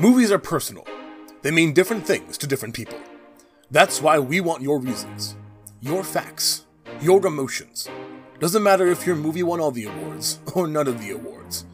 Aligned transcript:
Movies 0.00 0.30
are 0.30 0.38
personal. 0.38 0.86
They 1.42 1.50
mean 1.50 1.72
different 1.72 2.06
things 2.06 2.38
to 2.38 2.46
different 2.46 2.72
people. 2.72 2.96
That's 3.72 4.00
why 4.00 4.20
we 4.20 4.40
want 4.40 4.62
your 4.62 4.78
reasons, 4.78 5.34
your 5.80 6.04
facts, 6.04 6.66
your 7.00 7.26
emotions. 7.26 7.88
Doesn't 8.38 8.62
matter 8.62 8.86
if 8.86 9.04
your 9.04 9.16
movie 9.16 9.42
won 9.42 9.58
all 9.58 9.72
the 9.72 9.86
awards 9.86 10.38
or 10.54 10.68
none 10.68 10.86
of 10.86 11.00
the 11.00 11.10
awards. 11.10 11.64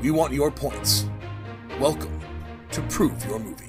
We 0.00 0.12
want 0.12 0.32
your 0.32 0.52
points. 0.52 1.06
Welcome 1.80 2.20
to 2.70 2.82
Prove 2.82 3.26
Your 3.26 3.40
Movie. 3.40 3.66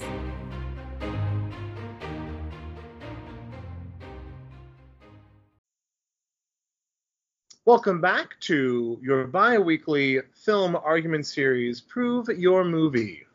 Welcome 7.65 7.99
back 7.99 8.39
to 8.41 8.99
your 9.01 9.25
bi 9.25 9.57
weekly 9.57 10.19
film 10.35 10.75
argument 10.75 11.25
series, 11.25 11.81
Prove 11.81 12.27
Your 12.27 12.63
Movie. 12.63 13.25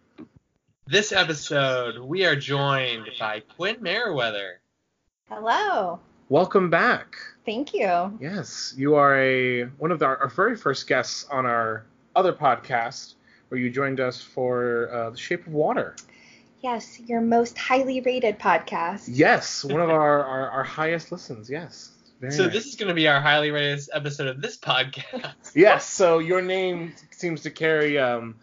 This 0.91 1.13
episode, 1.13 1.99
we 1.99 2.25
are 2.25 2.35
joined 2.35 3.11
by 3.21 3.41
Quinn 3.41 3.77
Merriweather. 3.83 4.61
Hello. 5.29 6.01
Welcome 6.31 6.71
back. 6.71 7.15
Thank 7.45 7.75
you. 7.75 8.17
Yes, 8.19 8.73
you 8.75 8.95
are 8.95 9.15
a 9.21 9.65
one 9.65 9.91
of 9.93 10.03
our, 10.03 10.17
our 10.17 10.29
very 10.29 10.57
first 10.57 10.87
guests 10.87 11.27
on 11.31 11.45
our 11.45 11.85
other 12.17 12.33
podcast, 12.33 13.17
where 13.49 13.61
you 13.61 13.69
joined 13.69 14.01
us 14.01 14.23
for 14.23 14.89
uh, 14.91 15.11
The 15.11 15.19
Shape 15.19 15.47
of 15.47 15.53
Water. 15.53 15.95
Yes, 16.63 16.99
your 17.01 17.21
most 17.21 17.59
highly 17.59 18.01
rated 18.01 18.39
podcast. 18.39 19.05
Yes, 19.09 19.63
one 19.65 19.83
of 19.83 19.91
our, 20.01 20.25
our, 20.25 20.51
our 20.51 20.65
highest 20.65 21.13
listens. 21.13 21.51
Yes. 21.51 21.91
Very 22.19 22.33
So 22.33 22.45
nice. 22.45 22.55
this 22.55 22.67
is 22.67 22.77
going 22.77 22.89
to 22.89 22.95
be 22.95 23.09
our 23.09 23.21
highly 23.21 23.51
rated 23.51 23.87
episode 23.93 24.27
of 24.29 24.41
this 24.41 24.57
podcast. 24.57 25.55
Yes, 25.55 25.85
so 25.87 26.19
your 26.19 26.41
name 26.41 26.95
seems 27.11 27.43
to 27.43 27.51
carry 27.51 27.99
um, 27.99 28.37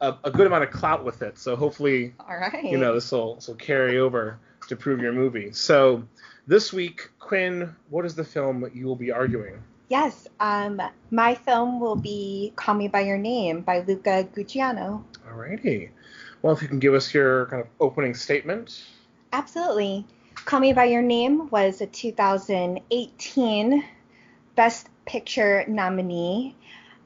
a, 0.00 0.14
a 0.24 0.30
good 0.30 0.46
amount 0.46 0.64
of 0.64 0.70
clout 0.70 1.04
with 1.04 1.22
it. 1.22 1.38
So 1.38 1.56
hopefully, 1.56 2.14
All 2.20 2.36
right. 2.36 2.64
you 2.64 2.78
know, 2.78 2.94
this 2.94 3.10
will 3.10 3.36
this 3.36 3.48
will 3.48 3.54
carry 3.56 3.98
over 3.98 4.38
to 4.68 4.76
prove 4.76 5.00
your 5.00 5.12
movie. 5.12 5.52
So 5.52 6.04
this 6.46 6.72
week, 6.72 7.10
Quinn, 7.18 7.74
what 7.90 8.04
is 8.04 8.14
the 8.14 8.24
film 8.24 8.70
you 8.74 8.86
will 8.86 8.96
be 8.96 9.10
arguing? 9.10 9.62
Yes. 9.88 10.28
Um, 10.38 10.82
my 11.10 11.34
film 11.34 11.80
will 11.80 11.96
be 11.96 12.52
Call 12.56 12.74
Me 12.74 12.88
by 12.88 13.00
Your 13.00 13.18
Name 13.18 13.62
by 13.62 13.80
Luca 13.80 14.28
Gucciano. 14.34 15.02
Alrighty. 15.26 15.90
Well, 16.42 16.54
if 16.54 16.62
you 16.62 16.68
can 16.68 16.78
give 16.78 16.94
us 16.94 17.12
your 17.12 17.46
kind 17.46 17.62
of 17.62 17.68
opening 17.80 18.14
statement. 18.14 18.84
Absolutely. 19.32 20.06
Call 20.44 20.60
Me 20.60 20.72
by 20.72 20.84
Your 20.84 21.02
Name 21.02 21.48
was 21.50 21.80
a 21.80 21.86
2018 21.86 23.84
Best 24.54 24.88
Picture 25.06 25.64
nominee. 25.66 26.54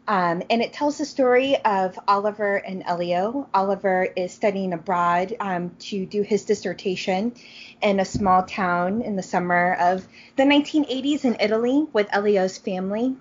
Um, 0.08 0.42
and 0.50 0.60
it 0.60 0.72
tells 0.72 0.98
the 0.98 1.04
story 1.04 1.56
of 1.64 1.98
Oliver 2.08 2.56
and 2.56 2.82
Elio. 2.84 3.48
Oliver 3.54 4.08
is 4.16 4.32
studying 4.32 4.72
abroad 4.72 5.36
um, 5.38 5.70
to 5.78 6.04
do 6.04 6.22
his 6.22 6.44
dissertation 6.44 7.34
in 7.80 8.00
a 8.00 8.04
small 8.04 8.42
town 8.42 9.02
in 9.02 9.14
the 9.14 9.22
summer 9.22 9.74
of 9.74 10.06
the 10.36 10.42
1980s 10.42 11.24
in 11.24 11.36
Italy 11.38 11.86
with 11.92 12.08
Elio's 12.10 12.58
family. 12.58 13.16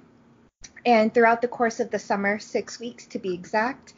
And 0.83 1.13
throughout 1.13 1.41
the 1.41 1.47
course 1.47 1.79
of 1.79 1.91
the 1.91 1.99
summer, 1.99 2.39
six 2.39 2.79
weeks 2.79 3.05
to 3.07 3.19
be 3.19 3.35
exact, 3.35 3.93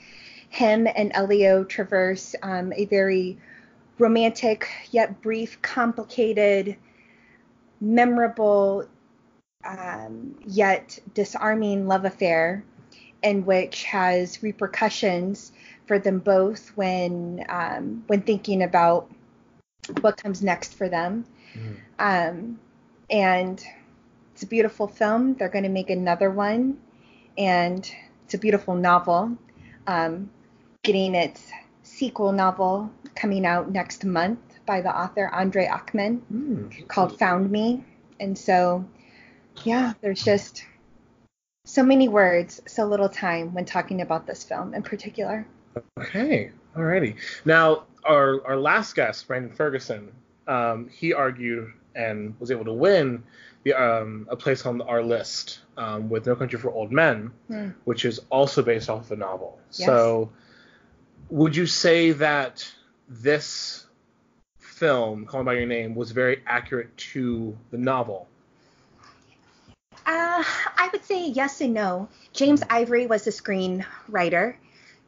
him 0.49 0.85
and 0.93 1.11
Elio 1.15 1.63
traverse 1.63 2.35
um, 2.43 2.73
a 2.75 2.85
very 2.85 3.37
romantic 3.97 4.69
yet 4.91 5.21
brief, 5.21 5.61
complicated, 5.61 6.75
memorable, 7.79 8.85
um, 9.63 10.35
yet 10.45 10.99
disarming 11.13 11.87
love 11.87 12.03
affair, 12.03 12.63
in 13.23 13.45
which 13.45 13.83
has 13.85 14.43
repercussions 14.43 15.51
for 15.87 15.97
them 15.99 16.19
both 16.19 16.69
when 16.75 17.43
um, 17.49 18.03
when 18.07 18.21
thinking 18.21 18.63
about 18.63 19.09
what 20.01 20.17
comes 20.17 20.41
next 20.41 20.73
for 20.75 20.89
them. 20.89 21.25
Um, 21.99 22.59
and 23.09 23.63
it's 24.33 24.43
a 24.43 24.47
beautiful 24.47 24.87
film. 24.87 25.35
They're 25.35 25.49
going 25.49 25.63
to 25.63 25.69
make 25.69 25.89
another 25.89 26.29
one, 26.29 26.79
and 27.37 27.89
it's 28.25 28.33
a 28.33 28.37
beautiful 28.37 28.75
novel. 28.75 29.37
Um, 29.87 30.29
getting 30.83 31.15
its 31.15 31.51
sequel 31.83 32.31
novel 32.31 32.91
coming 33.15 33.45
out 33.45 33.71
next 33.71 34.05
month 34.05 34.39
by 34.65 34.81
the 34.81 34.95
author 34.95 35.29
Andre 35.33 35.67
Aciman 35.67 36.19
Hmm. 36.21 36.67
called 36.87 37.19
Found 37.19 37.51
Me. 37.51 37.83
And 38.19 38.37
so, 38.37 38.85
yeah, 39.63 39.93
there's 40.01 40.23
just 40.23 40.65
so 41.65 41.83
many 41.83 42.07
words, 42.07 42.61
so 42.67 42.85
little 42.85 43.09
time 43.09 43.53
when 43.53 43.65
talking 43.65 44.01
about 44.01 44.27
this 44.27 44.43
film 44.43 44.73
in 44.73 44.83
particular. 44.83 45.45
Okay. 45.99 46.51
Alrighty. 46.75 47.15
Now, 47.45 47.83
our 48.03 48.45
our 48.45 48.57
last 48.57 48.95
guest, 48.95 49.27
Brandon 49.27 49.51
Ferguson, 49.51 50.11
um, 50.47 50.89
he 50.89 51.13
argued 51.13 51.71
and 51.95 52.35
was 52.39 52.51
able 52.51 52.65
to 52.65 52.73
win 52.73 53.23
the 53.63 53.73
um, 53.73 54.27
a 54.29 54.35
place 54.35 54.65
on 54.65 54.81
our 54.81 55.01
list 55.01 55.59
um, 55.77 56.09
with 56.09 56.25
No 56.25 56.35
Country 56.35 56.59
for 56.59 56.69
Old 56.71 56.91
Men, 56.91 57.31
Hmm. 57.47 57.69
which 57.85 58.05
is 58.05 58.19
also 58.29 58.61
based 58.61 58.89
off 58.89 59.05
of 59.05 59.11
a 59.13 59.15
novel. 59.15 59.59
Yes. 59.71 59.85
So, 59.85 60.31
would 61.29 61.55
you 61.55 61.65
say 61.65 62.11
that 62.11 62.69
this 63.07 63.85
film, 64.59 65.25
Call 65.25 65.43
Me 65.43 65.45
by 65.45 65.53
Your 65.53 65.67
Name, 65.67 65.95
was 65.95 66.11
very 66.11 66.41
accurate 66.45 66.95
to 67.13 67.57
the 67.71 67.77
novel? 67.77 68.27
Would 71.03 71.17
say 71.17 71.27
yes 71.27 71.59
and 71.59 71.73
no. 71.73 72.07
James 72.31 72.63
Ivory 72.69 73.07
was 73.07 73.27
a 73.27 73.31
screenwriter. 73.31 74.55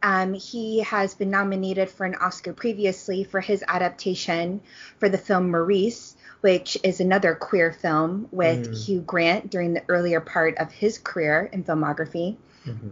Um, 0.03 0.33
he 0.33 0.79
has 0.81 1.15
been 1.15 1.31
nominated 1.31 1.89
for 1.89 2.05
an 2.05 2.15
Oscar 2.15 2.51
previously 2.51 3.23
for 3.23 3.39
his 3.39 3.63
adaptation 3.65 4.59
for 4.99 5.07
the 5.07 5.17
film 5.17 5.51
Maurice, 5.51 6.17
which 6.41 6.77
is 6.83 6.99
another 6.99 7.33
queer 7.33 7.71
film 7.71 8.27
with 8.31 8.69
Mm. 8.69 8.85
Hugh 8.85 9.01
Grant 9.01 9.49
during 9.49 9.73
the 9.73 9.83
earlier 9.87 10.19
part 10.19 10.57
of 10.57 10.71
his 10.71 10.97
career 10.97 11.49
in 11.53 11.63
filmography. 11.63 12.35
Mm-hmm. 12.65 12.89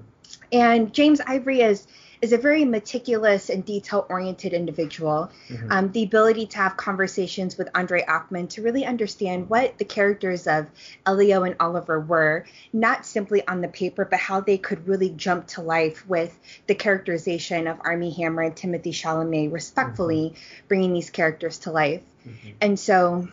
And 0.53 0.93
James 0.93 1.19
Ivory 1.27 1.59
is 1.59 1.85
is 2.23 2.31
a 2.31 2.37
very 2.37 2.63
meticulous 2.63 3.49
and 3.49 3.65
detail 3.65 4.05
oriented 4.07 4.53
individual. 4.53 5.29
Mhm. 5.49 5.67
Um, 5.69 5.91
the 5.91 6.03
ability 6.03 6.45
to 6.45 6.57
have 6.57 6.77
conversations 6.77 7.57
with 7.57 7.67
Andre 7.75 8.01
Aciman 8.01 8.47
to 8.51 8.61
really 8.61 8.85
understand 8.85 9.49
what 9.49 9.77
the 9.77 9.83
characters 9.83 10.47
of 10.47 10.67
Elio 11.05 11.43
and 11.43 11.57
Oliver 11.59 11.99
were, 11.99 12.45
not 12.71 13.05
simply 13.05 13.45
on 13.45 13.59
the 13.59 13.67
paper, 13.67 14.05
but 14.05 14.19
how 14.19 14.39
they 14.39 14.57
could 14.57 14.87
really 14.87 15.09
jump 15.09 15.47
to 15.47 15.61
life 15.61 16.07
with 16.07 16.33
the 16.65 16.75
characterization 16.75 17.67
of 17.67 17.81
Armie 17.81 18.11
Hammer 18.11 18.43
and 18.43 18.55
Timothy 18.55 18.93
Chalamet, 18.93 19.51
respectfully 19.51 20.33
bringing 20.69 20.93
these 20.93 21.09
characters 21.09 21.57
to 21.59 21.71
life. 21.71 22.03
Mhm. 22.25 22.53
And 22.61 22.79
so 22.79 23.27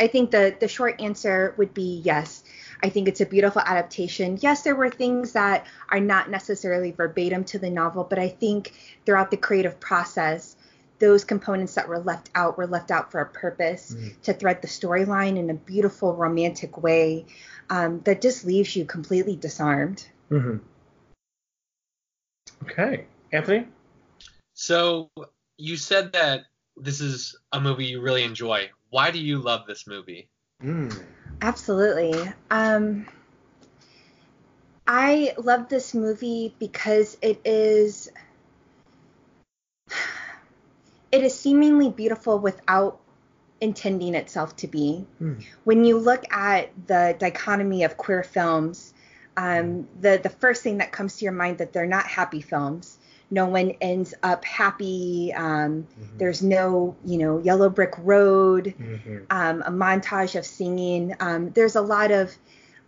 I 0.00 0.06
think 0.06 0.30
the 0.30 0.56
the 0.58 0.68
short 0.68 1.02
answer 1.02 1.54
would 1.58 1.74
be 1.74 2.00
yes. 2.02 2.42
I 2.82 2.88
think 2.88 3.08
it's 3.08 3.20
a 3.20 3.26
beautiful 3.26 3.62
adaptation. 3.62 4.38
Yes, 4.40 4.62
there 4.62 4.74
were 4.74 4.90
things 4.90 5.32
that 5.32 5.66
are 5.88 6.00
not 6.00 6.30
necessarily 6.30 6.92
verbatim 6.92 7.44
to 7.44 7.58
the 7.58 7.70
novel, 7.70 8.04
but 8.04 8.18
I 8.18 8.28
think 8.28 8.72
throughout 9.04 9.30
the 9.30 9.36
creative 9.36 9.78
process, 9.80 10.56
those 10.98 11.24
components 11.24 11.74
that 11.74 11.88
were 11.88 11.98
left 11.98 12.30
out 12.34 12.58
were 12.58 12.66
left 12.66 12.90
out 12.90 13.10
for 13.10 13.20
a 13.20 13.26
purpose 13.26 13.94
Mm. 13.94 14.20
to 14.22 14.32
thread 14.34 14.60
the 14.62 14.68
storyline 14.68 15.38
in 15.38 15.48
a 15.50 15.54
beautiful, 15.54 16.14
romantic 16.14 16.82
way 16.82 17.26
um, 17.70 18.00
that 18.04 18.20
just 18.20 18.44
leaves 18.44 18.74
you 18.76 18.84
completely 18.84 19.36
disarmed. 19.36 20.06
hmm 20.28 20.58
Okay, 22.64 23.06
Anthony. 23.32 23.66
So 24.54 25.10
you 25.56 25.76
said 25.76 26.12
that 26.12 26.44
this 26.76 27.00
is 27.00 27.36
a 27.52 27.60
movie 27.60 27.86
you 27.86 28.00
really 28.00 28.22
enjoy. 28.24 28.70
Why 28.90 29.10
do 29.10 29.18
you 29.18 29.38
love 29.38 29.66
this 29.66 29.86
movie? 29.86 30.28
Mm. 30.62 31.02
Absolutely. 31.42 32.32
Um, 32.50 33.06
I 34.86 35.34
love 35.38 35.68
this 35.68 35.94
movie 35.94 36.54
because 36.58 37.16
it 37.22 37.40
is 37.44 38.10
it 41.12 41.22
is 41.22 41.38
seemingly 41.38 41.90
beautiful 41.90 42.38
without 42.38 43.00
intending 43.60 44.14
itself 44.14 44.56
to 44.56 44.66
be. 44.66 45.06
Mm. 45.20 45.44
When 45.64 45.84
you 45.84 45.98
look 45.98 46.24
at 46.32 46.70
the 46.86 47.14
dichotomy 47.18 47.84
of 47.84 47.96
queer 47.96 48.22
films, 48.22 48.92
um, 49.36 49.88
the 50.00 50.18
the 50.22 50.28
first 50.28 50.62
thing 50.62 50.78
that 50.78 50.92
comes 50.92 51.16
to 51.18 51.24
your 51.24 51.32
mind 51.32 51.58
that 51.58 51.72
they're 51.72 51.86
not 51.86 52.06
happy 52.06 52.40
films. 52.40 52.98
No 53.30 53.46
one 53.46 53.72
ends 53.80 54.14
up 54.22 54.44
happy. 54.44 55.32
Um, 55.34 55.86
Mhm. 56.00 56.18
There's 56.18 56.42
no, 56.42 56.96
you 57.04 57.18
know, 57.18 57.38
yellow 57.38 57.68
brick 57.68 57.94
road 57.98 58.74
Mhm. 58.78 59.26
um, 59.30 59.62
a 59.64 59.70
montage 59.70 60.36
of 60.36 60.44
singing. 60.44 61.14
Um, 61.20 61.50
there's 61.50 61.76
a 61.76 61.80
lot 61.82 62.10
of 62.10 62.34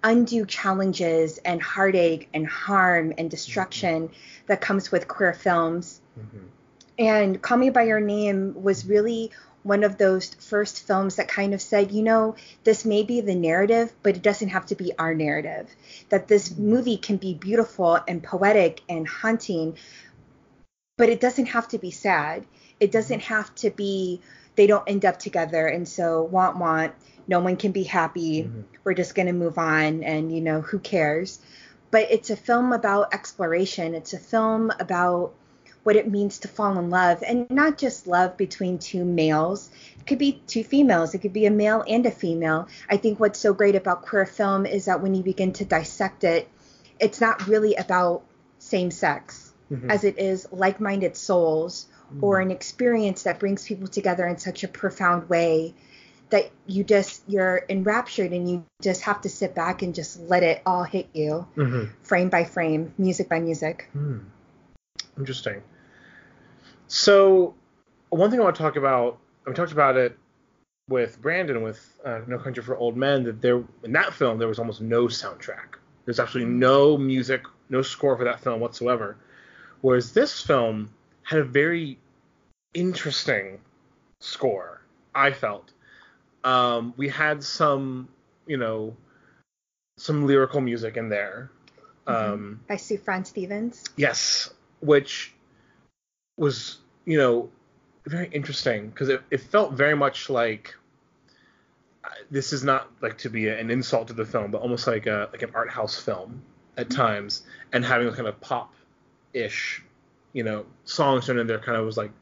undue 0.05 0.45
challenges 0.45 1.39
and 1.45 1.63
heartache 1.63 2.29
and 2.35 2.47
harm 2.47 3.13
and 3.19 3.31
destruction 3.31 4.11
that 4.47 4.61
comes 4.61 4.91
with 4.91 5.07
queer 5.07 5.33
films. 5.33 6.01
Mhm. 6.19 6.49
And 6.99 7.41
Call 7.43 7.59
Me 7.59 7.71
by 7.71 7.83
Your 7.85 8.01
Name 8.01 8.63
was 8.63 8.85
really 8.85 9.31
one 9.63 9.85
of 9.85 9.97
those 9.97 10.35
first 10.35 10.85
films 10.89 11.17
that 11.17 11.29
kind 11.29 11.55
of 11.55 11.63
said, 11.63 11.93
you 11.93 12.03
know, 12.03 12.35
this 12.65 12.85
may 12.85 13.05
be 13.05 13.21
the 13.21 13.35
narrative, 13.37 13.93
but 14.03 14.17
it 14.17 14.23
doesn't 14.23 14.49
have 14.49 14.67
to 14.67 14.75
be 14.75 14.93
our 14.99 15.15
narrative. 15.15 15.69
That 16.09 16.27
this 16.27 16.57
movie 16.57 16.97
can 16.97 17.17
be 17.17 17.35
beautiful 17.35 17.97
and 18.09 18.21
poetic 18.21 18.81
and 18.89 19.07
haunting, 19.07 19.77
but 21.03 21.09
it 21.09 21.19
doesn't 21.19 21.47
have 21.47 21.67
to 21.67 21.79
be 21.79 21.91
sad. 21.91 22.47
It 22.79 22.93
doesn't 22.93 23.23
have 23.23 23.53
to 23.57 23.71
be 23.71 24.21
they 24.55 24.69
don't 24.69 24.85
end 24.87 25.05
up 25.05 25.19
together 25.19 25.67
and 25.67 25.89
so 25.89 26.23
want 26.23 26.59
want 26.59 26.95
no 27.27 27.41
one 27.41 27.57
can 27.57 27.73
be 27.73 27.83
happy. 27.83 28.45
Mhm. 28.45 28.63
We're 28.85 28.95
just 28.95 29.17
going 29.17 29.27
to 29.27 29.33
move 29.33 29.59
on 29.59 30.05
and 30.05 30.33
you 30.33 30.41
know 30.41 30.61
who 30.61 30.79
cares. 30.79 31.41
But 31.91 32.07
it's 32.13 32.31
a 32.31 32.37
film 32.37 32.73
about 32.73 33.13
exploration. 33.13 33.97
It's 33.97 34.13
a 34.13 34.19
film 34.19 34.71
about 34.79 35.33
what 35.83 35.97
it 35.97 36.09
means 36.09 36.39
to 36.39 36.47
fall 36.47 36.79
in 36.79 36.89
love 36.89 37.25
and 37.27 37.51
not 37.51 37.79
just 37.79 38.07
love 38.07 38.37
between 38.37 38.79
two 38.79 39.05
males. 39.05 39.71
It 39.99 40.07
could 40.07 40.19
be 40.19 40.41
two 40.47 40.63
females. 40.63 41.15
It 41.15 41.19
could 41.19 41.33
be 41.33 41.47
a 41.47 41.51
male 41.51 41.83
and 41.89 42.07
a 42.07 42.13
female. 42.13 42.69
I 42.89 42.97
think 42.97 43.19
what's 43.19 43.41
so 43.41 43.53
great 43.53 43.75
about 43.75 44.03
queer 44.03 44.25
film 44.25 44.67
is 44.67 44.85
that 44.85 45.03
when 45.03 45.17
you 45.17 45.25
begin 45.25 45.53
to 45.55 45.65
dissect 45.65 46.23
it, 46.23 46.47
it's 47.01 47.21
not 47.21 47.49
really 47.49 47.75
about 47.75 48.23
same 48.61 48.93
sex 48.93 49.42
Mhm. 49.73 49.91
as 49.91 50.05
it 50.05 50.19
is 50.19 50.47
like 50.53 50.81
minded 50.81 51.17
souls 51.17 51.87
or 52.21 52.41
an 52.41 52.51
experience 52.51 53.23
that 53.23 53.41
brings 53.41 53.65
people 53.67 53.89
together 53.89 54.27
in 54.27 54.37
such 54.37 54.65
a 54.65 54.69
profound 54.69 55.31
way 55.31 55.75
that 56.29 56.51
you 56.67 56.85
just 56.85 57.23
you're 57.27 57.65
enraptured 57.71 58.33
and 58.33 58.51
you 58.51 58.65
just 58.83 59.03
have 59.03 59.23
to 59.23 59.31
sit 59.31 59.55
back 59.55 59.81
and 59.81 59.95
just 59.95 60.21
let 60.21 60.43
it 60.43 60.61
all 60.67 60.83
hit 60.83 61.09
you 61.15 61.47
Mhm. 61.57 61.89
frame 62.03 62.29
by 62.29 62.45
frame 62.45 62.93
music 62.99 63.29
by 63.31 63.41
music 63.41 63.89
Hmm. 63.93 64.19
Interesting. 65.19 65.63
So, 66.87 67.55
one 68.11 68.31
thing 68.31 68.41
I 68.41 68.45
want 68.45 68.57
to 68.57 68.63
talk 68.63 68.77
about, 68.77 69.19
we 69.47 69.55
talked 69.55 69.73
about 69.73 69.97
it 69.97 70.19
with 70.89 71.21
Brandon 71.23 71.63
with 71.63 71.99
uh, 72.05 72.21
No 72.27 72.39
Country 72.39 72.63
for 72.63 72.77
Old 72.77 72.97
Men, 72.97 73.25
that 73.25 73.41
there 73.41 73.63
in 73.83 73.93
that 73.93 74.13
film 74.13 74.39
there 74.39 74.49
was 74.49 74.59
almost 74.59 74.81
no 74.81 75.07
soundtrack. 75.07 75.77
There's 76.05 76.21
actually 76.21 76.45
no 76.45 76.99
music, 76.99 77.43
no 77.71 77.83
score 77.83 78.17
for 78.17 78.25
that 78.25 78.41
film 78.41 78.61
whatsoever. 78.61 79.17
Whereas 79.83 80.13
this 80.13 80.41
film 80.41 80.91
had 81.25 81.41
a 81.41 81.45
very 81.45 81.99
interesting 82.73 83.61
score. 84.21 84.81
I 85.15 85.33
felt. 85.33 85.73
Um, 86.45 86.95
we 86.97 87.09
had 87.09 87.43
some, 87.45 88.09
you 88.47 88.57
know, 88.57 88.97
some 89.99 90.27
lyrical 90.27 90.61
music 90.61 90.97
in 90.97 91.09
there. 91.09 91.51
Um, 92.07 92.61
by 92.67 92.77
sue 92.77 92.99
Fran 92.99 93.25
stevens 93.25 93.85
Yes, 93.97 94.53
which 94.81 95.33
was 96.37 96.79
you 97.05 97.17
know 97.17 97.49
very 98.07 98.29
interesting 98.33 98.89
because 98.89 99.09
it, 99.09 99.23
it 99.31 99.41
felt 99.41 99.75
very 99.75 99.95
much 99.95 100.29
like 100.29 100.75
uh, 102.03 102.09
this 102.29 102.53
is 102.53 102.65
not 102.65 102.91
like 103.01 103.19
to 103.19 103.31
be 103.31 103.49
an 103.49 103.71
insult 103.71 104.09
to 104.09 104.15
the 104.15 104.25
film, 104.25 104.51
but 104.51 104.63
almost 104.63 104.89
like 104.89 105.07
a 105.07 105.29
like 105.31 105.43
an 105.43 105.53
art 105.55 105.71
house 105.71 105.97
film 105.99 106.43
at 106.77 106.91
times, 106.91 107.43
and 107.73 107.85
having 107.85 108.09
a 108.09 108.13
kind 108.13 108.27
of 108.27 108.41
pop 108.41 108.75
ish, 109.33 109.83
you 110.33 110.43
know, 110.43 110.67
songs 110.85 111.27
thrown 111.27 111.39
in 111.39 111.47
there 111.47 111.59
kind 111.59 111.79
of 111.79 111.87
was 111.87 111.97
like 111.97 112.13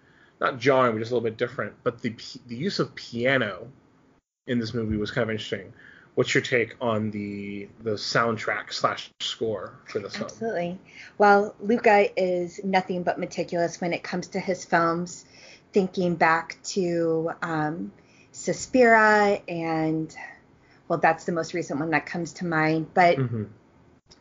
not 0.40 0.58
jarring, 0.58 0.92
but 0.92 0.98
just 1.00 1.10
a 1.10 1.14
little 1.14 1.28
bit 1.28 1.36
different. 1.36 1.74
But 1.82 2.02
the 2.02 2.14
the 2.46 2.56
use 2.56 2.78
of 2.78 2.94
piano 2.94 3.68
in 4.46 4.58
this 4.58 4.74
movie 4.74 4.96
was 4.96 5.10
kind 5.10 5.24
of 5.24 5.30
interesting. 5.30 5.72
What's 6.14 6.34
your 6.34 6.42
take 6.42 6.74
on 6.80 7.10
the 7.10 7.68
the 7.82 7.92
soundtrack 7.92 8.72
slash 8.72 9.10
score 9.20 9.74
for 9.86 10.00
this 10.00 10.16
film? 10.16 10.26
Absolutely. 10.26 10.78
Well, 11.18 11.54
Luca 11.60 12.08
is 12.20 12.60
nothing 12.64 13.02
but 13.02 13.18
meticulous 13.18 13.80
when 13.80 13.92
it 13.92 14.02
comes 14.02 14.28
to 14.28 14.40
his 14.40 14.64
films. 14.64 15.24
Thinking 15.72 16.16
back 16.16 16.58
to 16.64 17.30
um, 17.42 17.92
Suspiria, 18.32 19.40
and 19.46 20.14
well, 20.88 20.98
that's 20.98 21.24
the 21.24 21.32
most 21.32 21.54
recent 21.54 21.78
one 21.78 21.90
that 21.90 22.06
comes 22.06 22.32
to 22.34 22.46
mind. 22.46 22.88
But 22.92 23.18
Mhm. 23.18 23.46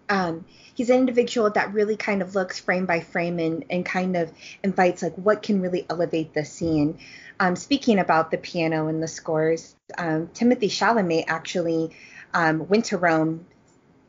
Um, 0.09 0.45
he's 0.73 0.89
an 0.89 0.97
individual 0.97 1.49
that 1.51 1.73
really 1.73 1.95
kind 1.95 2.21
of 2.21 2.35
looks 2.35 2.59
frame 2.59 2.85
by 2.85 2.99
frame 2.99 3.39
and, 3.39 3.65
and 3.69 3.85
kind 3.85 4.17
of 4.17 4.31
invites 4.63 5.03
like 5.03 5.15
what 5.15 5.43
can 5.43 5.61
really 5.61 5.85
elevate 5.89 6.33
the 6.33 6.43
scene. 6.43 6.99
Um, 7.39 7.55
speaking 7.55 7.99
about 7.99 8.31
the 8.31 8.37
piano 8.37 8.87
and 8.87 9.01
the 9.01 9.07
scores, 9.07 9.75
um, 9.97 10.29
Timothy 10.33 10.67
Chalamet 10.67 11.25
actually 11.27 11.95
um, 12.33 12.67
went 12.67 12.85
to 12.85 12.97
Rome 12.97 13.45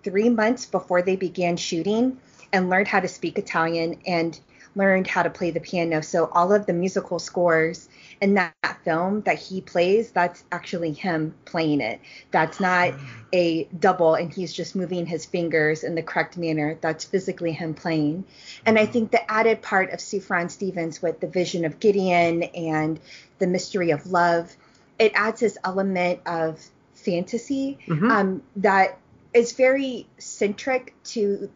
three 0.03 0.31
months 0.31 0.67
before 0.67 1.03
they 1.03 1.17
began 1.17 1.57
shooting 1.57 2.19
and 2.53 2.71
learned 2.71 2.89
how 2.89 3.01
to 3.01 3.09
speak 3.09 3.39
Italian 3.39 4.01
and 4.07 4.39
learned 4.77 5.07
how 5.07 5.23
to 5.23 5.31
play 5.31 5.51
the 5.51 5.61
piano. 5.61 6.01
So 6.01 6.27
all 6.27 6.53
of 6.53 6.67
the 6.67 6.73
musical 6.73 7.19
scores 7.19 7.89
in 8.21 8.35
that, 8.35 8.55
film 8.85 9.21
that 9.23 9.39
he 9.39 9.61
plays, 9.61 10.11
that's 10.11 10.43
actually 10.51 10.93
him 10.93 11.35
playing 11.45 11.81
it. 11.81 12.01
That's 12.31 12.61
not 12.61 12.95
a 13.33 13.65
double 13.79 14.15
and 14.15 14.33
he's 14.33 14.53
just 14.53 14.75
moving 14.75 15.07
his 15.07 15.27
fingers 15.27 15.85
in 15.85 15.95
the 15.95 16.03
correct 16.03 16.37
manner. 16.39 16.79
That's 16.81 17.05
physically 17.05 17.53
him 17.53 17.75
playing. 17.75 18.25
And 18.65 18.79
I 18.79 18.87
think 18.87 19.11
the 19.11 19.31
added 19.31 19.63
part 19.63 19.91
of 19.91 20.01
Sufjan 20.01 20.51
Stevens 20.51 21.03
with 21.03 21.21
the 21.21 21.27
vision 21.27 21.65
of 21.65 21.79
Gideon 21.81 22.43
and 22.43 22.99
the 23.39 23.47
mystery 23.47 23.91
of 23.91 24.07
love, 24.07 24.57
it 24.99 25.13
adds 25.15 25.41
this 25.41 25.59
element 25.65 26.21
of 26.27 26.61
fantasy 26.95 27.79
Mhm. 27.87 28.11
um, 28.11 28.43
that 28.57 28.99
is 29.33 29.53
very 29.53 30.07
centric 30.19 30.95
to 31.05 31.51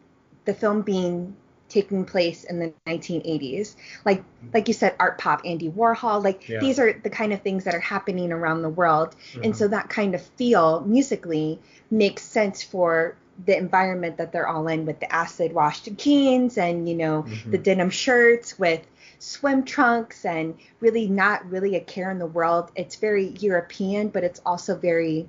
the 0.45 0.53
film 0.53 0.81
being 0.81 1.35
taking 1.75 2.05
place 2.05 2.45
in 2.45 2.59
the 2.59 2.73
1980s 2.87 3.75
like 4.05 4.23
like 4.53 4.67
you 4.69 4.73
said 4.73 4.95
art 4.97 5.17
pop 5.17 5.41
andy 5.43 5.69
warhol 5.69 6.23
like 6.23 6.47
Yeah. 6.47 6.59
these 6.59 6.79
are 6.79 6.93
the 6.93 7.09
kind 7.09 7.33
of 7.33 7.41
things 7.41 7.65
that 7.65 7.75
are 7.75 7.87
happening 7.95 8.31
around 8.31 8.61
the 8.61 8.69
world 8.69 9.15
and 9.43 9.53
Mhm. 9.53 9.57
so 9.57 9.67
that 9.67 9.89
kind 9.89 10.15
of 10.15 10.21
feel 10.21 10.81
musically 10.81 11.59
makes 11.91 12.23
sense 12.23 12.63
for 12.63 13.17
the 13.45 13.57
environment 13.57 14.17
that 14.17 14.31
they're 14.31 14.47
all 14.47 14.67
in 14.69 14.85
with 14.85 15.01
the 15.01 15.13
acid 15.13 15.51
washed 15.51 15.89
jeans 15.97 16.57
and 16.57 16.87
you 16.87 16.95
know 16.95 17.23
Mhm. 17.27 17.51
the 17.51 17.57
denim 17.57 17.89
shirts 17.89 18.57
with 18.57 18.81
swim 19.19 19.63
trunks 19.65 20.23
and 20.23 20.57
really 20.79 21.07
not 21.07 21.49
really 21.49 21.75
a 21.75 21.81
care 21.81 22.09
in 22.09 22.19
the 22.19 22.31
world 22.39 22.71
it's 22.75 22.95
very 22.95 23.27
european 23.47 24.07
but 24.07 24.23
it's 24.23 24.41
also 24.45 24.75
very 24.77 25.27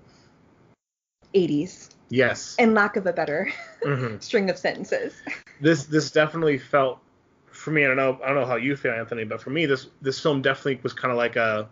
80s 1.34 1.90
Yes. 2.08 2.54
And 2.58 2.74
lack 2.74 2.96
of 2.96 3.06
a 3.06 3.12
better 3.12 3.48
Mhm. 3.84 4.22
string 4.28 4.48
of 4.50 4.58
sentences 4.58 5.14
This 5.60 5.84
this 5.86 6.10
definitely 6.10 6.58
felt 6.58 7.00
for 7.50 7.70
me. 7.70 7.84
I 7.84 7.88
don't 7.88 7.96
know. 7.96 8.18
I 8.22 8.26
don't 8.28 8.36
know 8.36 8.46
how 8.46 8.56
you 8.56 8.76
feel, 8.76 8.92
Anthony, 8.92 9.24
but 9.24 9.40
for 9.40 9.50
me, 9.50 9.66
this 9.66 9.88
this 10.02 10.20
film 10.20 10.42
definitely 10.42 10.78
was 10.82 10.92
kind 10.92 11.10
of 11.10 11.16
like 11.18 11.36
a. 11.36 11.68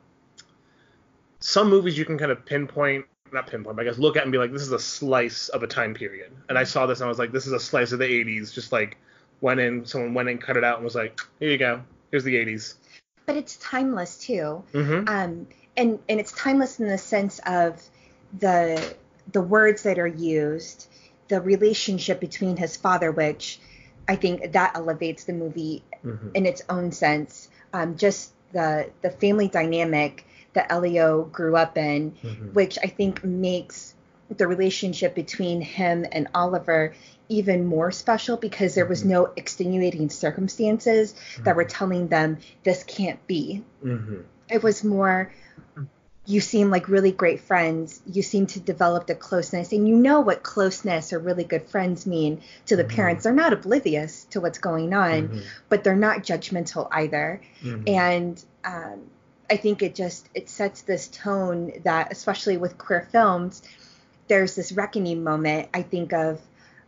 Some 1.40 1.68
movies 1.68 1.98
you 1.98 2.04
can 2.06 2.16
kind 2.18 2.30
of 2.32 2.44
pinpoint, 2.46 3.04
not 3.32 3.46
pinpoint, 3.46 3.76
but 3.76 3.82
I 3.82 3.84
guess 3.88 3.98
look 3.98 4.16
at 4.16 4.22
and 4.22 4.32
be 4.32 4.38
like, 4.38 4.50
this 4.52 4.62
is 4.62 4.72
a 4.72 4.78
slice 4.78 5.48
of 5.50 5.62
a 5.62 5.66
time 5.66 5.92
period. 5.94 6.32
And 6.48 6.56
I 6.56 6.64
saw 6.64 6.86
this 6.86 7.00
and 7.00 7.04
I 7.06 7.08
was 7.08 7.18
like, 7.18 7.32
this 7.32 7.46
is 7.46 7.52
a 7.52 7.60
slice 7.60 7.92
of 7.92 7.98
the 7.98 8.06
80s. 8.06 8.52
Just 8.52 8.72
like 8.72 8.96
went 9.42 9.60
in, 9.60 9.84
someone 9.84 10.14
went 10.14 10.28
in, 10.30 10.38
cut 10.38 10.56
it 10.56 10.64
out, 10.64 10.76
and 10.76 10.84
was 10.84 10.94
like, 10.94 11.20
here 11.38 11.50
you 11.50 11.58
go. 11.58 11.82
Here's 12.10 12.24
the 12.24 12.34
80s. 12.34 12.74
but 13.26 13.36
it's 13.36 13.56
timeless 13.56 14.16
too 14.18 14.62
Mm-hmm. 14.72 15.08
um, 15.08 15.46
and 15.76 15.98
and 16.08 16.20
it's 16.20 16.32
timeless 16.32 16.78
in 16.80 16.86
the 16.88 16.96
sense 16.98 17.40
of 17.46 17.82
the 18.38 18.94
the 19.32 19.40
words 19.40 19.82
that 19.84 19.98
are 19.98 20.06
used, 20.06 20.86
the 21.28 21.40
relationship 21.40 22.20
between 22.20 22.56
his 22.56 22.76
father, 22.76 23.10
which 23.10 23.58
I 24.06 24.16
think 24.16 24.52
that 24.52 24.72
elevates 24.76 25.24
the 25.24 25.32
movie 25.32 25.82
mm-hmm. 26.04 26.28
in 26.34 26.46
its 26.46 26.62
own 26.68 26.92
sense. 26.92 27.48
Um, 27.72 27.96
just 27.96 28.32
the 28.52 28.90
the 29.02 29.10
family 29.10 29.48
dynamic 29.48 30.26
that 30.52 30.70
Elio 30.70 31.24
grew 31.24 31.56
up 31.56 31.76
in, 31.76 32.12
Mm-hmm. 32.22 32.48
which 32.52 32.78
I 32.82 32.86
think 32.86 33.24
makes 33.24 33.94
the 34.36 34.46
relationship 34.46 35.14
between 35.14 35.60
him 35.60 36.06
and 36.10 36.28
Oliver 36.34 36.94
even 37.28 37.64
more 37.66 37.90
special 37.90 38.36
because 38.36 38.74
there 38.74 38.86
was 38.86 39.02
Mhm. 39.02 39.06
no 39.06 39.32
extenuating 39.36 40.10
circumstances 40.10 41.14
that 41.42 41.56
were 41.56 41.64
telling 41.64 42.08
them 42.08 42.38
this 42.62 42.84
can't 42.84 43.24
be 43.26 43.62
Mm-hmm. 43.84 44.20
it 44.48 44.62
was 44.62 44.84
more 44.84 45.32
you 46.26 46.40
seem 46.40 46.70
like 46.70 46.88
really 46.88 47.12
great 47.12 47.40
friends 47.40 48.00
you 48.10 48.22
seem 48.22 48.46
to 48.46 48.58
develop 48.60 49.06
the 49.06 49.14
closeness 49.14 49.72
and 49.72 49.86
you 49.86 49.94
know 49.94 50.20
what 50.20 50.42
closeness 50.42 51.12
or 51.12 51.18
really 51.18 51.44
good 51.44 51.62
friends 51.66 52.06
mean 52.06 52.40
to 52.66 52.76
the 52.76 52.84
Mhm. 52.84 52.88
parents 52.96 53.24
they're 53.24 53.32
not 53.34 53.52
oblivious 53.52 54.24
to 54.30 54.40
what's 54.40 54.58
going 54.58 54.94
on 54.94 55.28
Mm-hmm. 55.28 55.38
but 55.68 55.84
they're 55.84 55.96
not 55.96 56.18
judgmental 56.22 56.88
either 56.92 57.40
and 57.86 58.42
um, 58.64 59.00
i 59.50 59.56
think 59.56 59.82
it 59.82 59.94
just 59.94 60.28
it 60.34 60.48
sets 60.48 60.82
this 60.82 61.08
tone 61.08 61.72
that 61.84 62.10
especially 62.10 62.56
with 62.56 62.78
queer 62.78 63.06
films 63.12 63.62
there's 64.28 64.54
this 64.54 64.72
reckoning 64.72 65.22
moment 65.22 65.68
i 65.74 65.82
think 65.82 66.12
of 66.14 66.40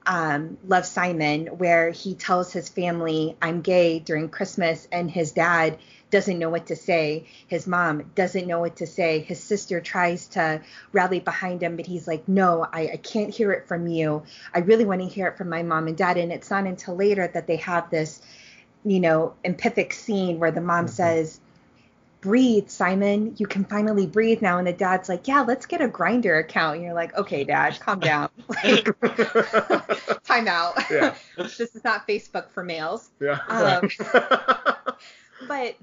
um, 0.07 0.57
love 0.67 0.87
simon 0.87 1.47
where 1.47 1.91
he 1.91 2.15
tells 2.15 2.53
his 2.53 2.69
family 2.69 3.37
i'm 3.43 3.61
gay 3.61 3.99
during 3.99 4.29
christmas 4.29 4.87
and 4.93 5.11
his 5.11 5.33
dad 5.33 5.79
doesn't 6.11 6.39
know 6.39 6.51
what 6.51 6.67
to 6.67 6.77
say. 6.77 7.27
His 7.49 7.67
mom 7.67 8.13
doesn't 8.15 8.47
know 8.47 8.61
what 8.61 8.77
to 8.77 8.87
say. 8.87 9.19
His 9.19 9.43
sister 9.43 9.81
tries 9.81 10.29
to 10.29 10.63
rally 10.93 11.21
behind 11.21 11.63
him 11.63 11.77
but 11.77 11.87
he's 11.87 12.07
like 12.07 12.29
no 12.29 12.67
i, 12.73 12.91
I 12.93 12.97
can't 12.97 13.35
hear 13.35 13.53
it 13.53 13.67
from 13.67 13.87
you. 13.89 14.23
I 14.55 14.61
really 14.61 14.85
want 14.85 15.01
to 15.01 15.09
hear 15.09 15.27
it 15.27 15.37
from 15.37 15.49
my 15.49 15.63
mom 15.63 15.89
and 15.89 15.97
dad. 15.97 16.17
And 16.17 16.33
it's 16.33 16.51
not 16.51 16.65
until 16.65 16.95
later 16.95 17.27
that 17.27 17.47
they 17.47 17.57
have 17.57 17.91
this 17.91 18.23
you 18.85 19.01
know 19.01 19.35
empathic 19.43 19.93
scene 19.93 20.39
where 20.39 20.53
the 20.53 20.61
mom 20.61 20.87
Mhm. 20.87 20.91
says 20.91 21.41
breathe 22.21 22.69
simon. 22.69 23.35
You 23.37 23.47
can 23.47 23.65
finally 23.65 24.07
breathe 24.07 24.43
now. 24.43 24.59
And 24.59 24.67
the 24.67 24.73
dad's 24.73 25.09
like 25.09 25.29
yeah 25.29 25.43
let's 25.43 25.67
get 25.67 25.81
a 25.81 25.89
Grindr 25.89 26.41
account. 26.41 26.77
And 26.77 26.85
you're 26.85 26.95
like 26.95 27.17
okay 27.17 27.45
dad 27.45 27.79
calm 27.81 28.01
down. 28.01 28.29
Like 28.49 28.89
time 30.25 30.49
out. 30.49 30.75
Yeah. 30.91 31.15
this 31.37 31.61
is 31.61 31.85
not 31.85 32.07
facebook 32.07 32.51
for 32.51 32.63
males. 32.63 33.11
Yeah. 33.21 33.39
Um, 33.49 33.91
but 35.49 35.77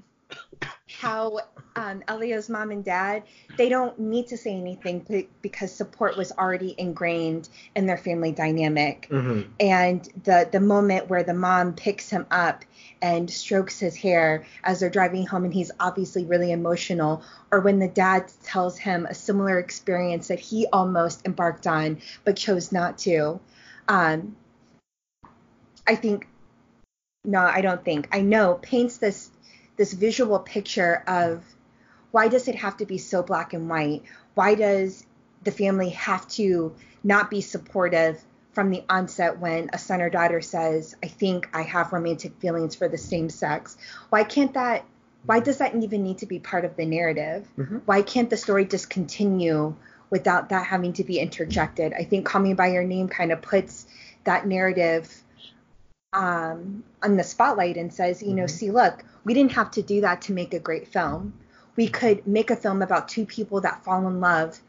how 1.04 1.38
um, 1.76 2.02
Elio's 2.08 2.48
mom 2.48 2.70
and 2.70 2.84
dad, 2.84 3.24
they 3.58 3.68
don't 3.68 3.98
need 3.98 4.28
to 4.28 4.36
say 4.36 4.54
anything 4.54 5.26
because 5.42 5.72
support 5.72 6.16
was 6.16 6.32
already 6.32 6.74
ingrained 6.78 7.48
in 7.76 7.86
their 7.86 7.98
family 7.98 8.32
dynamic. 8.32 9.08
Mm-hmm. 9.10 9.50
And 9.60 10.08
the 10.24 10.48
the 10.50 10.60
moment 10.60 11.10
where 11.10 11.22
the 11.22 11.34
mom 11.34 11.74
picks 11.74 12.08
him 12.08 12.26
up 12.30 12.64
and 13.02 13.30
strokes 13.30 13.78
his 13.78 13.94
hair 13.96 14.46
as 14.62 14.80
they're 14.80 14.88
driving 14.88 15.26
home, 15.26 15.44
and 15.44 15.52
he's 15.52 15.70
obviously 15.78 16.24
really 16.24 16.52
emotional, 16.52 17.22
or 17.52 17.60
when 17.60 17.78
the 17.78 17.88
dad 17.88 18.32
tells 18.42 18.78
him 18.78 19.04
a 19.06 19.14
similar 19.14 19.58
experience 19.58 20.28
that 20.28 20.40
he 20.40 20.66
almost 20.72 21.26
embarked 21.26 21.66
on 21.66 22.00
but 22.24 22.36
chose 22.36 22.72
not 22.72 22.98
to. 22.98 23.40
Um, 23.88 24.36
I 25.86 25.96
think, 25.96 26.26
no, 27.26 27.40
I 27.40 27.60
don't 27.60 27.84
think, 27.84 28.08
I 28.10 28.22
know, 28.22 28.54
paints 28.62 28.96
this 28.96 29.30
this 29.76 29.92
visual 29.92 30.38
picture 30.38 31.02
of 31.06 31.44
why 32.10 32.28
does 32.28 32.46
it 32.48 32.54
have 32.54 32.76
to 32.76 32.86
be 32.86 32.98
so 32.98 33.22
black 33.22 33.52
and 33.54 33.68
white? 33.68 34.02
Why 34.34 34.54
does 34.54 35.04
the 35.42 35.50
family 35.50 35.90
have 35.90 36.26
to 36.28 36.74
not 37.02 37.28
be 37.30 37.40
supportive 37.40 38.22
from 38.52 38.70
the 38.70 38.84
onset 38.88 39.40
when 39.40 39.68
a 39.72 39.78
son 39.78 40.00
or 40.00 40.08
daughter 40.10 40.40
says, 40.40 40.96
I 41.02 41.08
think 41.08 41.48
I 41.52 41.62
have 41.62 41.92
romantic 41.92 42.36
feelings 42.38 42.76
for 42.76 42.88
the 42.88 42.98
same 42.98 43.28
sex? 43.28 43.76
Why 44.10 44.22
can't 44.22 44.54
that, 44.54 44.84
why 45.26 45.40
does 45.40 45.58
that 45.58 45.74
even 45.74 46.04
need 46.04 46.18
to 46.18 46.26
be 46.26 46.38
part 46.38 46.64
of 46.64 46.76
the 46.76 46.86
narrative? 46.86 47.48
Mhm. 47.58 47.82
Why 47.84 48.02
can't 48.02 48.30
the 48.30 48.36
story 48.36 48.64
just 48.64 48.88
continue 48.90 49.74
without 50.08 50.50
that 50.50 50.66
having 50.66 50.92
to 50.94 51.04
be 51.04 51.18
interjected? 51.18 51.92
I 51.92 52.04
think 52.04 52.26
Call 52.26 52.42
Me 52.42 52.54
By 52.54 52.68
Your 52.68 52.84
Name 52.84 53.08
kind 53.08 53.32
of 53.32 53.42
puts 53.42 53.86
that 54.22 54.46
narrative 54.46 55.12
um, 56.12 56.84
on 57.02 57.16
the 57.16 57.24
spotlight 57.24 57.76
and 57.76 57.92
says, 57.92 58.22
you 58.22 58.34
know, 58.34 58.44
Mhm. 58.44 58.50
see, 58.50 58.70
look, 58.70 59.04
we 59.24 59.34
didn't 59.34 59.52
have 59.52 59.70
to 59.72 59.82
do 59.82 60.02
that 60.02 60.22
to 60.22 60.32
make 60.32 60.54
a 60.54 60.58
great 60.58 60.88
film. 60.88 61.32
We 61.76 61.88
could 61.88 62.26
make 62.26 62.50
a 62.50 62.56
film 62.56 62.82
about 62.82 63.08
two 63.08 63.26
people 63.26 63.62
that 63.62 63.82
fall 63.84 64.06
in 64.06 64.20
love 64.20 64.60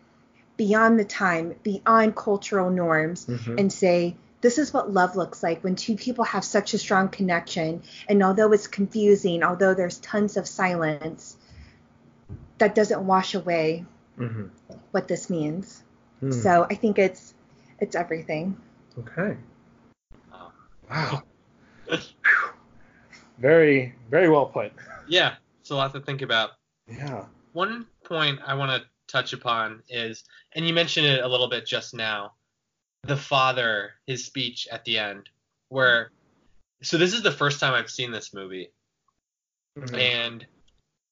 beyond 0.57 0.99
the 0.99 1.05
time, 1.05 1.55
beyond 1.63 2.15
cultural 2.15 2.69
norms, 2.69 3.25
Mhm. 3.25 3.59
and 3.59 3.73
say, 3.73 4.15
this 4.41 4.57
is 4.57 4.73
what 4.73 4.91
love 4.91 5.15
looks 5.15 5.43
like 5.43 5.63
when 5.63 5.75
two 5.75 5.95
people 5.95 6.23
have 6.23 6.43
such 6.43 6.73
a 6.73 6.77
strong 6.77 7.09
connection. 7.09 7.81
And 8.07 8.23
although 8.23 8.51
it's 8.53 8.67
confusing, 8.67 9.43
although 9.43 9.73
there's 9.73 9.97
tons 9.99 10.37
of 10.37 10.47
silence, 10.47 11.35
that 12.57 12.73
doesn't 12.75 13.05
wash 13.05 13.35
away 13.35 13.85
Mhm. 14.17 14.49
what 14.91 15.07
this 15.07 15.29
means. 15.29 15.83
Hmm. 16.21 16.31
So 16.31 16.65
I 16.69 16.75
think 16.75 16.97
it's 16.99 17.33
it's 17.79 17.95
everything. 17.95 18.55
Okay. 18.97 19.35
Wow. 20.89 21.23
Wow. 23.37 23.41
Whew. 23.41 23.41
very, 23.41 23.95
very 24.09 24.29
well 24.29 24.45
put. 24.45 24.71
Yeah, 25.07 25.35
it's 25.61 25.69
a 25.69 25.75
lot 25.75 25.93
to 25.93 26.01
think 26.01 26.21
about. 26.21 26.51
Yeah. 26.87 27.25
One 27.53 27.85
point 28.03 28.39
I 28.45 28.53
want 28.53 28.71
to 28.71 28.87
touch 29.07 29.33
upon 29.33 29.81
is, 29.89 30.23
and 30.53 30.67
you 30.67 30.73
mentioned 30.73 31.05
it 31.07 31.23
a 31.23 31.27
little 31.27 31.47
bit 31.49 31.65
just 31.65 31.93
now, 31.93 32.33
the 33.03 33.15
father, 33.17 33.91
his 34.07 34.25
speech 34.25 34.67
at 34.71 34.83
the 34.85 34.97
end, 34.97 35.29
where, 35.69 36.11
so 36.81 36.97
this 36.97 37.13
is 37.13 37.21
the 37.23 37.31
first 37.31 37.59
time 37.59 37.73
I've 37.73 37.89
seen 37.89 38.11
this 38.11 38.33
movie, 38.33 38.71
Mhm. 39.77 39.97
and 39.99 40.47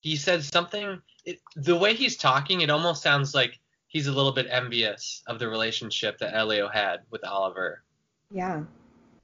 he 0.02 0.16
said 0.16 0.44
something. 0.44 1.02
It, 1.26 1.40
the 1.56 1.76
way 1.76 1.94
he's 1.94 2.18
talking, 2.18 2.62
it 2.62 2.70
almost 2.70 3.02
sounds 3.04 3.34
like 3.34 3.60
he's 3.88 4.08
a 4.08 4.12
little 4.12 4.32
bit 4.34 4.48
envious 4.50 5.24
of 5.28 5.40
the 5.40 5.48
relationship 5.48 6.18
that 6.18 6.34
Elio 6.36 6.68
had 6.68 7.02
with 7.12 7.24
Oliver. 7.24 7.84
Yeah. 8.32 8.64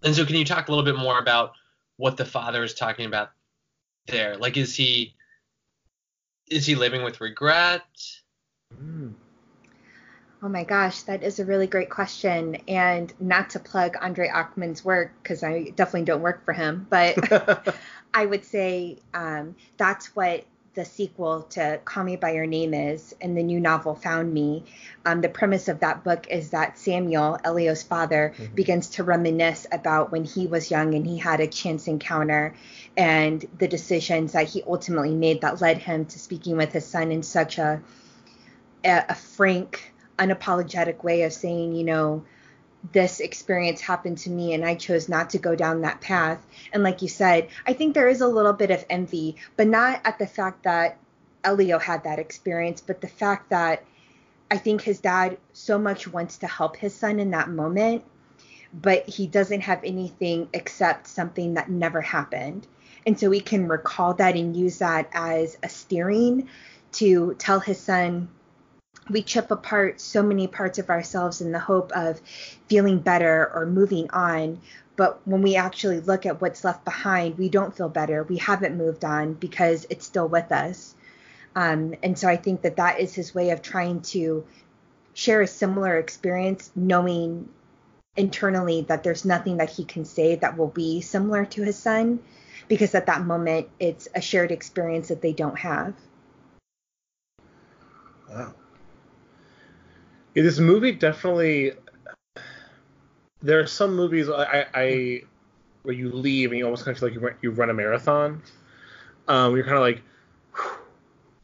And 0.04 0.16
so, 0.16 0.26
can 0.26 0.36
you 0.36 0.46
talk 0.46 0.68
a 0.68 0.72
little 0.72 0.86
bit 0.86 0.96
more 0.98 1.20
about 1.20 1.54
what 2.00 2.16
the 2.16 2.24
father 2.24 2.64
is 2.64 2.74
talking 2.74 3.06
about 3.06 3.32
there? 4.08 4.38
Like, 4.38 4.56
is 4.56 4.74
he 4.74 5.16
is 6.48 6.66
he 6.66 6.74
living 6.74 7.04
with 7.04 7.20
regret? 7.20 7.84
Mm. 8.74 9.14
Oh 10.42 10.48
my 10.48 10.64
gosh, 10.64 11.02
that 11.04 11.24
is 11.24 11.40
a 11.40 11.46
really 11.46 11.68
great 11.68 11.90
question. 11.90 12.56
And 12.70 13.14
not 13.20 13.50
to 13.52 13.60
plug 13.60 13.98
Andre 14.00 14.30
Aciman's 14.30 14.84
work, 14.86 15.12
because 15.22 15.44
I 15.44 15.74
definitely 15.76 16.06
don't 16.06 16.22
work 16.22 16.46
for 16.46 16.54
him, 16.54 16.88
but 16.90 17.76
I 18.14 18.26
would 18.26 18.46
say 18.46 19.00
um, 19.14 19.58
that's 19.76 20.16
what 20.16 20.46
the 20.80 20.86
sequel 20.86 21.42
to 21.42 21.78
Call 21.84 22.06
Me 22.06 22.16
By 22.16 22.32
Your 22.32 22.46
Name 22.46 22.74
is, 22.74 23.14
and 23.20 23.38
the 23.38 23.44
new 23.44 23.60
novel 23.60 23.96
Found 23.96 24.34
Me. 24.34 24.64
Um, 25.06 25.20
the 25.20 25.28
premise 25.28 25.68
of 25.68 25.82
that 25.82 26.06
book 26.06 26.28
is 26.30 26.52
that 26.52 26.80
Samuel, 26.80 27.38
Elio's 27.44 27.84
father, 27.84 28.34
Mhm. 28.38 28.56
begins 28.56 28.90
to 28.92 29.04
reminisce 29.04 29.68
about 29.74 30.14
when 30.14 30.24
he 30.24 30.48
was 30.48 30.72
young 30.72 30.94
and 30.94 31.06
he 31.06 31.18
had 31.18 31.42
a 31.42 31.48
chance 31.48 31.90
encounter 31.90 32.54
and 32.96 33.46
the 33.58 33.68
decisions 33.68 34.32
that 34.32 34.48
he 34.48 34.64
ultimately 34.66 35.14
made 35.14 35.42
that 35.42 35.60
led 35.60 35.80
him 35.80 36.06
to 36.06 36.18
speaking 36.18 36.56
with 36.56 36.72
his 36.72 36.86
son 36.86 37.12
in 37.12 37.24
such 37.24 37.58
a 37.58 37.82
a, 38.86 39.04
a 39.10 39.16
frank, 39.16 39.94
unapologetic 40.18 41.04
way 41.04 41.24
of 41.24 41.34
saying, 41.34 41.76
you 41.76 41.84
know, 41.84 42.24
this 42.92 43.20
experience 43.20 43.82
happened 43.82 44.18
to 44.20 44.30
me 44.30 44.54
and 44.54 44.66
I 44.66 44.76
chose 44.76 45.10
not 45.10 45.32
to 45.32 45.38
go 45.38 45.56
down 45.56 45.82
that 45.82 46.02
path. 46.02 46.46
And 46.72 46.84
like 46.84 47.02
you 47.02 47.08
said, 47.08 47.50
I 47.68 47.74
think 47.74 47.94
there 47.94 48.08
is 48.08 48.22
a 48.22 48.28
little 48.28 48.54
bit 48.54 48.72
of 48.72 48.86
envy, 48.90 49.36
but 49.58 49.68
not 49.68 50.02
at 50.06 50.18
the 50.18 50.28
fact 50.28 50.64
that 50.64 50.98
Elio 51.44 51.80
had 51.80 52.04
that 52.04 52.20
experience, 52.20 52.82
but 52.82 53.02
the 53.02 53.08
fact 53.08 53.50
that 53.50 53.84
I 54.52 54.58
think 54.58 54.82
his 54.82 55.00
dad 55.00 55.38
so 55.54 55.78
much 55.78 56.08
wants 56.08 56.38
to 56.40 56.48
help 56.48 56.76
his 56.76 56.96
son 56.96 57.20
in 57.20 57.32
that 57.32 57.50
moment, 57.50 58.04
but 58.74 59.08
he 59.08 59.28
doesn't 59.28 59.62
have 59.62 59.84
anything 59.84 60.50
except 60.54 61.08
something 61.08 61.54
that 61.56 61.70
never 61.70 62.02
happened. 62.02 62.66
And 63.06 63.20
so 63.20 63.30
he 63.32 63.42
can 63.42 63.68
recall 63.68 64.14
that 64.16 64.36
and 64.36 64.56
use 64.56 64.80
that 64.80 65.10
as 65.14 65.58
a 65.64 65.70
steering 65.70 66.50
to 66.94 67.36
tell 67.38 67.60
his 67.60 67.80
son, 67.80 68.30
we 69.10 69.24
chip 69.24 69.52
apart 69.52 70.00
so 70.00 70.22
many 70.22 70.48
parts 70.48 70.80
of 70.80 70.90
ourselves 70.90 71.42
in 71.42 71.52
the 71.52 71.60
hope 71.60 71.92
of 71.94 72.22
feeling 72.68 73.00
better 73.00 73.52
or 73.54 73.66
moving 73.66 74.10
on. 74.12 74.62
But 74.96 75.26
when 75.26 75.42
we 75.42 75.56
actually 75.56 76.02
look 76.02 76.26
at 76.26 76.42
what's 76.42 76.64
left 76.64 76.84
behind, 76.84 77.38
we 77.38 77.50
don't 77.50 77.76
feel 77.76 77.90
better. 77.90 78.24
We 78.24 78.38
haven't 78.38 78.78
moved 78.78 79.06
on 79.06 79.34
because 79.34 79.86
it's 79.90 80.06
still 80.06 80.28
with 80.28 80.52
us. 80.52 80.94
Um, 81.56 81.96
and 82.04 82.18
so 82.20 82.28
I 82.28 82.36
think 82.36 82.62
that 82.62 82.76
that 82.76 83.00
is 83.00 83.14
his 83.14 83.34
way 83.34 83.50
of 83.52 83.62
trying 83.62 84.02
to 84.02 84.46
share 85.14 85.42
a 85.42 85.48
similar 85.48 85.98
experience, 85.98 86.72
knowing 86.76 87.50
internally 88.16 88.82
that 88.82 89.04
there's 89.04 89.26
nothing 89.26 89.58
that 89.58 89.70
he 89.70 89.86
can 89.86 90.06
say 90.06 90.36
that 90.36 90.58
will 90.58 90.68
be 90.68 91.02
similar 91.02 91.46
to 91.46 91.64
his 91.64 91.78
son, 91.78 92.20
because 92.68 92.94
at 92.94 93.06
that 93.08 93.26
moment 93.26 93.70
it's 93.80 94.08
a 94.14 94.22
shared 94.22 94.52
experience 94.52 95.08
that 95.08 95.22
they 95.22 95.34
don't 95.34 95.58
have. 95.58 95.94
Wow. 98.30 98.54
Yeah, 100.36 100.44
this 100.44 100.60
movie 100.60 100.92
definitely. 100.92 101.74
There 103.42 103.60
are 103.60 103.68
some 103.68 103.96
movies 103.96 104.30
I, 104.30 104.66
I, 104.74 105.22
where 105.84 105.96
you 105.96 106.12
leave 106.12 106.52
and 106.52 106.60
you 106.60 106.66
almost 106.66 106.84
kind 106.84 106.96
of 106.96 107.00
feel 107.00 107.10
like 107.10 107.16
you 107.16 107.22
run, 107.22 107.36
you 107.42 107.52
run 107.52 107.70
a 107.70 107.74
marathon. 107.74 108.42
Um, 109.28 109.56
you're 109.56 109.64
kind 109.64 109.78
of 109.78 109.82
like, 109.82 110.02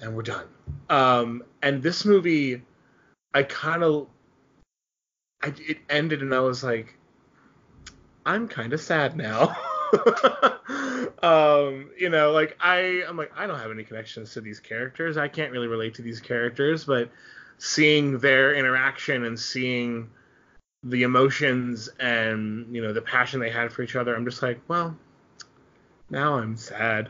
and 0.01 0.15
we're 0.15 0.23
done. 0.23 0.45
Um, 0.89 1.43
and 1.61 1.81
this 1.81 2.03
movie, 2.03 2.61
I 3.33 3.43
kind 3.43 3.83
of, 3.83 4.07
it 5.43 5.77
ended 5.89 6.21
and 6.21 6.33
I 6.33 6.39
was 6.39 6.63
like, 6.63 6.97
I'm 8.25 8.47
kind 8.47 8.73
of 8.73 8.81
sad 8.81 9.15
now. 9.15 9.55
um, 11.23 11.91
you 11.97 12.09
know, 12.09 12.31
like 12.31 12.57
I, 12.59 13.03
I'm 13.07 13.17
like 13.17 13.31
I 13.37 13.45
don't 13.47 13.59
have 13.59 13.71
any 13.71 13.83
connections 13.83 14.33
to 14.33 14.41
these 14.41 14.59
characters. 14.59 15.15
I 15.17 15.27
can't 15.27 15.51
really 15.51 15.67
relate 15.67 15.93
to 15.95 16.01
these 16.01 16.19
characters, 16.19 16.85
but 16.85 17.11
seeing 17.57 18.19
their 18.19 18.53
interaction 18.55 19.25
and 19.25 19.39
seeing 19.39 20.09
the 20.83 21.03
emotions 21.03 21.89
and 21.99 22.73
you 22.75 22.81
know 22.81 22.93
the 22.93 23.01
passion 23.01 23.39
they 23.39 23.49
had 23.49 23.71
for 23.71 23.81
each 23.81 23.95
other, 23.95 24.15
I'm 24.15 24.25
just 24.25 24.41
like, 24.41 24.59
well, 24.67 24.95
now 26.09 26.35
I'm 26.35 26.55
sad. 26.57 27.09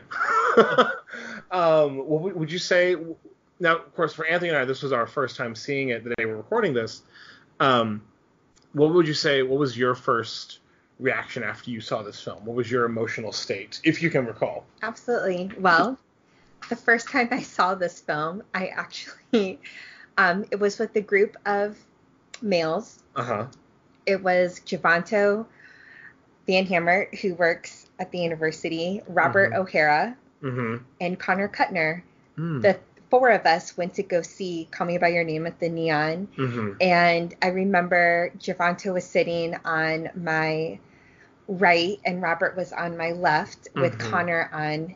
um, 1.50 2.06
would- 2.08 2.34
would 2.36 2.52
you 2.52 2.58
say? 2.58 2.96
Now, 3.58 3.76
of 3.76 3.94
course, 3.94 4.12
for 4.12 4.26
Anthony 4.26 4.50
and 4.50 4.58
I, 4.58 4.64
this 4.66 4.82
was 4.82 4.92
our 4.92 5.06
first 5.06 5.36
time 5.36 5.54
seeing 5.54 5.88
it 5.88 6.04
the 6.04 6.14
day 6.16 6.26
we're 6.26 6.36
recording 6.36 6.74
this. 6.74 7.02
Um, 7.58 8.02
what 8.74 8.92
would 8.92 9.08
you 9.08 9.14
say? 9.14 9.42
What 9.42 9.58
was 9.58 9.78
your 9.78 9.94
first 9.94 10.58
reaction 10.98 11.42
after 11.42 11.70
you 11.70 11.80
saw 11.80 12.02
this 12.02 12.20
film? 12.22 12.44
What 12.44 12.54
was 12.56 12.70
your 12.70 12.84
emotional 12.84 13.32
state, 13.32 13.80
if 13.84 14.02
you 14.02 14.10
can 14.10 14.26
recall? 14.26 14.66
Absolutely. 14.82 15.50
Well, 15.58 15.98
the 16.68 16.76
first 16.76 17.08
time 17.08 17.28
I 17.30 17.40
saw 17.42 17.74
this 17.74 18.00
film, 18.00 18.42
I 18.54 18.66
actually, 18.68 19.58
um, 20.18 20.44
it 20.50 20.58
was 20.58 20.78
with 20.78 20.94
a 20.96 21.00
group 21.00 21.36
of 21.46 21.76
males. 22.42 23.02
Uh 23.14 23.22
huh. 23.22 23.46
It 24.06 24.22
was 24.22 24.60
Javanto 24.60 25.46
Van 26.46 26.66
Hammer, 26.66 27.08
who 27.22 27.34
works 27.34 27.86
at 27.98 28.10
the 28.12 28.18
university, 28.18 29.02
Robert 29.08 29.52
Mhm. 29.52 29.56
O'Hara, 29.58 30.16
Mm-hmm. 30.42 30.76
and 31.00 31.18
Connor 31.18 31.48
Kuttner. 31.48 32.02
Mm. 32.38 32.62
The 32.62 32.78
four 33.10 33.30
of 33.30 33.46
us 33.46 33.76
went 33.76 33.94
to 33.94 34.02
go 34.02 34.20
see 34.22 34.68
Call 34.70 34.86
Me 34.86 34.98
By 34.98 35.08
Your 35.08 35.24
Name 35.24 35.46
at 35.46 35.58
the 35.58 35.68
Neon. 35.68 36.28
mm-hmm. 36.36 36.72
And 36.80 37.34
I 37.42 37.48
remember 37.48 38.30
Javanto 38.38 38.92
was 38.92 39.04
sitting 39.04 39.56
on 39.64 40.10
my 40.14 40.78
right 41.48 41.98
and 42.04 42.20
Robert 42.20 42.56
was 42.56 42.72
on 42.72 42.96
my 42.96 43.12
left 43.12 43.68
with 43.74 43.96
Mhm. 43.98 44.10
Connor 44.10 44.50
on 44.52 44.94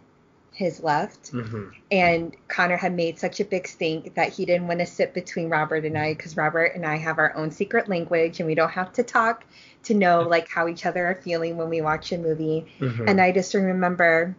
his 0.60 0.82
left. 0.82 1.32
Mm-hmm. 1.32 1.70
And 1.90 2.36
Connor 2.48 2.76
had 2.76 2.94
made 2.94 3.18
such 3.18 3.40
a 3.40 3.46
big 3.46 3.66
stink 3.66 4.14
that 4.14 4.28
he 4.28 4.44
didn't 4.44 4.68
want 4.68 4.80
to 4.80 4.86
sit 4.86 5.14
between 5.14 5.48
Robert 5.48 5.86
and 5.86 5.96
I 5.96 6.12
because 6.12 6.36
Robert 6.36 6.74
and 6.74 6.84
I 6.84 6.96
have 6.98 7.18
our 7.18 7.34
own 7.34 7.50
secret 7.50 7.88
language 7.88 8.40
and 8.40 8.46
we 8.46 8.54
don't 8.54 8.70
have 8.70 8.92
to 8.92 9.02
talk 9.02 9.44
to 9.84 9.94
know 9.94 10.20
like 10.20 10.50
how 10.50 10.68
each 10.68 10.84
other 10.84 11.06
are 11.06 11.14
feeling 11.14 11.56
when 11.56 11.70
we 11.70 11.80
watch 11.80 12.12
a 12.12 12.18
movie. 12.18 12.66
Mm-hmm. 12.78 13.08
And 13.08 13.22
I 13.22 13.32
just 13.32 13.54
remember 13.54 14.36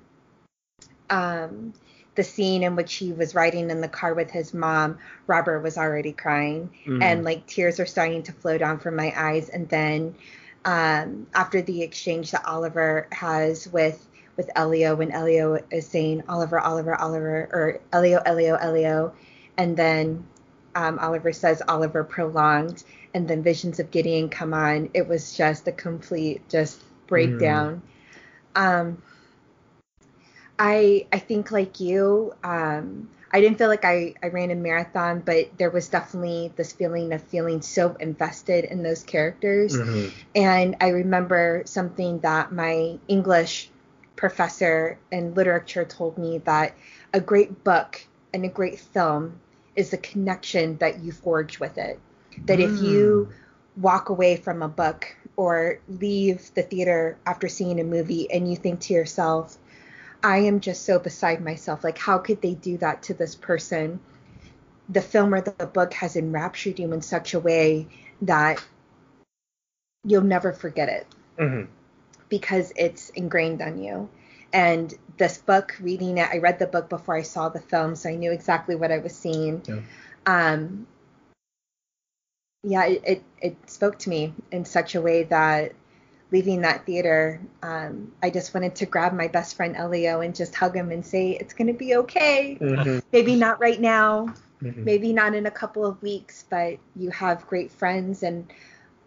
um, 1.09 1.73
the 2.13 2.23
scene 2.23 2.61
in 2.61 2.75
which 2.75 2.93
he 2.93 3.11
was 3.13 3.33
riding 3.33 3.71
in 3.71 3.81
the 3.81 3.87
car 3.87 4.13
with 4.13 4.29
his 4.29 4.53
mom. 4.53 4.99
Robert 5.25 5.61
was 5.61 5.75
already 5.75 6.11
crying, 6.13 6.69
Mhm. 6.85 7.01
and 7.01 7.23
like 7.23 7.47
tears 7.47 7.79
are 7.79 7.87
starting 7.87 8.21
to 8.23 8.31
flow 8.31 8.59
down 8.59 8.77
from 8.77 8.95
my 8.95 9.11
eyes. 9.17 9.49
And 9.49 9.67
then 9.69 10.13
um, 10.65 11.25
after 11.33 11.63
the 11.63 11.81
exchange 11.81 12.29
that 12.29 12.45
Oliver 12.45 13.07
has 13.11 13.67
with 13.67 14.07
with 14.37 14.49
Elio, 14.55 14.95
when 14.95 15.11
Elio 15.11 15.59
is 15.71 15.87
saying 15.87 16.23
Oliver, 16.27 16.59
Oliver, 16.59 16.95
Oliver, 16.95 17.49
or 17.51 17.79
Elio, 17.91 18.21
Elio, 18.25 18.55
Elio, 18.55 19.13
and 19.57 19.75
then 19.77 20.25
um, 20.75 20.99
Oliver 20.99 21.33
says 21.33 21.61
Oliver 21.67 22.03
prolonged, 22.03 22.83
and 23.13 23.27
then 23.27 23.43
visions 23.43 23.79
of 23.79 23.91
Gideon 23.91 24.29
come 24.29 24.53
on. 24.53 24.89
It 24.93 25.07
was 25.07 25.35
just 25.35 25.67
a 25.67 25.71
complete 25.71 26.47
just 26.49 26.81
breakdown. 27.07 27.81
Um, 28.55 29.01
I 30.57 31.07
I 31.11 31.19
think 31.19 31.51
like 31.51 31.79
you, 31.79 32.33
um, 32.43 33.09
I 33.31 33.41
didn't 33.41 33.57
feel 33.57 33.67
like 33.67 33.85
I, 33.85 34.13
I 34.21 34.27
ran 34.27 34.51
a 34.51 34.55
marathon, 34.55 35.21
but 35.25 35.57
there 35.57 35.69
was 35.69 35.87
definitely 35.87 36.51
this 36.55 36.71
feeling 36.73 37.13
of 37.13 37.21
feeling 37.23 37.61
so 37.61 37.95
invested 37.99 38.65
in 38.65 38.83
those 38.83 39.03
characters. 39.03 39.75
Mhm. 39.75 40.11
And 40.35 40.75
I 40.81 40.89
remember 40.89 41.63
something 41.65 42.19
that 42.19 42.51
my 42.51 42.97
English 43.07 43.71
professor 44.21 44.99
in 45.11 45.33
literature 45.33 45.83
told 45.83 46.15
me 46.15 46.37
that 46.37 46.75
a 47.11 47.19
great 47.19 47.63
book 47.63 48.05
and 48.31 48.45
a 48.45 48.47
great 48.47 48.79
film 48.79 49.41
is 49.75 49.89
the 49.89 49.97
connection 49.97 50.77
that 50.77 50.99
you 50.99 51.11
forge 51.11 51.59
with 51.59 51.75
it. 51.79 51.99
That 52.45 52.59
if 52.59 52.79
you 52.79 53.29
walk 53.77 54.09
away 54.09 54.35
from 54.35 54.61
a 54.61 54.67
book 54.67 55.07
or 55.37 55.79
leave 55.87 56.53
the 56.53 56.61
theater 56.61 57.17
after 57.25 57.47
seeing 57.47 57.79
a 57.79 57.83
movie 57.83 58.31
and 58.31 58.47
you 58.47 58.55
think 58.55 58.81
to 58.81 58.93
yourself, 58.93 59.57
I 60.21 60.37
am 60.37 60.59
just 60.59 60.85
so 60.85 60.99
beside 60.99 61.43
myself. 61.43 61.83
Like, 61.83 61.97
how 61.97 62.19
could 62.19 62.43
they 62.43 62.53
do 62.53 62.77
that 62.77 63.01
to 63.03 63.15
this 63.15 63.33
person? 63.33 63.99
The 64.87 65.01
film 65.01 65.33
or 65.33 65.41
the 65.41 65.65
book 65.65 65.93
has 65.95 66.15
enraptured 66.15 66.77
you 66.77 66.93
in 66.93 67.01
such 67.01 67.33
a 67.33 67.39
way 67.39 67.87
that 68.21 68.63
you'll 70.03 70.21
never 70.21 70.53
forget 70.53 70.89
it 70.89 71.07
Mhm. 71.39 71.67
Because 72.31 72.71
it's 72.77 73.09
ingrained 73.09 73.61
on 73.61 73.83
you. 73.83 74.09
And 74.53 74.91
this 75.17 75.37
book, 75.37 75.75
reading 75.79 76.17
it, 76.17 76.29
I 76.31 76.39
read 76.39 76.57
the 76.57 76.65
book 76.65 76.89
before 76.89 77.15
I 77.15 77.21
saw 77.21 77.49
the 77.49 77.59
film, 77.59 77.95
so 77.95 78.09
I 78.09 78.15
knew 78.15 78.31
exactly 78.31 78.75
what 78.75 78.91
I 78.91 78.97
was 78.97 79.13
seeing. 79.13 79.61
Yeah. 79.67 79.81
Um, 80.25 80.87
yeah, 82.63 82.85
it, 82.85 83.03
it, 83.05 83.23
it 83.41 83.69
spoke 83.69 83.99
to 83.99 84.09
me 84.09 84.33
in 84.51 84.65
such 84.65 84.95
a 84.95 85.01
way 85.01 85.23
that 85.23 85.73
leaving 86.31 86.61
that 86.61 86.85
theater, 86.85 87.41
um, 87.61 88.13
I 88.23 88.29
just 88.29 88.53
wanted 88.53 88.75
to 88.75 88.85
grab 88.85 89.13
my 89.13 89.27
best 89.27 89.55
friend 89.55 89.75
Elio 89.75 90.21
and 90.21 90.33
just 90.33 90.55
hug 90.55 90.75
him 90.75 90.91
and 90.91 91.05
say, 91.05 91.31
it's 91.31 91.53
going 91.53 91.67
to 91.67 91.73
be 91.73 91.95
okay. 91.95 92.57
Mhm. 92.61 93.03
Maybe 93.11 93.35
not 93.35 93.59
right 93.59 93.79
now, 93.79 94.33
Mhm. 94.61 94.85
maybe 94.85 95.11
not 95.11 95.35
in 95.35 95.45
a 95.45 95.51
couple 95.51 95.85
of 95.85 96.01
weeks, 96.01 96.45
but 96.49 96.77
you 96.95 97.09
have 97.09 97.45
great 97.47 97.71
friends 97.71 98.23
and 98.23 98.51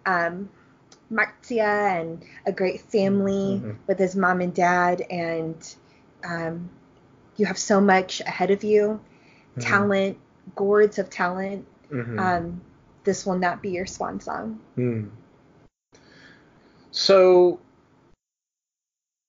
um, 0.05 0.51
Marzia 1.13 2.01
and 2.01 2.25
a 2.47 2.53
great 2.53 2.81
family 2.81 3.61
Mhm. 3.63 3.77
with 3.87 3.99
his 3.99 4.17
mom 4.17 4.41
and 4.41 4.55
dad, 4.55 5.03
and 5.11 5.75
um, 6.25 6.71
you 7.37 7.47
have 7.47 7.59
so 7.59 7.81
much 7.81 8.21
ahead 8.21 8.51
of 8.51 8.65
you 8.65 9.01
Mhm. 9.57 9.61
talent, 9.61 10.19
gourds 10.57 10.99
of 10.99 11.11
talent. 11.11 11.67
Mhm. 11.91 12.19
Um, 12.19 12.61
this 13.05 13.27
will 13.27 13.39
not 13.39 13.63
be 13.63 13.71
your 13.71 13.87
swan 13.87 14.21
song. 14.21 14.61
Hmm. 14.75 15.09
So, 16.91 17.61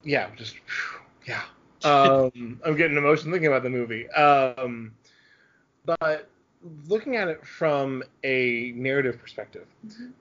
yeah, 0.03 0.29
just 0.35 0.55
yeah. 1.27 1.41
Um, 1.83 2.59
I'm 2.65 2.75
getting 2.75 2.97
emotional 2.97 3.31
thinking 3.33 3.47
about 3.47 3.61
the 3.61 3.69
movie. 3.69 4.09
Um, 4.09 4.95
but 5.85 6.29
looking 6.87 7.15
at 7.15 7.27
it 7.27 7.45
from 7.45 8.01
a 8.23 8.71
narrative 8.75 9.19
perspective, 9.19 9.67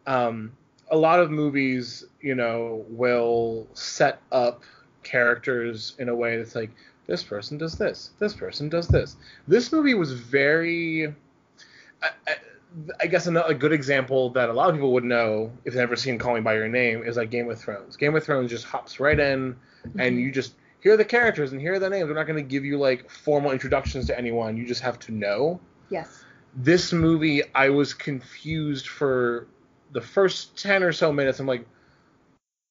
um, 0.06 0.52
a 0.90 0.96
lot 0.96 1.20
of 1.20 1.30
movies, 1.30 2.04
you 2.20 2.34
know, 2.34 2.84
will 2.88 3.66
set 3.74 4.20
up 4.32 4.62
characters 5.02 5.94
in 5.98 6.08
a 6.08 6.14
way 6.14 6.36
that's 6.36 6.54
like 6.54 6.70
this 7.06 7.22
person 7.22 7.58
does 7.58 7.74
this, 7.74 8.10
this 8.18 8.34
person 8.34 8.68
does 8.68 8.88
this. 8.88 9.16
This 9.46 9.72
movie 9.72 9.94
was 9.94 10.12
very. 10.12 11.14
I, 12.02 12.08
I, 12.26 12.34
I 13.00 13.06
guess 13.06 13.28
another 13.28 13.52
a 13.52 13.54
good 13.54 13.72
example 13.72 14.30
that 14.30 14.48
a 14.48 14.52
lot 14.52 14.68
of 14.68 14.74
people 14.74 14.92
would 14.94 15.04
know 15.04 15.52
if 15.64 15.74
they've 15.74 15.80
never 15.80 15.94
seen 15.94 16.18
Call 16.18 16.34
Me 16.34 16.40
by 16.40 16.54
Your 16.54 16.68
Name 16.68 17.04
is 17.04 17.16
like 17.16 17.30
Game 17.30 17.48
of 17.48 17.60
Thrones. 17.60 17.96
Game 17.96 18.16
of 18.16 18.24
Thrones 18.24 18.50
just 18.50 18.64
hops 18.64 18.98
right 18.98 19.18
in, 19.18 19.54
and 19.96 20.18
you 20.18 20.32
just 20.32 20.54
hear 20.80 20.96
the 20.96 21.04
characters 21.04 21.52
and 21.52 21.60
hear 21.60 21.78
the 21.78 21.88
names. 21.88 22.06
They're 22.06 22.16
not 22.16 22.26
going 22.26 22.42
to 22.42 22.48
give 22.48 22.64
you 22.64 22.78
like 22.78 23.08
formal 23.08 23.52
introductions 23.52 24.06
to 24.08 24.18
anyone. 24.18 24.56
You 24.56 24.66
just 24.66 24.82
have 24.82 24.98
to 25.00 25.12
know. 25.12 25.60
Yes. 25.88 26.24
This 26.56 26.92
movie, 26.92 27.42
I 27.54 27.68
was 27.68 27.94
confused 27.94 28.88
for 28.88 29.46
the 29.94 30.00
first 30.02 30.60
ten 30.60 30.82
or 30.82 30.92
so 30.92 31.10
minutes. 31.12 31.40
I'm 31.40 31.46
like, 31.46 31.64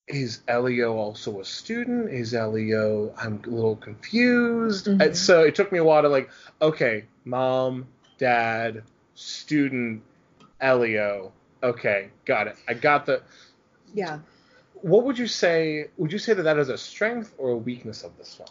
is 0.07 0.41
Elio 0.47 0.93
also 0.95 1.39
a 1.39 1.45
student? 1.45 2.11
Is 2.11 2.33
Elio? 2.33 3.15
I'm 3.17 3.41
a 3.45 3.49
little 3.49 3.77
confused. 3.77 4.85
Mhm. 4.87 5.01
And 5.01 5.17
so 5.17 5.41
it 5.43 5.55
took 5.55 5.71
me 5.71 5.79
a 5.79 5.83
while 5.83 6.01
to 6.03 6.09
like, 6.09 6.29
okay, 6.61 7.05
mom, 7.23 7.87
dad, 8.17 8.83
student, 9.15 10.03
Elio. 10.59 11.31
Okay, 11.63 12.09
got 12.25 12.47
it. 12.47 12.57
I 12.67 12.73
got 12.73 13.05
the. 13.05 13.23
Yeah. 13.93 14.19
What 14.81 15.05
would 15.05 15.17
you 15.17 15.27
say? 15.27 15.87
Would 15.97 16.11
you 16.11 16.19
say 16.19 16.33
that 16.33 16.43
that 16.43 16.57
is 16.59 16.67
a 16.67 16.77
strength 16.77 17.33
or 17.37 17.51
a 17.51 17.57
weakness 17.57 18.03
of 18.03 18.17
this 18.17 18.35
film? 18.35 18.49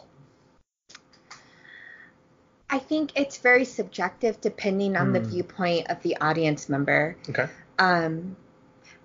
I 2.71 2.79
think 2.79 3.11
it's 3.15 3.37
very 3.37 3.65
subjective 3.65 4.41
depending 4.41 4.95
on 4.97 5.13
the 5.13 5.19
Hmm. 5.19 5.29
viewpoint 5.29 5.91
of 5.91 6.01
the 6.01 6.17
audience 6.17 6.69
member. 6.69 7.15
Okay. 7.29 7.47
Um, 7.77 8.35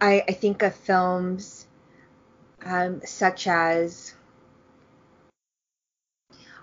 I, 0.01 0.25
I 0.29 0.33
think 0.33 0.63
of 0.63 0.75
films 0.75 1.67
um, 2.65 3.01
such 3.05 3.47
as 3.47 4.15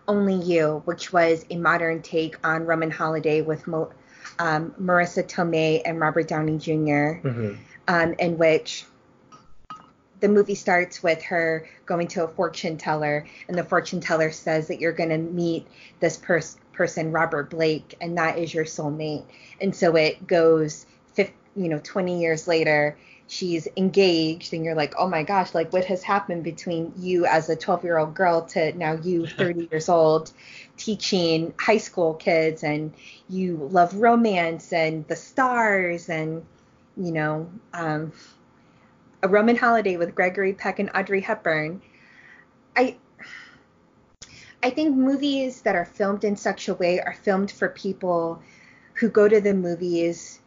Only 0.08 0.36
You, 0.36 0.82
which 0.86 1.12
was 1.12 1.46
a 1.50 1.58
modern 1.58 2.02
take 2.02 2.36
on 2.46 2.66
Roman 2.66 2.92
Holiday 2.92 3.42
with 3.42 3.66
Mo, 3.68 3.92
um, 4.40 4.74
Marisa 4.80 5.24
Tomei 5.24 5.82
and 5.86 6.00
Robert 6.00 6.28
Downey 6.28 6.58
Jr., 6.58 6.72
Mm-hmm. 7.26 7.54
um, 7.88 8.14
in 8.20 8.38
which 8.38 8.86
the 10.22 10.30
movie 10.30 10.56
starts 10.56 11.04
with 11.04 11.22
her 11.24 11.68
going 11.86 12.08
to 12.10 12.24
a 12.24 12.28
fortune 12.28 12.78
teller, 12.78 13.26
and 13.48 13.58
the 13.58 13.64
fortune 13.64 14.00
teller 14.00 14.32
says 14.32 14.68
that 14.68 14.80
you're 14.80 14.94
going 14.94 15.10
to 15.10 15.18
meet 15.18 15.68
this 16.00 16.18
pers- 16.18 16.58
person, 16.72 17.12
Robert 17.12 17.50
Blake, 17.50 17.96
and 18.00 18.18
that 18.18 18.38
is 18.38 18.54
your 18.54 18.66
soulmate. 18.66 19.26
And 19.60 19.76
so 19.76 19.96
it 19.96 20.26
goes, 20.26 20.86
you 21.56 21.70
know, 21.70 21.80
20 21.84 22.20
years 22.20 22.48
later, 22.48 22.98
she's 23.28 23.68
engaged, 23.76 24.54
and 24.54 24.64
you're 24.64 24.76
like, 24.76 24.94
oh 24.98 25.08
my 25.08 25.24
gosh, 25.24 25.54
like 25.54 25.74
what 25.74 25.86
has 25.86 26.04
happened 26.04 26.44
between 26.44 26.94
you 26.98 27.26
as 27.26 27.50
a 27.50 27.56
12 27.56 27.84
year 27.84 27.98
old 27.98 28.14
girl 28.14 28.44
to 28.44 28.78
now 28.78 28.94
you, 28.94 29.26
30 29.38 29.70
years 29.72 29.90
old, 29.90 30.32
teaching 30.78 31.54
high 31.60 31.78
school 31.78 32.14
kids, 32.14 32.64
and 32.64 32.94
you 33.30 33.58
love 33.72 33.96
romance 33.96 34.72
and 34.74 35.08
the 35.08 35.16
stars, 35.16 36.10
and 36.10 36.46
you 36.98 37.12
know, 37.12 37.50
um, 37.74 38.14
a 39.24 39.28
Roman 39.28 39.56
holiday 39.56 39.98
with 39.98 40.16
Gregory 40.16 40.54
Peck 40.54 40.80
and 40.80 40.90
Audrey 40.94 41.22
Hepburn. 41.22 41.82
I 42.76 42.98
I 44.62 44.70
think 44.72 44.96
movies 44.96 45.62
that 45.62 45.76
are 45.76 45.86
filmed 45.86 46.24
in 46.24 46.36
such 46.36 46.68
a 46.70 46.74
way 46.74 47.00
are 47.00 47.14
filmed 47.14 47.52
for 47.52 47.70
people 47.70 48.42
who 48.94 49.10
go 49.10 49.28
to 49.28 49.40
the 49.40 49.54
movies 49.54 50.40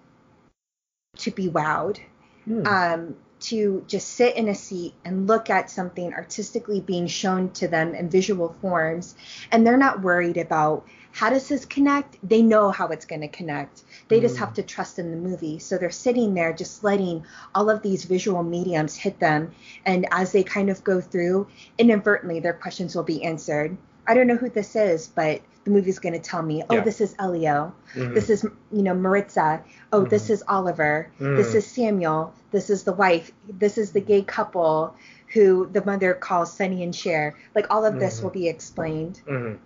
to 1.18 1.30
be 1.30 1.48
wowed, 1.48 2.00
Hmm. 2.48 2.66
um, 2.66 3.16
to 3.40 3.84
just 3.86 4.08
sit 4.08 4.36
in 4.36 4.48
a 4.48 4.54
seat 4.54 4.94
and 5.04 5.28
look 5.28 5.48
at 5.50 5.70
something 5.70 6.12
artistically 6.12 6.80
being 6.80 7.06
shown 7.06 7.50
to 7.50 7.68
them 7.68 7.94
in 7.94 8.08
visual 8.08 8.56
forms, 8.60 9.14
and 9.52 9.64
they're 9.66 9.76
not 9.76 10.02
worried 10.02 10.38
about 10.38 10.84
how 11.12 11.30
does 11.30 11.46
this 11.48 11.64
connect. 11.64 12.16
They 12.26 12.42
know 12.42 12.70
how 12.70 12.88
it's 12.88 13.04
going 13.04 13.20
to 13.20 13.28
connect. 13.28 13.82
They 14.08 14.20
just 14.20 14.36
Mm. 14.36 14.40
have 14.40 14.54
to 14.54 14.62
trust 14.62 14.98
in 14.98 15.10
the 15.10 15.16
movie. 15.16 15.58
So 15.58 15.78
they're 15.78 15.90
sitting 15.90 16.34
there 16.34 16.52
just 16.52 16.82
letting 16.82 17.24
all 17.54 17.70
of 17.70 17.82
these 17.82 18.04
visual 18.04 18.42
mediums 18.42 18.96
hit 18.96 19.20
them, 19.20 19.52
and 19.84 20.06
as 20.10 20.32
they 20.32 20.42
kind 20.42 20.70
of 20.70 20.82
go 20.82 21.00
through, 21.00 21.46
inadvertently 21.76 22.40
their 22.40 22.54
questions 22.54 22.96
will 22.96 23.04
be 23.04 23.22
answered. 23.24 23.76
I 24.06 24.14
don't 24.14 24.26
know 24.26 24.36
who 24.36 24.48
this 24.48 24.74
is, 24.74 25.06
but 25.06 25.42
the 25.68 25.74
movie's 25.74 25.98
going 25.98 26.14
to 26.14 26.18
tell 26.20 26.42
me, 26.42 26.62
oh, 26.70 26.76
Yeah. 26.76 26.80
this 26.80 27.00
is 27.00 27.14
Elio. 27.18 27.74
Mhm. 27.94 28.14
This 28.14 28.30
is, 28.30 28.42
you 28.72 28.82
know, 28.82 28.94
Maritza. 28.94 29.60
Oh, 29.92 30.04
this 30.04 30.30
is 30.30 30.42
Oliver. 30.48 31.10
This 31.18 31.52
Mm. 31.52 31.54
is 31.56 31.66
Samuel. 31.66 32.32
This 32.52 32.70
is 32.70 32.84
the 32.84 32.92
wife. 32.94 33.32
This 33.48 33.76
is 33.76 33.92
the 33.92 34.00
gay 34.00 34.22
couple 34.22 34.94
who 35.34 35.68
the 35.70 35.84
mother 35.84 36.14
calls 36.14 36.52
Sonny 36.54 36.82
and 36.82 36.94
Cher. 36.94 37.34
Like 37.54 37.66
all 37.70 37.84
of 37.84 37.98
this 38.00 38.18
Mhm. 38.18 38.22
will 38.22 38.30
be 38.30 38.48
explained. 38.48 39.20
Mhm. 39.26 39.58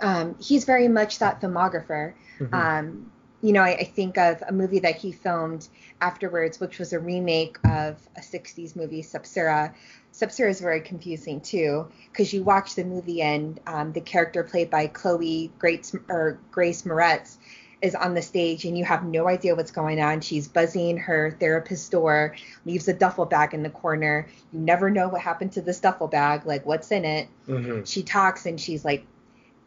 um, 0.00 0.36
he's 0.38 0.64
very 0.64 0.86
much 0.86 1.18
that 1.18 1.40
filmographer. 1.40 2.12
Mhm. 2.38 2.54
Um, 2.54 3.10
you 3.42 3.52
know, 3.52 3.62
I, 3.62 3.76
I 3.76 3.84
think 3.84 4.18
of 4.18 4.42
a 4.46 4.52
movie 4.52 4.80
that 4.80 4.96
he 4.96 5.12
filmed 5.12 5.68
afterwards, 6.00 6.58
which 6.60 6.78
was 6.78 6.92
a 6.92 6.98
remake 6.98 7.56
of 7.64 7.96
a 8.16 8.20
60s 8.20 8.74
movie, 8.74 9.02
Suspiria. 9.02 9.74
Suspiria 10.12 10.50
is 10.50 10.60
very 10.60 10.80
confusing 10.80 11.40
too, 11.40 11.86
because 12.10 12.32
you 12.32 12.42
watch 12.42 12.74
the 12.74 12.84
movie 12.84 13.22
and 13.22 13.60
um, 13.66 13.92
the 13.92 14.00
character 14.00 14.42
played 14.42 14.70
by 14.70 14.88
Chloe 14.88 15.52
Grace, 15.58 15.94
or 16.08 16.38
Grace 16.50 16.82
Moretz 16.82 17.36
is 17.80 17.94
on 17.94 18.14
the 18.14 18.22
stage 18.22 18.64
and 18.64 18.76
you 18.76 18.84
have 18.84 19.04
no 19.04 19.28
idea 19.28 19.54
what's 19.54 19.70
going 19.70 20.00
on. 20.00 20.20
She's 20.20 20.48
buzzing 20.48 20.96
her 20.96 21.30
therapist's 21.38 21.88
door, 21.88 22.34
leaves 22.66 22.88
a 22.88 22.92
duffel 22.92 23.24
bag 23.24 23.54
in 23.54 23.62
the 23.62 23.70
corner. 23.70 24.26
You 24.52 24.58
never 24.58 24.90
know 24.90 25.06
what 25.06 25.20
happened 25.20 25.52
to 25.52 25.60
this 25.62 25.78
duffel 25.78 26.08
bag, 26.08 26.44
like 26.44 26.66
what's 26.66 26.90
in 26.90 27.04
it 27.04 27.28
Mhm. 27.46 27.86
she 27.86 28.02
talks 28.02 28.46
and 28.46 28.60
she's 28.60 28.84
like, 28.84 29.04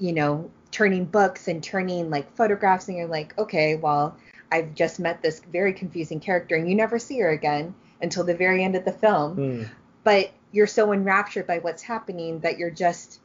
you 0.01 0.13
know, 0.13 0.49
turning 0.71 1.05
books 1.05 1.47
and 1.47 1.63
turning 1.63 2.09
like 2.09 2.35
photographs, 2.35 2.87
and 2.87 2.97
you're 2.97 3.07
like, 3.07 3.37
okay, 3.37 3.75
well, 3.75 4.17
I've 4.51 4.73
just 4.73 4.99
met 4.99 5.21
this 5.21 5.39
very 5.39 5.73
confusing 5.73 6.19
character, 6.19 6.55
and 6.55 6.67
you 6.67 6.75
never 6.75 6.97
see 6.97 7.19
her 7.19 7.29
again 7.29 7.75
until 8.01 8.23
the 8.23 8.33
very 8.33 8.63
end 8.63 8.75
of 8.75 8.83
the 8.83 8.91
film. 8.91 9.37
Mm. 9.37 9.69
But 10.03 10.31
you're 10.51 10.67
so 10.67 10.91
enraptured 10.91 11.45
by 11.45 11.59
what's 11.59 11.83
happening 11.83 12.39
that 12.39 12.57
you're 12.57 12.71
just 12.71 13.21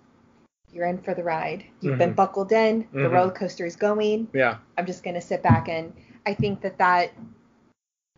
you're 0.73 0.87
in 0.87 0.99
for 0.99 1.15
the 1.15 1.23
ride. 1.23 1.65
You've 1.81 1.97
been 1.97 2.13
Mhm. 2.13 2.17
buckled 2.17 2.53
in. 2.53 2.87
The 2.93 2.99
Mhm. 2.99 3.13
roller 3.13 3.31
coaster 3.31 3.65
is 3.65 3.77
going. 3.77 4.29
Yeah. 4.35 4.59
I'm 4.77 4.85
just 4.85 5.03
gonna 5.03 5.23
sit 5.23 5.43
back 5.43 5.69
and 5.69 5.95
I 6.27 6.35
think 6.35 6.61
that 6.61 6.77
that 6.79 7.13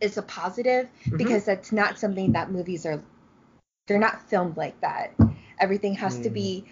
is 0.01 0.17
a 0.17 0.21
positive 0.23 0.89
Mhm. 1.05 1.17
because 1.17 1.45
that's 1.45 1.71
not 1.71 1.97
something 1.97 2.33
that 2.33 2.51
movies 2.51 2.85
are 2.85 3.01
they're 3.87 3.99
not 3.99 4.29
filmed 4.29 4.57
like 4.57 4.79
that 4.81 5.13
everything 5.59 5.93
has 5.95 6.19
to 6.19 6.29
Mm. 6.29 6.33
be 6.33 6.65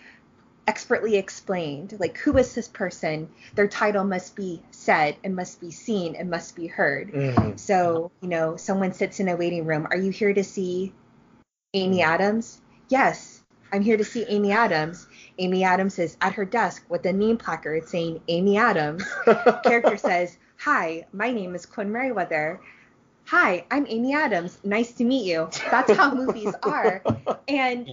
expertly 0.67 1.15
explained 1.15 1.95
like 1.99 2.17
who 2.17 2.37
is 2.37 2.53
this 2.53 2.67
person 2.67 3.29
their 3.55 3.67
title 3.67 4.03
must 4.03 4.35
be 4.35 4.61
said 4.71 5.15
and 5.23 5.35
must 5.35 5.61
be 5.61 5.71
seen 5.71 6.15
and 6.15 6.29
must 6.29 6.55
be 6.55 6.67
heard 6.67 7.11
Mhm. 7.11 7.57
so 7.57 8.11
you 8.21 8.27
know 8.27 8.57
someone 8.57 8.91
sits 8.93 9.19
in 9.19 9.29
a 9.29 9.35
waiting 9.35 9.65
room 9.65 9.87
are 9.89 9.97
you 9.97 10.11
here 10.11 10.33
to 10.33 10.43
see 10.43 10.93
amy 11.73 12.01
adams 12.01 12.59
yes 12.89 13.41
i'm 13.71 13.81
here 13.81 13.97
to 13.97 14.03
see 14.03 14.25
amy 14.27 14.51
adams 14.51 15.07
amy 15.39 15.63
adams 15.63 15.99
is 15.99 16.17
at 16.21 16.33
her 16.33 16.45
desk 16.45 16.83
with 16.89 17.05
a 17.05 17.13
name 17.13 17.37
placard 17.37 17.87
saying 17.87 18.21
amy 18.27 18.57
adams 18.57 19.03
character 19.63 19.97
says, 19.97 20.37
Hi, 20.59 21.05
my 21.13 21.31
name 21.31 21.53
is 21.53 21.67
Quinn 21.67 21.91
Merriweather. 21.91 22.59
Hi, 23.25 23.63
I'm 23.69 23.85
Amy 23.87 24.15
Adams. 24.15 24.57
Nice 24.63 24.91
to 24.93 25.03
meet 25.03 25.23
you. 25.25 25.49
That's 25.69 25.91
how 25.91 26.11
movies 26.15 26.51
are. 26.63 27.03
And 27.47 27.87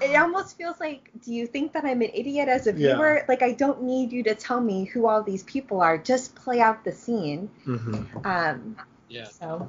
it 0.00 0.16
almost 0.16 0.56
feels 0.56 0.78
like, 0.80 1.10
do 1.24 1.32
you 1.32 1.46
think 1.46 1.72
that 1.72 1.84
I'm 1.84 2.00
an 2.02 2.10
idiot 2.14 2.48
as 2.48 2.66
a 2.66 2.72
Yeah. 2.72 2.94
viewer? 2.94 3.24
Like, 3.28 3.42
I 3.42 3.52
don't 3.52 3.82
need 3.82 4.12
you 4.12 4.22
to 4.24 4.34
tell 4.34 4.60
me 4.60 4.84
who 4.84 5.06
all 5.06 5.22
these 5.22 5.42
people 5.42 5.80
are. 5.80 5.98
Just 5.98 6.34
play 6.34 6.60
out 6.60 6.84
the 6.84 6.92
scene. 6.92 7.50
Mhm. 7.66 8.24
Um, 8.26 8.76
Yeah. 9.08 9.24
so 9.26 9.68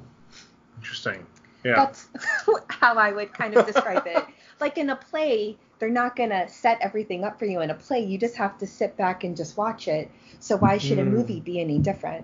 Interesting. 0.77 1.25
Yeah. 1.63 1.75
that's 1.75 2.09
how 2.69 2.95
I 2.95 3.11
would 3.11 3.33
kind 3.33 3.55
of 3.55 3.65
describe 3.65 4.05
it. 4.07 4.23
Like 4.59 4.77
in 4.77 4.91
a 4.91 4.95
play, 4.95 5.57
they're 5.79 5.89
not 5.89 6.15
going 6.15 6.29
to 6.29 6.47
set 6.47 6.77
everything 6.79 7.25
up 7.25 7.37
for 7.37 7.45
you 7.45 7.59
in 7.61 7.69
a 7.69 7.73
play. 7.73 7.99
You 8.05 8.17
just 8.17 8.35
have 8.37 8.57
to 8.59 8.67
sit 8.67 8.95
back 8.95 9.23
and 9.25 9.35
just 9.35 9.57
watch 9.57 9.87
it. 9.89 10.09
So 10.39 10.55
why 10.55 10.77
should 10.77 10.99
a 10.99 11.03
Mm. 11.03 11.09
movie 11.11 11.39
be 11.41 11.59
any 11.59 11.79
different? 11.79 12.23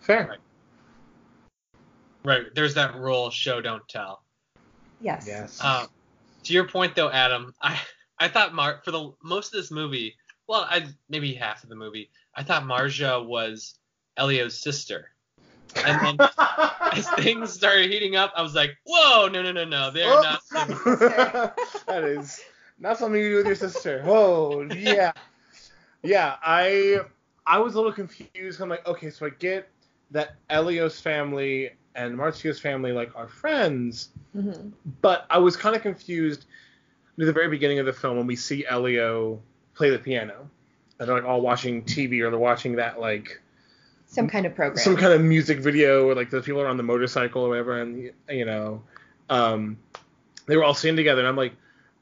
Fair. 0.00 0.36
Right. 2.24 2.54
There's 2.54 2.74
that 2.74 2.94
rule: 2.94 3.30
show 3.30 3.60
don't 3.60 3.86
tell. 3.88 4.22
Yes. 5.00 5.24
Yes. 5.26 5.64
Um, 5.64 5.88
to 6.48 6.54
your 6.54 6.66
point 6.66 6.94
though, 6.94 7.10
Adam, 7.10 7.54
I 7.62 7.78
I 8.18 8.28
thought 8.28 8.54
Mar 8.54 8.80
for 8.84 8.90
the 8.90 9.12
most 9.22 9.54
of 9.54 9.60
this 9.60 9.70
movie, 9.70 10.16
well, 10.46 10.66
I 10.68 10.86
maybe 11.10 11.34
half 11.34 11.62
of 11.62 11.68
the 11.68 11.76
movie, 11.76 12.10
I 12.34 12.42
thought 12.42 12.64
Marja 12.64 13.24
was 13.24 13.78
Elio's 14.16 14.58
sister. 14.58 15.10
And 15.84 16.18
then 16.18 16.28
as 16.92 17.08
things 17.10 17.52
started 17.52 17.90
heating 17.90 18.16
up, 18.16 18.32
I 18.34 18.40
was 18.42 18.54
like, 18.54 18.70
whoa, 18.86 19.28
no, 19.28 19.42
no, 19.42 19.52
no, 19.52 19.64
no, 19.64 19.90
they're 19.90 20.10
Oh. 20.10 20.22
not. 20.22 20.40
Not 20.52 20.68
your 20.86 20.96
sister. 20.96 21.54
that 21.86 22.04
is 22.04 22.40
not 22.78 22.96
something 22.98 23.20
you 23.20 23.30
do 23.30 23.36
with 23.36 23.46
your 23.46 23.54
sister. 23.54 24.02
Whoa, 24.02 24.66
yeah, 24.74 25.12
yeah. 26.02 26.36
I 26.42 27.00
I 27.46 27.58
was 27.58 27.74
a 27.74 27.76
little 27.76 27.92
confused. 27.92 28.60
I'm 28.62 28.70
like, 28.70 28.86
okay, 28.86 29.10
so 29.10 29.26
I 29.26 29.30
get 29.30 29.68
that 30.12 30.36
Elio's 30.48 30.98
family 30.98 31.72
and 31.98 32.16
Marcio's 32.16 32.60
family 32.60 32.92
like 32.92 33.10
are 33.16 33.26
friends, 33.28 34.10
Mhm. 34.36 34.72
but 35.02 35.26
I 35.28 35.38
was 35.38 35.56
kind 35.56 35.74
of 35.74 35.82
confused 35.82 36.46
near 37.16 37.26
the 37.26 37.32
very 37.32 37.48
beginning 37.48 37.80
of 37.80 37.86
the 37.86 37.92
film 37.92 38.16
when 38.16 38.26
we 38.26 38.36
see 38.36 38.64
Elio 38.66 39.40
play 39.74 39.90
the 39.90 39.98
piano, 39.98 40.48
and 40.98 41.08
they're 41.08 41.16
like 41.16 41.24
all 41.24 41.40
watching 41.40 41.82
TV 41.82 42.20
or 42.22 42.30
they're 42.30 42.38
watching 42.38 42.76
that 42.76 43.00
like 43.00 43.40
Some 44.06 44.28
kind 44.28 44.46
of 44.46 44.54
program. 44.54 44.78
some 44.78 44.96
kind 44.96 45.12
of 45.12 45.20
music 45.20 45.58
video 45.58 46.08
or 46.08 46.14
like 46.14 46.30
the 46.30 46.40
people 46.40 46.60
are 46.62 46.68
on 46.68 46.76
the 46.76 46.82
motorcycle 46.84 47.42
or 47.42 47.48
whatever, 47.50 47.80
and 47.80 48.10
you 48.30 48.44
know, 48.44 48.82
um, 49.28 49.76
they 50.46 50.56
were 50.56 50.64
all 50.64 50.74
sitting 50.74 50.96
together, 50.96 51.20
and 51.20 51.28
I'm 51.28 51.36
like, 51.36 51.52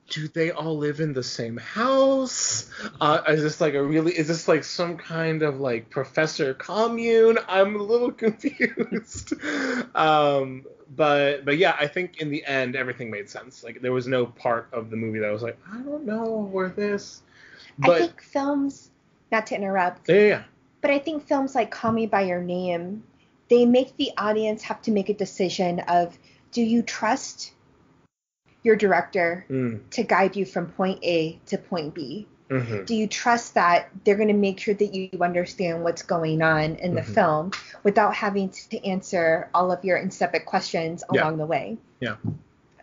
do 0.08 0.28
they 0.28 0.50
all 0.50 0.78
live 0.78 1.00
in 1.00 1.12
the 1.12 1.22
same 1.22 1.56
house? 1.56 2.70
Uh, 3.00 3.22
is 3.28 3.42
this 3.42 3.60
like 3.60 3.74
a 3.74 3.82
really? 3.82 4.16
Is 4.16 4.28
this 4.28 4.46
like 4.46 4.64
some 4.64 4.96
kind 4.96 5.42
of 5.42 5.60
like 5.60 5.90
professor 5.90 6.54
commune? 6.54 7.38
I'm 7.48 7.76
a 7.76 7.82
little 7.82 8.12
confused. 8.24 9.34
um, 9.94 10.64
but 10.94 11.44
but 11.44 11.58
yeah, 11.58 11.76
I 11.78 11.86
think 11.88 12.20
in 12.20 12.30
the 12.30 12.44
end 12.44 12.76
everything 12.76 13.10
made 13.10 13.28
sense. 13.28 13.64
Like 13.64 13.80
there 13.80 13.92
was 13.92 14.06
no 14.06 14.26
part 14.26 14.68
of 14.72 14.90
the 14.90 14.96
movie 14.96 15.18
that 15.18 15.32
was 15.32 15.42
like, 15.42 15.58
I 15.70 15.78
don't 15.78 16.04
know 16.04 16.48
where 16.50 16.68
this. 16.68 17.22
I 17.82 17.98
think 17.98 18.22
films, 18.22 18.90
not 19.30 19.48
to 19.48 19.54
interrupt, 19.54 20.08
yeah, 20.08 20.14
yeah. 20.14 20.42
but 20.80 20.90
I 20.90 20.98
think 20.98 21.26
films 21.26 21.54
like 21.54 21.70
Call 21.70 21.92
Me 21.92 22.06
by 22.06 22.22
Your 22.22 22.40
Name, 22.40 23.02
they 23.48 23.66
make 23.66 23.96
the 23.96 24.12
audience 24.16 24.62
have 24.62 24.80
to 24.82 24.90
make 24.90 25.08
a 25.08 25.14
decision 25.14 25.80
of 25.80 26.16
do 26.52 26.62
you 26.62 26.80
trust 26.80 27.52
your 28.66 28.76
director 28.76 29.46
Mm, 29.48 29.80
to 29.90 30.02
guide 30.02 30.36
you 30.36 30.44
from 30.44 30.66
point 30.72 30.98
A 31.02 31.38
to 31.46 31.56
point 31.58 31.94
B? 31.94 32.26
hmm 32.50 32.84
Do 32.84 32.94
you 32.94 33.06
trust 33.08 33.54
that 33.54 33.88
they're 34.04 34.14
going 34.16 34.28
to 34.28 34.34
make 34.48 34.60
sure 34.60 34.74
that 34.74 34.94
you 34.94 35.08
understand 35.20 35.82
what's 35.82 36.02
going 36.02 36.42
on 36.42 36.76
in 36.76 36.94
the 36.94 37.00
Mhm. 37.02 37.14
film 37.14 37.50
without 37.82 38.14
having 38.14 38.50
to 38.50 38.84
answer 38.86 39.48
all 39.54 39.72
of 39.72 39.84
your 39.84 39.96
insipid 39.96 40.44
questions 40.46 41.02
Yeah. 41.12 41.22
along 41.22 41.38
the 41.38 41.46
way? 41.46 41.78
Yeah. 42.00 42.16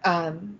Um, 0.04 0.60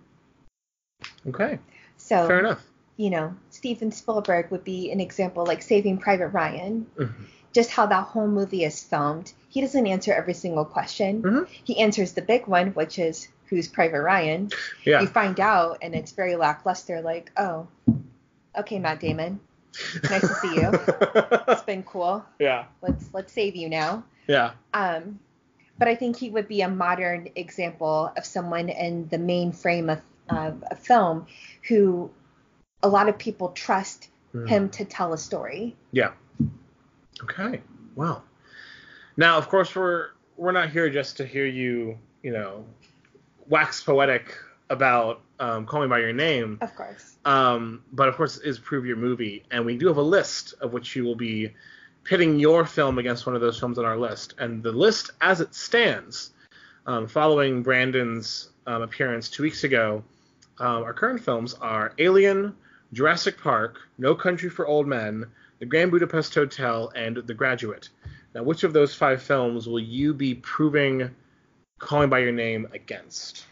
Okay, 1.26 1.58
so 1.96 2.26
fair 2.28 2.38
enough. 2.40 2.64
you 2.96 3.10
know, 3.10 3.34
Steven 3.50 3.92
Spielberg 3.92 4.50
would 4.50 4.64
be 4.64 4.90
an 4.90 5.00
example 5.00 5.44
like 5.44 5.62
Saving 5.62 5.98
Private 5.98 6.28
Ryan. 6.28 6.86
Mhm. 6.96 7.12
Just 7.52 7.70
how 7.70 7.86
that 7.86 8.04
whole 8.04 8.26
movie 8.26 8.64
is 8.64 8.82
filmed. 8.82 9.32
He 9.48 9.60
doesn't 9.60 9.86
answer 9.86 10.12
every 10.12 10.34
single 10.34 10.64
question. 10.64 11.22
Mhm. 11.22 11.46
He 11.64 11.78
answers 11.78 12.12
the 12.12 12.22
big 12.22 12.46
one, 12.46 12.68
which 12.68 12.98
is 12.98 13.28
who's 13.54 13.68
Private 13.68 14.02
Ryan. 14.02 14.50
Yeah. 14.84 15.00
You 15.00 15.06
find 15.06 15.38
out, 15.38 15.78
and 15.82 15.94
it's 15.94 16.12
very 16.12 16.36
lackluster. 16.36 17.00
Like, 17.00 17.30
oh, 17.36 17.66
okay, 18.58 18.78
Matt 18.78 19.00
Damon, 19.00 19.38
nice 20.10 20.20
to 20.22 20.34
see 20.42 20.54
you. 20.56 20.70
It's 21.48 21.62
been 21.62 21.82
cool. 21.84 22.24
yeah. 22.38 22.64
Let's 22.82 23.08
let's 23.12 23.32
save 23.32 23.54
you 23.56 23.68
now. 23.68 24.04
Yeah. 24.26 24.52
Um, 24.72 25.20
but 25.78 25.88
I 25.88 25.94
think 25.94 26.16
he 26.16 26.30
would 26.30 26.48
be 26.48 26.62
a 26.62 26.68
modern 26.68 27.28
example 27.36 28.12
of 28.16 28.24
someone 28.24 28.68
in 28.68 29.08
the 29.08 29.18
main 29.18 29.52
frame 29.52 29.90
of, 29.90 30.00
of 30.28 30.64
a 30.70 30.76
film 30.76 31.26
who 31.68 32.10
a 32.82 32.88
lot 32.88 33.08
of 33.08 33.16
people 33.18 33.50
trust 33.50 34.08
Mm. 34.34 34.48
him 34.48 34.68
to 34.70 34.84
tell 34.84 35.12
a 35.12 35.16
story. 35.18 35.76
Yeah. 35.92 36.10
Okay. 37.22 37.60
Well. 37.94 38.24
Now, 39.16 39.38
of 39.38 39.48
course, 39.48 39.76
we're 39.76 40.08
we're 40.36 40.50
not 40.50 40.70
here 40.70 40.90
just 40.90 41.16
to 41.18 41.24
hear 41.24 41.46
you, 41.46 41.96
you 42.24 42.32
know, 42.32 42.64
wax 43.48 43.82
poetic 43.82 44.36
about 44.70 45.20
um, 45.40 45.66
"Call 45.66 45.82
Me 45.82 45.88
by 45.88 45.98
Your 45.98 46.12
Name," 46.12 46.58
Of 46.60 46.74
course. 46.74 47.16
um, 47.24 47.82
but 47.92 48.08
of 48.08 48.16
course, 48.16 48.38
is 48.38 48.58
prove 48.58 48.86
your 48.86 48.96
movie, 48.96 49.44
and 49.50 49.64
we 49.66 49.76
do 49.76 49.88
have 49.88 49.96
a 49.98 50.02
list 50.02 50.54
of 50.60 50.72
which 50.72 50.94
you 50.96 51.04
will 51.04 51.16
be 51.16 51.52
pitting 52.04 52.38
your 52.38 52.66
film 52.66 52.98
against 52.98 53.26
one 53.26 53.34
of 53.34 53.40
those 53.40 53.58
films 53.58 53.78
on 53.78 53.84
our 53.84 53.96
list, 53.96 54.34
and 54.38 54.62
the 54.62 54.72
list 54.72 55.10
as 55.20 55.40
it 55.40 55.54
stands, 55.54 56.32
um, 56.86 57.06
following 57.06 57.62
Brandon's 57.62 58.50
um, 58.66 58.82
appearance 58.82 59.28
two 59.30 59.42
weeks 59.42 59.64
ago, 59.64 60.04
um, 60.58 60.82
our 60.84 60.92
current 60.92 61.20
films 61.24 61.54
are 61.54 61.92
Alien, 61.98 62.54
Jurassic 62.92 63.38
Park, 63.40 63.78
No 63.98 64.14
Country 64.14 64.50
for 64.50 64.66
Old 64.66 64.86
Men, 64.86 65.24
The 65.58 65.66
Grand 65.66 65.90
Budapest 65.90 66.34
Hotel, 66.34 66.92
and 66.94 67.16
The 67.16 67.34
Graduate. 67.34 67.88
Now, 68.34 68.42
which 68.42 68.64
of 68.64 68.72
those 68.72 68.94
five 68.94 69.22
films 69.22 69.66
will 69.68 69.80
you 69.80 70.12
be 70.12 70.34
proving 70.34 71.10
Calling 71.84 72.10
by 72.10 72.20
Your 72.20 72.32
Name 72.32 72.66
against? 72.72 73.46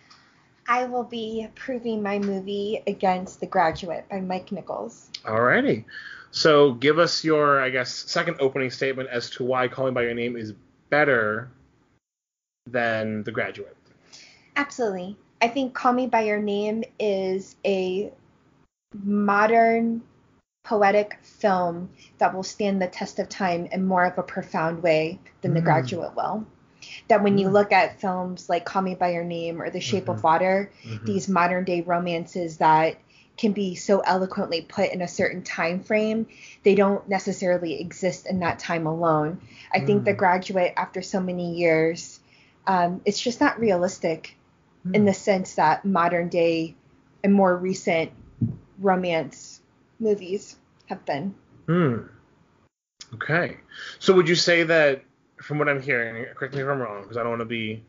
I 0.66 0.85
will 0.85 1.05
be 1.05 1.49
proving 1.55 2.03
my 2.03 2.18
movie 2.18 2.83
against 2.87 3.40
The 3.40 3.47
Graduate 3.47 4.09
by 4.09 4.21
Mike 4.21 4.53
Nichols. 4.53 5.11
Alrighty. 5.25 5.85
So 6.31 6.73
give 6.73 6.99
us 6.99 7.25
your, 7.25 7.61
I 7.61 7.68
guess, 7.68 7.92
second 7.92 8.38
opening 8.40 8.71
statement 8.71 9.11
as 9.11 9.29
to 9.31 9.45
why 9.45 9.68
Calling 9.68 9.92
by 9.92 10.03
Your 10.03 10.14
Name 10.14 10.37
is 10.37 10.55
better 10.88 11.51
than 12.66 13.23
The 13.25 13.33
Graduate. 13.33 13.77
Absolutely. 14.57 15.16
I 15.40 15.49
think 15.49 15.75
Call 15.75 15.92
Me 15.92 16.07
by 16.07 16.23
Your 16.23 16.40
Name 16.40 16.85
is 16.99 17.57
a 17.66 18.12
modern 19.03 20.03
poetic 20.64 21.18
film 21.23 21.90
that 22.18 22.33
will 22.33 22.45
stand 22.45 22.81
the 22.81 22.87
test 22.87 23.18
of 23.18 23.29
time 23.29 23.66
in 23.73 23.85
more 23.85 24.05
of 24.05 24.16
a 24.16 24.23
profound 24.23 24.83
way 24.83 25.18
than 25.40 25.55
The 25.55 25.61
Mm. 25.61 25.64
Graduate 25.64 26.14
will. 26.14 26.47
That 27.09 27.23
when 27.23 27.38
you 27.38 27.49
Mm. 27.49 27.53
look 27.53 27.73
at 27.73 28.01
films 28.01 28.49
like 28.49 28.64
Call 28.64 28.83
Me 28.83 28.95
by 28.95 29.12
Your 29.12 29.25
Name 29.25 29.61
or 29.61 29.71
The 29.71 29.81
Shape 29.81 30.07
Mhm. 30.07 30.14
of 30.14 30.23
Water, 30.23 30.71
Mhm. 30.85 31.05
these 31.05 31.29
modern 31.29 31.64
day 31.64 31.81
romances 31.81 32.59
that 32.59 32.97
can 33.37 33.53
be 33.53 33.75
so 33.75 34.01
eloquently 34.01 34.61
put 34.61 34.90
in 34.90 35.01
a 35.01 35.09
certain 35.09 35.42
time 35.42 35.81
frame, 35.81 36.27
they 36.64 36.75
don't 36.75 37.09
necessarily 37.09 37.81
exist 37.81 38.27
in 38.27 38.40
that 38.40 38.59
time 38.59 38.87
alone. 38.87 39.40
I 39.73 39.81
think 39.81 40.05
The 40.05 40.12
Mm. 40.12 40.18
Graduate, 40.18 40.75
after 40.77 41.01
so 41.03 41.21
many 41.21 41.55
years, 41.55 42.21
um, 42.66 43.01
it's 43.05 43.21
just 43.21 43.40
not 43.40 43.59
realistic 43.59 44.37
in 44.92 45.03
Mm. 45.03 45.07
the 45.07 45.14
sense 45.14 45.55
that 45.55 45.85
modern 45.85 46.29
day 46.29 46.75
and 47.25 47.33
more 47.33 47.57
recent 47.57 48.11
romance 48.79 49.61
movies 49.99 50.57
have 50.87 51.05
been. 51.05 51.35
Hmm. 51.66 51.99
Okay. 53.14 53.57
So 53.99 54.12
would 54.14 54.29
you 54.29 54.35
say 54.35 54.64
that, 54.64 55.03
from 55.42 55.59
what 55.59 55.68
I'm 55.68 55.83
hearing, 55.83 56.24
correct 56.35 56.55
me 56.55 56.62
if 56.62 56.68
I'm 56.68 56.78
wrong, 56.78 57.02
because 57.02 57.16
I 57.16 57.20
don't 57.20 57.31
want 57.31 57.40
to 57.40 57.46
be 57.46 57.85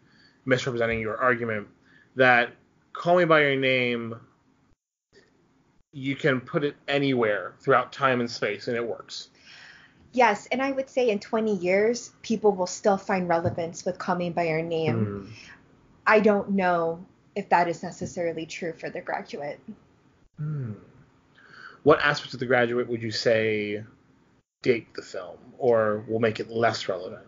misrepresenting 0.45 0.99
your 0.99 1.17
argument, 1.17 1.67
that 2.15 2.51
Call 2.93 3.17
Me 3.17 3.25
by 3.25 3.41
Your 3.41 3.55
Name, 3.55 4.15
you 5.91 6.15
can 6.15 6.41
put 6.41 6.63
it 6.63 6.75
anywhere 6.87 7.53
throughout 7.59 7.93
time 7.93 8.19
and 8.19 8.29
space, 8.29 8.67
and 8.67 8.75
it 8.75 8.85
works. 8.85 9.29
Yes, 10.11 10.47
and 10.51 10.61
I 10.61 10.71
would 10.71 10.89
say 10.89 11.09
in 11.09 11.19
20 11.19 11.55
years, 11.55 12.11
people 12.21 12.51
will 12.51 12.67
still 12.67 12.97
find 12.97 13.27
relevance 13.27 13.85
with 13.85 13.97
Call 13.97 14.15
Me 14.15 14.29
by 14.29 14.47
Your 14.47 14.61
Name. 14.61 15.05
Hmm. 15.05 15.31
I 16.05 16.19
don't 16.19 16.51
know 16.51 17.05
if 17.35 17.49
that 17.49 17.67
is 17.67 17.81
necessarily 17.81 18.45
true 18.45 18.73
for 18.73 18.89
The 18.89 19.01
Graduate. 19.01 19.59
Hmm. 20.37 20.73
What 21.83 21.99
aspects 22.01 22.33
of 22.33 22.39
The 22.39 22.45
Graduate 22.45 22.87
would 22.87 23.01
you 23.01 23.11
say 23.11 23.83
date 24.63 24.95
the 24.95 25.03
film, 25.03 25.37
or 25.59 26.03
will 26.07 26.19
make 26.19 26.39
it 26.41 26.49
less 26.49 26.89
relevant? 26.89 27.27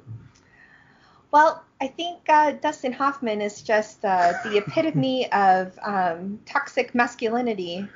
Well, 1.31 1.63
I 1.81 1.87
think 1.87 2.29
uh, 2.29 2.53
Dustin 2.53 2.93
Hoffman 2.93 3.41
is 3.41 3.61
just 3.61 4.03
uh, 4.05 4.33
the 4.43 4.57
epitome 4.57 5.31
of 5.31 5.77
um, 5.83 6.39
toxic 6.45 6.95
masculinity. 6.95 7.87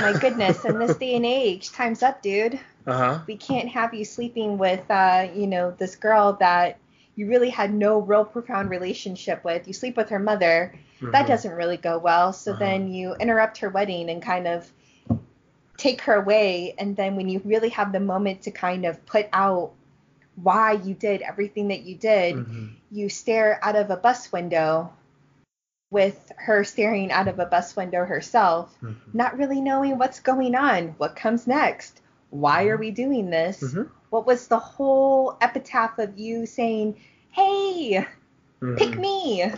My 0.00 0.14
goodness, 0.14 0.64
in 0.64 0.78
this 0.78 0.96
day 0.96 1.14
and 1.16 1.26
age, 1.26 1.72
time's 1.72 2.02
up, 2.02 2.22
dude. 2.22 2.58
Uh 2.86 2.96
huh. 2.98 3.18
We 3.26 3.36
can't 3.36 3.68
have 3.70 3.94
you 3.94 4.04
sleeping 4.04 4.58
with, 4.58 4.90
uh, 4.90 5.28
you 5.34 5.46
know, 5.46 5.72
this 5.72 5.96
girl 5.96 6.34
that 6.40 6.78
you 7.16 7.28
really 7.28 7.50
had 7.50 7.72
no 7.72 8.00
real 8.00 8.24
profound 8.24 8.70
relationship 8.70 9.44
with. 9.44 9.66
You 9.68 9.74
sleep 9.74 9.96
with 9.96 10.10
her 10.10 10.18
mother. 10.18 10.74
That 11.12 11.26
doesn't 11.26 11.52
really 11.52 11.76
go 11.76 11.98
well. 11.98 12.32
So 12.32 12.52
Uh-huh. 12.52 12.60
then 12.60 12.88
you 12.88 13.14
interrupt 13.20 13.58
her 13.58 13.68
wedding 13.70 14.10
and 14.10 14.22
kind 14.22 14.46
of 14.48 14.70
take 15.80 16.02
her 16.02 16.14
away. 16.14 16.74
And 16.78 16.94
then 16.94 17.16
when 17.16 17.28
you 17.28 17.40
really 17.44 17.70
have 17.70 17.92
the 17.92 18.00
moment 18.00 18.42
to 18.42 18.50
kind 18.50 18.84
of 18.84 19.04
put 19.06 19.28
out 19.32 19.72
why 20.36 20.72
you 20.72 20.94
did 20.94 21.22
everything 21.22 21.68
that 21.68 21.82
you 21.82 21.96
did, 21.96 22.36
hmm 22.36 22.66
you 22.92 23.08
stare 23.08 23.60
out 23.62 23.76
of 23.76 23.88
a 23.90 23.96
bus 23.96 24.32
window 24.32 24.92
with 25.92 26.32
her 26.36 26.64
staring 26.64 27.12
out 27.12 27.28
of 27.28 27.38
a 27.38 27.46
bus 27.46 27.76
window 27.76 28.04
herself, 28.04 28.76
hmm 28.80 28.92
not 29.12 29.38
really 29.38 29.60
knowing 29.60 29.96
what's 29.96 30.18
going 30.20 30.56
on, 30.56 30.88
what 30.98 31.14
comes 31.14 31.46
next, 31.46 32.00
why 32.30 32.66
are 32.66 32.76
we 32.76 32.90
doing 32.90 33.30
this? 33.30 33.62
Mhm. 33.62 33.88
What 34.10 34.26
was 34.26 34.48
the 34.48 34.58
whole 34.58 35.36
epitaph 35.40 35.98
of 35.98 36.18
you 36.18 36.46
saying, 36.46 36.96
hey, 37.30 38.06
pick 38.76 38.88
Mhm. 38.90 39.00
me? 39.00 39.52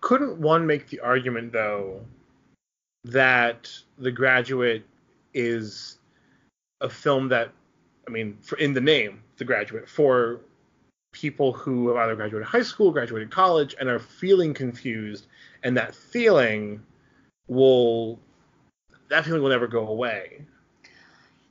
couldn't 0.00 0.40
one 0.40 0.66
make 0.66 0.88
the 0.88 1.00
argument 1.00 1.52
though 1.52 2.00
that 3.04 3.70
The 3.98 4.10
Graduate 4.10 4.84
is 5.34 5.98
a 6.80 6.88
film 6.88 7.28
that 7.28 7.52
I 8.06 8.10
mean 8.10 8.38
for 8.42 8.56
in 8.58 8.72
the 8.72 8.80
name 8.80 9.22
The 9.36 9.44
Graduate 9.44 9.88
for 9.88 10.40
people 11.12 11.52
who 11.52 11.88
have 11.88 11.96
either 11.96 12.14
graduated 12.14 12.46
high 12.46 12.62
school, 12.62 12.92
graduated 12.92 13.30
college 13.30 13.74
and 13.80 13.88
are 13.88 13.98
feeling 13.98 14.54
confused 14.54 15.26
and 15.62 15.76
that 15.76 15.94
feeling 15.94 16.82
will 17.48 18.18
that 19.08 19.24
feeling 19.24 19.42
will 19.42 19.50
never 19.50 19.66
go 19.66 19.88
away. 19.88 20.44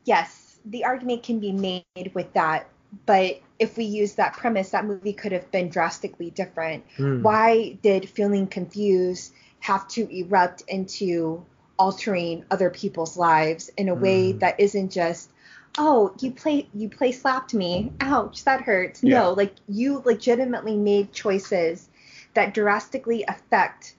Yes, 0.05 0.57
the 0.65 0.85
argument 0.85 1.23
can 1.23 1.39
be 1.39 1.51
made 1.51 2.11
with 2.13 2.31
that. 2.33 2.67
But 3.05 3.41
if 3.59 3.77
we 3.77 3.83
use 3.83 4.15
that 4.15 4.33
premise, 4.33 4.71
that 4.71 4.85
movie 4.85 5.13
could 5.13 5.31
have 5.31 5.51
been 5.51 5.69
drastically 5.69 6.31
different. 6.31 6.83
Hmm. 6.97 7.21
why 7.21 7.77
did 7.83 8.09
feeling 8.09 8.47
confused 8.47 9.33
have 9.59 9.87
to 9.89 10.07
erupt 10.09 10.63
into 10.67 11.45
altering 11.79 12.43
other 12.51 12.69
people's 12.69 13.17
lives 13.17 13.71
in 13.77 13.89
a 13.89 13.95
way 13.95 14.33
Mm. 14.33 14.39
that 14.41 14.59
isn't 14.59 14.91
just 14.91 15.31
oh 15.77 16.13
you 16.19 16.29
play 16.31 16.67
you 16.73 16.89
play 16.89 17.11
slapped 17.11 17.53
me 17.53 17.91
ouch 18.01 18.43
that 18.43 18.61
hurts 18.61 19.01
Yeah. 19.01 19.19
no 19.21 19.33
like 19.33 19.53
you 19.67 20.01
legitimately 20.05 20.75
made 20.75 21.13
choices 21.13 21.87
that 22.33 22.53
drastically 22.53 23.23
affect 23.27 23.95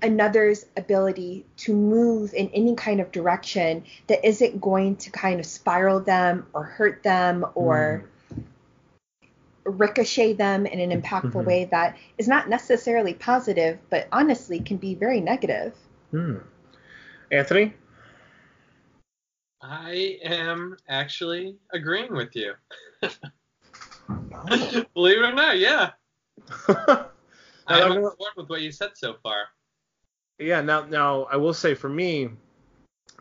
another's 0.00 0.64
ability 0.76 1.44
to 1.56 1.74
move 1.74 2.32
in 2.34 2.48
any 2.54 2.76
kind 2.76 3.00
of 3.00 3.10
direction 3.10 3.82
that 4.06 4.24
isn't 4.24 4.60
going 4.60 4.94
to 4.96 5.10
kind 5.10 5.40
of 5.40 5.46
spiral 5.46 5.98
them 5.98 6.46
or 6.52 6.62
hurt 6.62 7.02
them 7.02 7.44
or 7.56 8.04
ricochet 9.64 10.34
them 10.34 10.66
in 10.66 10.78
an 10.78 11.02
impactful 11.02 11.32
Mhm. 11.42 11.44
way 11.44 11.64
that 11.66 11.96
is 12.16 12.28
not 12.28 12.48
necessarily 12.48 13.12
positive, 13.12 13.78
but 13.90 14.06
honestly 14.12 14.60
can 14.60 14.76
be 14.76 14.94
very 14.94 15.20
negative. 15.20 15.74
Hmm. 16.12 16.36
Anthony? 17.30 17.74
I 19.60 20.18
am 20.22 20.76
actually 20.88 21.56
agreeing 21.72 22.14
with 22.14 22.34
you. 22.34 22.54
Believe 24.94 25.18
it 25.18 25.24
or 25.24 25.32
not, 25.32 25.58
yeah. 25.58 25.90
I'm 27.66 27.92
on 27.92 28.00
board 28.00 28.32
with 28.36 28.48
what 28.48 28.62
you 28.62 28.72
said 28.72 28.90
so 28.94 29.14
far. 29.22 29.48
Yeah, 30.38 30.60
now 30.60 30.84
now 30.84 31.24
I 31.24 31.36
will 31.36 31.52
say 31.52 31.74
for 31.74 31.88
me 31.88 32.30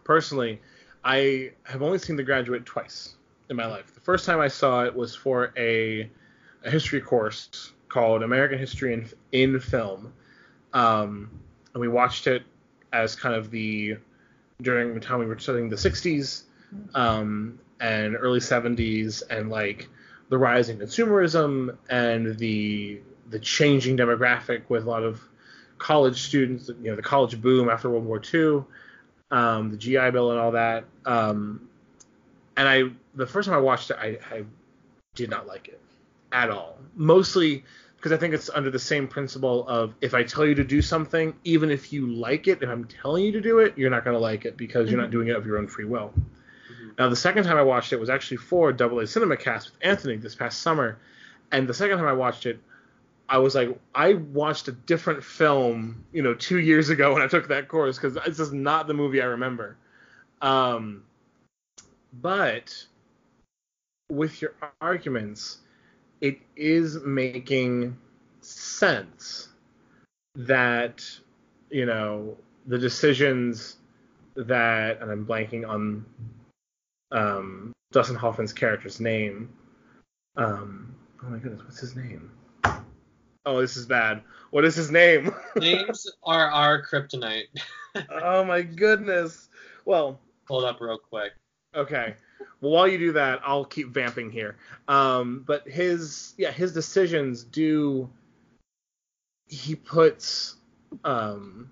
personally, 0.03 0.61
I 1.03 1.51
have 1.63 1.81
only 1.81 1.97
seen 1.97 2.15
The 2.15 2.23
Graduate 2.23 2.65
twice 2.65 3.15
in 3.49 3.55
my 3.55 3.65
life. 3.65 3.93
The 3.93 3.99
first 4.01 4.25
time 4.25 4.39
I 4.39 4.47
saw 4.47 4.83
it 4.85 4.95
was 4.95 5.15
for 5.15 5.51
a, 5.57 6.09
a 6.63 6.69
history 6.69 7.01
course 7.01 7.73
called 7.89 8.23
American 8.23 8.59
History 8.59 8.93
in, 8.93 9.09
in 9.31 9.59
Film, 9.59 10.13
um, 10.73 11.29
and 11.73 11.81
we 11.81 11.87
watched 11.87 12.27
it 12.27 12.43
as 12.97 13.15
kind 13.15 13.35
of 13.35 13.51
the 13.51 13.97
during 14.61 14.93
the 14.93 14.99
time 14.99 15.19
we 15.19 15.25
were 15.25 15.37
studying 15.37 15.69
the 15.69 15.75
60s 15.75 16.43
um, 16.95 17.59
and 17.79 18.15
early 18.15 18.39
70s 18.39 19.21
and 19.29 19.49
like 19.49 19.87
the 20.29 20.37
rise 20.37 20.69
in 20.69 20.79
consumerism 20.79 21.77
and 21.89 22.37
the 22.37 22.99
the 23.29 23.39
changing 23.39 23.97
demographic 23.97 24.63
with 24.69 24.85
a 24.85 24.89
lot 24.89 25.03
of 25.03 25.21
college 25.77 26.21
students, 26.23 26.69
you 26.69 26.89
know, 26.89 26.95
the 26.95 27.01
college 27.01 27.39
boom 27.41 27.69
after 27.69 27.89
World 27.89 28.05
War 28.05 28.21
II, 28.33 28.63
um, 29.31 29.69
the 29.69 29.77
GI 29.77 30.11
Bill 30.11 30.31
and 30.31 30.39
all 30.39 30.51
that. 30.51 30.85
Um, 31.05 31.67
and 32.55 32.67
I, 32.67 32.83
the 33.15 33.27
first 33.27 33.47
time 33.47 33.57
I 33.57 33.61
watched 33.61 33.91
it, 33.91 33.97
I, 33.99 34.17
I 34.33 34.43
did 35.13 35.29
not 35.29 35.45
like 35.45 35.67
it 35.67 35.79
at 36.31 36.49
all. 36.49 36.77
Mostly 36.95 37.63
because 37.97 38.11
I 38.11 38.17
think 38.17 38.33
it's 38.33 38.49
under 38.49 38.69
the 38.69 38.79
same 38.79 39.07
principle 39.07 39.67
of 39.67 39.93
if 40.01 40.13
I 40.13 40.23
tell 40.23 40.45
you 40.45 40.55
to 40.55 40.63
do 40.63 40.81
something, 40.81 41.35
even 41.43 41.71
if 41.71 41.91
you 41.91 42.07
like 42.07 42.47
it, 42.47 42.61
if 42.61 42.69
I'm 42.69 42.85
telling 42.85 43.25
you 43.25 43.31
to 43.33 43.41
do 43.41 43.59
it, 43.59 43.77
you're 43.77 43.89
not 43.89 44.03
going 44.03 44.15
to 44.15 44.19
like 44.19 44.45
it 44.45 44.55
because 44.55 44.89
you're 44.89 44.99
not 44.99 45.09
Mhm. 45.09 45.13
doing 45.13 45.27
it 45.29 45.35
of 45.35 45.45
your 45.47 45.57
own 45.57 45.67
free 45.67 45.85
will. 45.85 46.13
Mhm. 46.69 46.97
Now, 46.99 47.09
the 47.09 47.15
second 47.15 47.43
time 47.43 47.57
I 47.57 47.63
watched 47.63 47.93
it 47.93 47.99
was 47.99 48.09
actually 48.09 48.37
for 48.37 48.71
Double 48.71 48.99
A 48.99 49.07
Cinema 49.07 49.35
Cast 49.35 49.71
with 49.71 49.79
Anthony 49.83 50.15
this 50.15 50.35
past 50.35 50.61
summer, 50.61 50.99
and 51.51 51.67
the 51.67 51.73
second 51.73 51.97
time 51.97 52.07
I 52.07 52.13
watched 52.13 52.45
it, 52.45 52.59
I 53.29 53.39
was 53.39 53.55
like, 53.55 53.77
I 53.95 54.13
watched 54.13 54.67
a 54.67 54.71
different 54.71 55.23
film, 55.23 56.05
you 56.13 56.21
know, 56.21 56.33
two 56.35 56.59
years 56.59 56.89
ago 56.89 57.13
when 57.13 57.23
I 57.23 57.27
took 57.27 57.47
that 57.47 57.67
course 57.67 57.97
because 57.97 58.13
this 58.13 58.39
is 58.39 58.53
not 58.53 58.87
the 58.87 58.93
movie 58.93 59.21
I 59.21 59.25
remember. 59.25 59.75
Um, 60.41 61.03
but 62.13 62.85
with 64.09 64.41
your 64.41 64.53
arguments, 64.79 65.57
it 66.21 66.39
is 66.55 67.03
making 67.03 67.97
sense 68.41 69.49
that 70.35 71.03
you 71.69 71.85
know 71.85 72.37
the 72.65 72.77
decisions 72.77 73.77
that, 74.35 75.01
and 75.01 75.11
I'm 75.11 75.25
blanking 75.25 75.67
on 75.67 76.05
um, 77.11 77.73
Dustin 77.91 78.15
Hoffman's 78.15 78.53
character's 78.53 78.99
name. 78.99 79.53
Um, 80.35 80.95
oh 81.23 81.29
my 81.29 81.37
goodness, 81.37 81.63
what's 81.63 81.79
his 81.79 81.95
name? 81.95 82.31
Oh, 83.45 83.61
this 83.61 83.77
is 83.77 83.85
bad. 83.85 84.21
What 84.51 84.65
is 84.65 84.75
his 84.75 84.91
name? 84.91 85.33
Names 85.57 86.05
are 86.23 86.51
our 86.51 86.85
kryptonite. 86.85 87.45
oh 88.21 88.43
my 88.43 88.61
goodness. 88.61 89.47
Well, 89.85 90.19
Hold 90.47 90.63
up 90.63 90.79
real 90.79 90.97
quick. 90.97 91.33
okay. 91.75 92.15
Well, 92.61 92.71
while 92.71 92.87
you 92.87 92.97
do 92.97 93.11
that, 93.13 93.41
I'll 93.45 93.65
keep 93.65 93.89
vamping 93.89 94.31
here. 94.31 94.57
Um, 94.87 95.43
but 95.45 95.67
his, 95.67 96.33
yeah, 96.37 96.51
his 96.51 96.73
decisions 96.73 97.43
do. 97.43 98.09
He 99.47 99.75
puts 99.75 100.55
um, 101.05 101.69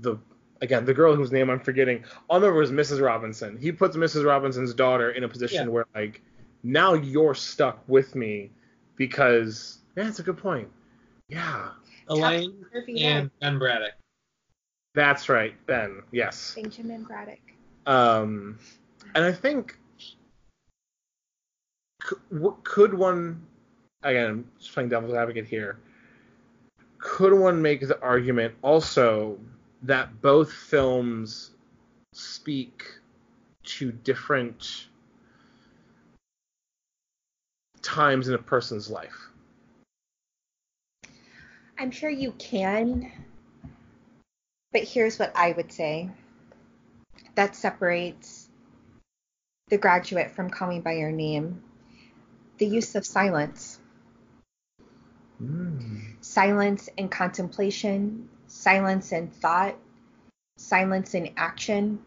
the 0.00 0.16
again 0.60 0.84
the 0.84 0.94
girl 0.94 1.14
whose 1.16 1.32
name 1.32 1.50
I'm 1.50 1.58
forgetting. 1.60 2.04
All 2.28 2.36
I 2.36 2.40
remember 2.40 2.60
was 2.60 2.70
Mrs. 2.70 3.04
Robinson. 3.04 3.56
He 3.58 3.72
puts 3.72 3.96
Mrs. 3.96 4.24
Robinson's 4.24 4.74
daughter 4.74 5.10
in 5.10 5.24
a 5.24 5.28
position 5.28 5.66
Yeah. 5.66 5.72
where 5.72 5.86
like 5.94 6.22
now 6.62 6.94
you're 6.94 7.34
stuck 7.34 7.82
with 7.88 8.14
me 8.14 8.50
because 8.96 9.78
yeah, 9.96 10.04
that's 10.04 10.20
a 10.20 10.22
good 10.22 10.38
point. 10.38 10.68
Yeah, 11.28 11.70
Elaine 12.08 12.64
and 12.98 13.30
Ben 13.40 13.58
Braddock. 13.58 13.94
that's 14.94 15.28
right, 15.28 15.54
Ben. 15.66 16.02
Yes. 16.12 16.54
Benjamin 16.54 17.04
Braddock. 17.04 17.38
Um, 17.86 18.58
and 19.14 19.24
I 19.24 19.32
think 19.32 19.76
could, 22.00 22.94
one 22.94 23.46
again 24.02 24.26
I'm 24.26 24.50
just 24.58 24.72
playing 24.72 24.88
devil's 24.88 25.14
advocate 25.14 25.46
here. 25.46 25.78
Could 26.98 27.32
one 27.32 27.62
make 27.62 27.86
the 27.86 28.00
argument 28.00 28.54
also 28.62 29.38
that 29.82 30.20
both 30.20 30.52
films 30.52 31.52
speak 32.12 32.84
to 33.62 33.92
different 33.92 34.86
times 37.82 38.28
in 38.28 38.34
a 38.34 38.38
person's 38.38 38.90
life? 38.90 39.30
I'm 41.78 41.90
sure 41.90 42.10
you 42.10 42.32
can, 42.32 43.10
but 44.72 44.82
here's 44.82 45.18
what 45.18 45.32
I 45.34 45.52
would 45.52 45.72
say 45.72 46.10
that 47.36 47.56
separates 47.56 48.48
the 49.68 49.78
graduate 49.78 50.30
from 50.32 50.50
Call 50.50 50.68
Me 50.68 50.80
By 50.80 50.92
Your 50.92 51.12
Name 51.12 51.62
the 52.60 52.66
use 52.66 52.94
of 52.94 53.04
silence. 53.04 53.80
Silence 56.20 56.88
and 56.96 57.10
contemplation, 57.10 58.28
silence 58.46 59.10
and 59.12 59.34
thought, 59.34 59.76
silence 60.58 61.14
and 61.14 61.30
action. 61.36 61.98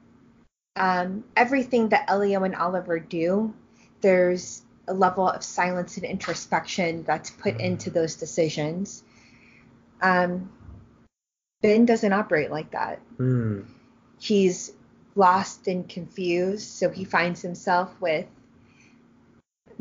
Um, 0.75 1.23
everything 1.35 1.89
that 1.89 2.05
Elio 2.07 2.43
and 2.43 2.55
Oliver 2.55 2.99
do, 2.99 3.53
there's 4.01 4.61
a 4.87 4.93
level 4.93 5.27
of 5.27 5.43
silence 5.43 5.97
and 5.97 6.05
introspection 6.05 7.03
that's 7.03 7.31
put 7.31 7.59
into 7.59 7.89
those 7.89 8.15
decisions. 8.15 9.03
Um, 10.01 10.51
ben 11.61 11.85
doesn't 11.85 12.13
operate 12.13 12.51
like 12.51 12.71
that. 12.71 12.99
Hmm. 13.17 13.61
He's 14.19 14.71
lost 15.15 15.67
and 15.67 15.89
confused, 15.89 16.69
so 16.69 16.89
he 16.89 17.05
finds 17.05 17.41
himself 17.41 17.89
with 17.99 18.27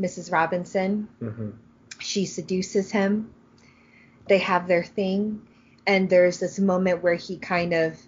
Mrs. 0.01 0.33
Robinson. 0.33 1.09
Mm-hmm. 1.21 1.51
She 1.99 2.27
seduces 2.27 2.91
him. 2.91 3.33
They 4.29 4.39
have 4.39 4.69
their 4.69 4.85
thing, 4.85 5.43
and 5.87 6.09
there's 6.09 6.39
this 6.39 6.59
moment 6.59 7.03
where 7.03 7.15
he 7.15 7.37
kind 7.37 7.73
of 7.73 7.99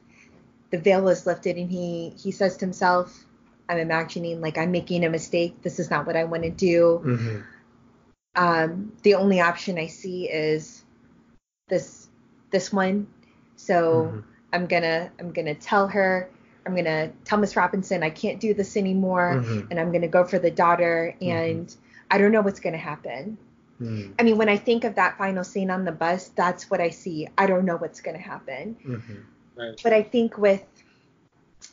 the 0.71 0.79
veil 0.79 1.09
is 1.09 1.27
lifted, 1.27 1.57
and 1.57 1.71
he 1.71 2.15
he 2.19 2.31
says 2.31 2.57
to 2.57 2.65
himself, 2.65 3.25
"I'm 3.69 3.79
imagining 3.79 4.41
like 4.41 4.59
I'm 4.59 4.73
making 4.73 5.05
a 5.05 5.11
mistake. 5.11 5.63
This 5.63 5.79
is 5.79 5.91
not 5.91 6.07
what 6.07 6.17
I 6.17 6.25
want 6.25 6.43
to 6.45 6.51
do." 6.51 7.03
Mm-hmm. 7.05 7.41
um, 8.37 8.93
the 9.03 9.15
only 9.15 9.41
option 9.41 9.79
I 9.79 9.87
see 9.87 10.29
is 10.29 10.85
this 11.69 12.09
this 12.51 12.73
one. 12.73 13.07
So 13.57 14.13
Mhm. 14.13 14.25
I'm 14.53 14.67
gonna 14.67 15.11
I'm 15.21 15.33
gonna 15.33 15.55
tell 15.55 15.89
her 15.89 16.29
I'm 16.67 16.75
gonna 16.75 17.13
tell 17.25 17.39
Miss 17.39 17.57
Robinson 17.57 18.03
I 18.03 18.11
can't 18.11 18.41
do 18.41 18.55
this 18.55 18.77
anymore, 18.77 19.43
Mhm. 19.45 19.69
and 19.71 19.81
I'm 19.81 19.93
gonna 19.93 20.09
go 20.09 20.25
for 20.25 20.39
the 20.39 20.51
daughter. 20.51 21.15
And 21.21 21.75
I 22.11 22.19
don't 22.19 22.33
know 22.33 22.43
what's 22.43 22.61
gonna 22.61 22.77
happen. 22.77 23.39
Mm-hmm. 23.81 24.13
I 24.19 24.23
mean, 24.23 24.39
when 24.39 24.49
I 24.49 24.57
think 24.57 24.85
of 24.85 24.95
that 24.95 25.19
final 25.19 25.45
scene 25.45 25.71
on 25.71 25.85
the 25.85 25.93
bus, 25.93 26.29
that's 26.29 26.71
what 26.71 26.81
I 26.81 26.91
see. 26.91 27.29
I 27.37 27.47
don't 27.47 27.65
know 27.65 27.77
what's 27.77 28.01
gonna 28.01 28.19
happen. 28.19 28.77
Mm-hmm. 28.87 29.15
Right. 29.57 29.81
But 29.83 29.93
I 29.93 30.03
think 30.03 30.39
with 30.39 30.63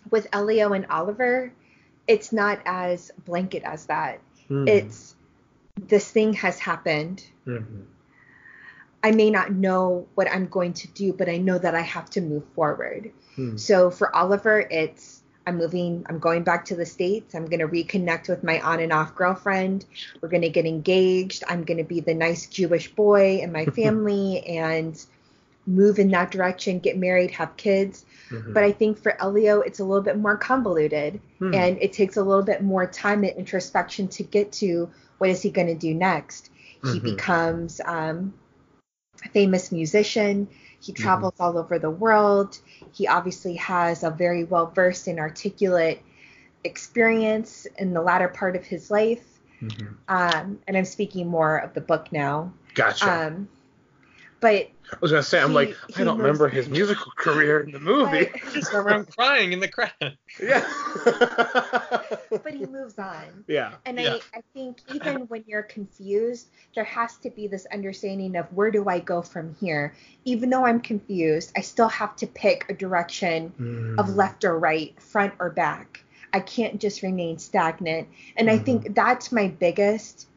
with 0.09 0.27
Elio 0.33 0.73
and 0.73 0.85
Oliver, 0.87 1.51
it's 2.07 2.31
not 2.31 2.59
as 2.65 3.11
blanket 3.25 3.63
as 3.63 3.85
that. 3.87 4.19
Mm-hmm. 4.49 4.67
It's 4.67 5.15
this 5.87 6.09
thing 6.11 6.33
has 6.33 6.59
happened. 6.59 7.23
Mm-hmm. 9.03 9.13
I 9.13 9.15
may 9.15 9.29
not 9.29 9.51
know 9.51 10.07
what 10.15 10.31
I'm 10.31 10.47
going 10.47 10.73
to 10.73 10.87
do, 10.89 11.13
but 11.13 11.29
I 11.29 11.37
know 11.37 11.57
that 11.57 11.75
I 11.75 11.81
have 11.81 12.09
to 12.11 12.21
move 12.21 12.43
forward. 12.55 13.11
Hmm. 13.35 13.57
So 13.57 13.89
for 13.89 14.15
Oliver, 14.15 14.59
it's 14.69 15.23
I'm 15.47 15.57
moving, 15.57 16.05
I'm 16.07 16.19
going 16.19 16.43
back 16.43 16.65
to 16.65 16.75
the 16.75 16.85
States. 16.85 17.33
I'm 17.33 17.45
going 17.47 17.61
to 17.61 17.67
reconnect 17.67 18.29
with 18.29 18.43
my 18.43 18.59
on 18.61 18.79
and 18.79 18.93
off 18.93 19.15
girlfriend. 19.15 19.85
We're 20.21 20.29
going 20.29 20.43
to 20.43 20.49
get 20.49 20.67
engaged. 20.67 21.43
I'm 21.47 21.63
going 21.63 21.79
to 21.79 21.83
be 21.83 21.99
the 21.99 22.13
nice 22.13 22.45
Jewish 22.45 22.93
boy 22.93 23.39
in 23.41 23.51
my 23.51 23.65
family 23.75 24.43
and 24.45 25.03
move 25.65 25.97
in 25.97 26.09
that 26.11 26.29
direction, 26.31 26.77
get 26.79 26.97
married, 26.97 27.31
have 27.31 27.55
kids. 27.57 28.05
Mhm. 28.29 28.53
But 28.53 28.63
I 28.63 28.71
think 28.71 28.99
for 28.99 29.19
Elio, 29.21 29.61
it's 29.61 29.79
a 29.79 29.83
little 29.83 30.03
bit 30.03 30.17
more 30.17 30.37
convoluted 30.37 31.19
Hmm. 31.39 31.53
and 31.55 31.77
it 31.81 31.91
takes 31.93 32.17
a 32.17 32.23
little 32.23 32.43
bit 32.43 32.61
more 32.61 32.85
time 32.85 33.23
and 33.23 33.35
introspection 33.35 34.07
to 34.09 34.23
get 34.23 34.51
to 34.53 34.89
what 35.17 35.29
is 35.31 35.41
he 35.41 35.49
going 35.49 35.67
to 35.67 35.75
do 35.75 35.93
next. 35.95 36.51
He 36.83 36.99
Mhm. 36.99 37.03
becomes 37.03 37.81
um, 37.85 38.33
famous 39.29 39.71
musician. 39.71 40.47
He 40.79 40.93
Mm-hmm. 40.93 41.03
travels 41.03 41.33
all 41.39 41.57
over 41.57 41.77
the 41.79 41.89
world. 41.89 42.57
He 42.93 43.07
obviously 43.07 43.55
has 43.55 44.03
a 44.03 44.09
very 44.09 44.43
well 44.43 44.67
versed 44.73 45.07
and 45.07 45.19
articulate 45.19 46.01
experience 46.63 47.67
in 47.77 47.93
the 47.93 48.01
latter 48.01 48.27
part 48.27 48.55
of 48.55 48.63
his 48.63 48.91
life. 48.91 49.39
Mhm. 49.61 49.95
Um, 50.07 50.59
and 50.67 50.75
I'm 50.77 50.85
speaking 50.85 51.27
more 51.27 51.57
of 51.57 51.73
the 51.73 51.81
book 51.81 52.11
now. 52.11 52.53
Gotcha. 52.73 53.27
Um, 53.27 53.47
but 54.41 54.67
I 54.93 54.97
was 54.99 55.11
gonna 55.11 55.23
say, 55.23 55.39
I'm 55.39 55.49
he- 55.49 55.55
like, 55.55 55.75
I 55.95 56.03
don't 56.03 56.17
moves- 56.17 56.25
remember 56.25 56.49
his 56.49 56.67
musical 56.77 57.11
career 57.15 57.61
in 57.61 57.71
the 57.71 57.79
movie. 57.79 58.25
but, 58.31 58.41
Just 58.53 58.73
remember 58.73 58.89
I'm 58.93 59.05
crying 59.05 59.53
in 59.53 59.61
the 59.61 59.69
crowd. 59.69 60.17
yeah. 60.41 60.67
but 62.43 62.53
he 62.53 62.65
moves 62.65 62.97
on. 62.99 63.45
yeah. 63.47 63.75
And 63.85 63.99
Yeah. 63.99 64.15
I, 64.33 64.39
I 64.39 64.41
think 64.53 64.77
even 64.93 65.21
when 65.27 65.43
you're 65.47 65.63
confused, 65.63 66.49
there 66.75 66.83
has 66.83 67.15
to 67.17 67.29
be 67.29 67.47
this 67.47 67.65
understanding 67.71 68.35
of 68.35 68.51
where 68.53 68.71
do 68.71 68.87
I 68.89 68.99
go 68.99 69.21
from 69.21 69.55
here? 69.61 69.93
Even 70.25 70.49
though 70.49 70.65
I'm 70.65 70.81
confused, 70.81 71.51
I 71.55 71.61
still 71.61 71.89
have 71.89 72.15
to 72.17 72.27
pick 72.27 72.65
a 72.69 72.73
direction 72.73 73.53
Mm. 73.59 73.99
of 73.99 74.09
left 74.15 74.43
or 74.43 74.57
right, 74.57 74.99
front 75.01 75.33
or 75.39 75.49
back. 75.49 76.03
I 76.33 76.39
can't 76.39 76.79
just 76.79 77.01
remain 77.01 77.37
stagnant. 77.39 78.07
And 78.37 78.49
I 78.49 78.57
think 78.57 78.95
that's 78.95 79.31
my 79.31 79.47
biggest 79.49 80.27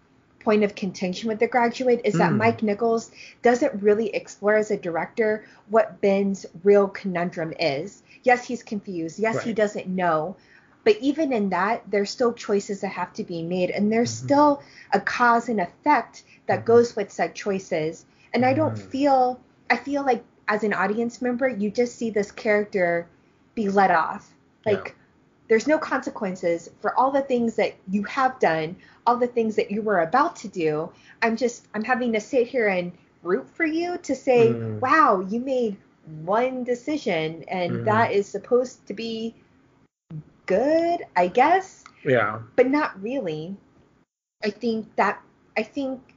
point 0.45 0.63
of 0.63 0.75
contention 0.75 1.29
with 1.29 1.39
The 1.39 1.49
Graduate 1.49 2.03
is 2.05 2.15
that 2.15 2.33
Mm. 2.33 2.37
Mike 2.37 2.63
Nichols 2.63 3.11
doesn't 3.43 3.83
really 3.83 4.15
explore 4.15 4.55
as 4.55 4.71
a 4.71 4.77
director 4.77 5.45
what 5.69 6.01
Ben's 6.01 6.45
real 6.63 6.87
conundrum 6.87 7.55
is. 7.59 8.03
Yes, 8.23 8.45
he's 8.47 8.63
confused. 8.63 9.19
Yes, 9.19 9.43
he 9.43 9.53
doesn't 9.53 9.87
know. 9.89 10.37
But 10.85 10.99
even 11.01 11.33
in 11.33 11.49
that, 11.51 11.83
there's 11.91 12.11
still 12.11 12.35
choices 12.35 12.83
that 12.83 12.89
have 12.89 13.13
to 13.15 13.25
be 13.25 13.43
made, 13.43 13.71
and 13.71 13.91
there's 13.91 14.11
Mhm. 14.11 14.25
still 14.25 14.63
a 14.93 15.01
cause 15.01 15.49
and 15.49 15.61
effect 15.61 16.23
that 16.47 16.61
Mhm. 16.61 16.67
goes 16.67 16.95
with 16.95 17.11
said 17.11 17.35
choices. 17.35 18.05
And 18.35 18.45
I 18.45 18.53
don't 18.53 18.75
Mhm. 18.75 18.91
feel, 18.91 19.41
I 19.71 19.77
feel 19.79 20.05
like 20.05 20.23
as 20.47 20.63
an 20.63 20.75
audience 20.75 21.23
member, 21.23 21.49
you 21.49 21.71
just 21.71 21.97
see 21.97 22.11
this 22.11 22.31
character 22.31 23.07
be 23.55 23.71
let 23.71 23.91
off. 23.91 24.31
Like, 24.67 24.89
Yeah. 24.89 25.04
There's 25.49 25.67
no 25.67 25.79
consequences 25.79 26.71
for 26.81 26.99
all 26.99 27.11
the 27.11 27.23
things 27.23 27.57
that 27.57 27.75
you 27.89 28.03
have 28.05 28.39
done, 28.39 28.77
all 29.07 29.17
the 29.17 29.27
things 29.27 29.57
that 29.57 29.71
you 29.71 29.83
were 29.83 30.01
about 30.01 30.37
to 30.37 30.49
do. 30.49 30.91
I'm 31.23 31.37
just, 31.37 31.67
I'm 31.75 31.85
having 31.85 32.13
to 32.15 32.21
sit 32.21 32.47
here 32.47 32.69
and 32.69 32.93
root 33.23 33.49
for 33.51 33.65
you 33.65 33.99
to 33.99 34.15
say, 34.15 34.55
Mm. 34.55 34.81
wow, 34.81 35.21
you 35.21 35.41
made 35.41 35.77
one 36.25 36.65
decision, 36.65 37.45
and 37.49 37.81
Mhm. 37.81 37.85
that 37.85 38.13
is 38.13 38.27
supposed 38.27 38.87
to 38.87 38.95
be 38.95 39.35
good, 40.47 41.03
I 41.17 41.29
guess, 41.29 41.85
Yeah. 42.05 42.41
but 42.57 42.69
not 42.69 43.01
really. 43.03 43.57
I 44.43 44.51
think 44.51 44.95
that, 44.97 45.23
I 45.57 45.63
think 45.63 46.14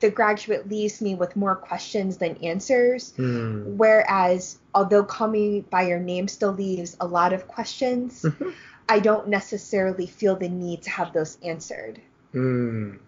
the 0.00 0.10
graduate 0.10 0.68
leaves 0.68 1.00
me 1.00 1.14
with 1.14 1.36
more 1.36 1.54
questions 1.54 2.16
than 2.16 2.36
answers. 2.38 3.12
Mm. 3.16 3.76
Whereas, 3.76 4.58
although 4.74 5.04
Call 5.04 5.28
Me 5.28 5.60
By 5.70 5.82
Your 5.82 6.00
Name 6.00 6.26
still 6.26 6.52
leaves 6.52 6.96
a 7.00 7.06
lot 7.06 7.32
of 7.32 7.46
questions, 7.46 8.22
Mhm. 8.22 8.52
I 8.88 8.98
don't 8.98 9.28
necessarily 9.28 10.06
feel 10.06 10.36
the 10.36 10.48
need 10.48 10.82
to 10.82 10.90
have 10.90 11.12
those 11.12 11.38
answered. 11.44 12.00
Mm. 12.34 12.98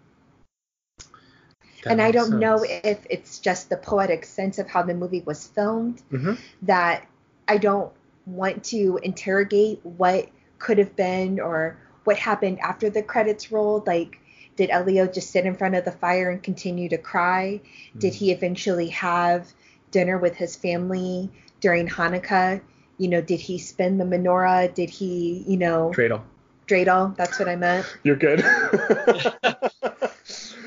And 1.84 2.00
I 2.00 2.12
don't 2.12 2.38
know 2.38 2.64
if 2.64 3.04
it's 3.10 3.40
just 3.40 3.68
the 3.68 3.76
poetic 3.76 4.24
sense 4.24 4.60
of 4.60 4.68
how 4.68 4.82
the 4.82 4.94
movie 4.94 5.22
was 5.26 5.48
filmed 5.48 6.02
Mhm. 6.12 6.38
that 6.62 7.08
I 7.48 7.56
don't 7.56 7.90
want 8.26 8.62
to 8.64 9.00
interrogate 9.02 9.80
what 9.82 10.28
could 10.60 10.78
have 10.78 10.94
been 10.94 11.40
or 11.40 11.76
what 12.04 12.16
happened 12.18 12.60
after 12.60 12.88
the 12.88 13.02
credits 13.02 13.50
rolled. 13.50 13.86
Like, 13.88 14.20
did 14.57 14.70
Elio 14.70 15.07
just 15.07 15.30
sit 15.30 15.46
in 15.46 15.55
front 15.55 15.74
of 15.74 15.84
the 15.84 15.92
fire 15.92 16.30
and 16.30 16.42
continue 16.42 16.88
to 16.90 16.98
cry? 16.98 17.61
Did 17.98 18.12
hmm. 18.12 18.18
he 18.18 18.32
eventually 18.32 18.88
have 18.88 19.53
dinner 19.90 20.18
with 20.18 20.36
his 20.36 20.57
family 20.57 21.30
during 21.61 21.88
Hanukkah? 21.88 22.61
You 22.98 23.09
know, 23.09 23.20
did 23.20 23.40
he 23.40 23.59
spin 23.59 23.98
the 23.98 24.05
menorah? 24.05 24.72
Did 24.74 24.90
he, 24.90 25.44
you 25.46 25.57
know, 25.57 25.92
Dreidel. 25.94 26.22
dreidel? 26.66 27.16
That's 27.16 27.38
what 27.38 27.48
I 27.48 27.57
meant. 27.57 27.86
You're 28.03 28.16
good. 28.16 28.44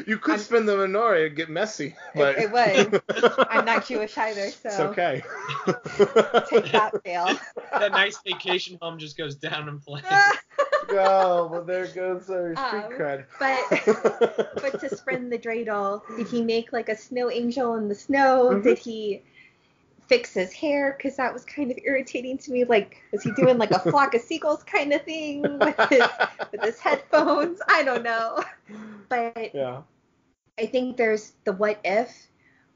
You 0.06 0.20
could 0.20 0.32
I'm- 0.32 0.40
spin 0.40 0.66
the 0.66 0.76
menorah 0.76 1.28
and 1.28 1.36
get 1.36 1.50
messy, 1.50 1.96
but 2.14 2.38
it 2.38 2.52
would. 2.52 3.02
I'm 3.50 3.66
not 3.66 3.88
Jewish 3.88 4.16
either, 4.18 4.52
so 4.52 4.70
It's 4.70 4.80
okay. 4.80 5.24
take 6.48 6.72
that 6.72 7.02
fail. 7.04 7.26
that 7.72 7.92
nice 7.92 8.20
vacation 8.26 8.78
home 8.82 9.00
just 9.00 9.18
goes 9.18 9.36
down 9.36 9.68
in 9.68 9.80
flames. 9.80 10.06
Oh, 11.00 11.48
well, 11.48 11.64
there 11.64 11.88
goes 11.88 12.30
our 12.30 12.56
street 12.68 12.84
Um, 12.84 12.92
cred. 12.94 13.26
but 13.40 14.50
but 14.62 14.80
to 14.80 14.96
spin 14.96 15.30
the 15.30 15.38
dreidel, 15.38 16.02
did 16.18 16.28
he 16.28 16.42
make 16.44 16.72
like 16.74 16.90
a 16.90 16.96
snow 16.96 17.30
angel 17.30 17.76
in 17.76 17.88
the 17.88 17.96
snow? 17.96 18.50
Mhm. 18.54 18.64
Did 18.64 18.78
he 18.78 19.22
fix 20.08 20.34
his 20.34 20.54
hair? 20.54 20.94
Because 20.98 21.16
that 21.16 21.34
was 21.34 21.44
kind 21.46 21.72
of 21.72 21.78
irritating 21.84 22.38
to 22.40 22.52
me. 22.52 22.64
Like, 22.64 22.98
was 23.12 23.24
he 23.24 23.32
doing 23.32 23.58
like 23.58 23.72
a 23.72 23.80
flock 23.92 24.14
of 24.14 24.22
seagulls 24.22 24.64
kind 24.64 24.94
of 24.94 25.02
thing 25.04 25.42
with 25.42 25.76
his 25.90 26.04
with 26.52 26.62
his 26.64 26.80
headphones? 26.80 27.60
I 27.68 27.84
don't 27.84 28.04
know. 28.04 28.44
But 29.10 29.54
yeah. 29.56 29.82
I 30.58 30.68
think 30.68 30.96
there's 30.98 31.34
the 31.44 31.54
what 31.54 31.80
if, 31.84 32.28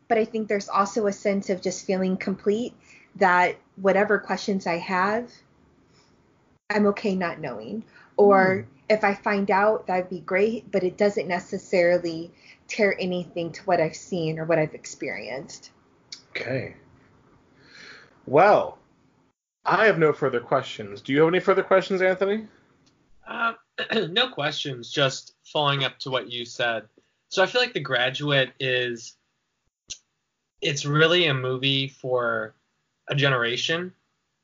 but 0.07 0.17
I 0.17 0.26
think 0.26 0.47
there's 0.47 0.67
also 0.70 1.07
a 1.07 1.13
sense 1.13 1.49
of 1.49 1.61
just 1.61 1.86
feeling 1.86 2.17
complete 2.17 2.74
that 3.15 3.55
whatever 3.78 4.17
questions 4.20 4.67
I 4.67 4.78
have, 4.78 5.32
I'm 6.70 6.86
okay 6.88 7.15
not 7.15 7.39
knowing. 7.39 7.84
Or 8.20 8.67
if 8.89 9.05
I 9.05 9.13
find 9.13 9.49
out, 9.49 9.88
that'd 9.88 10.09
be 10.09 10.20
great, 10.20 10.70
but 10.72 10.84
it 10.84 10.97
doesn't 10.97 11.30
necessarily 11.30 12.32
tear 12.67 12.93
anything 12.99 13.53
to 13.53 13.63
what 13.63 13.80
I've 13.80 13.95
seen 13.95 14.39
or 14.39 14.43
what 14.43 14.59
I've 14.59 14.74
experienced. 14.74 15.72
Okay. 16.32 16.76
Well, 18.26 18.78
I 19.63 19.86
have 19.86 19.99
no 19.99 20.11
further 20.11 20.41
questions. 20.41 20.99
Do 20.99 21.13
you 21.13 21.20
have 21.20 21.30
any 21.30 21.39
further 21.39 21.63
questions, 21.63 22.01
Anthony? 22.01 22.45
Uh, 23.26 23.53
no 24.09 24.28
questions, 24.28 24.91
just 24.91 25.36
following 25.45 25.86
up 25.86 25.97
to 25.99 26.09
what 26.09 26.30
you 26.30 26.43
said. 26.43 26.89
So 27.30 27.41
I 27.41 27.45
feel 27.45 27.61
like 27.61 27.74
The 27.74 27.80
Graduate 27.80 28.51
is 28.59 29.15
it's 30.61 30.86
really 30.86 31.28
a 31.28 31.34
movie 31.34 31.88
for 31.88 32.53
a 33.07 33.15
generation. 33.15 33.93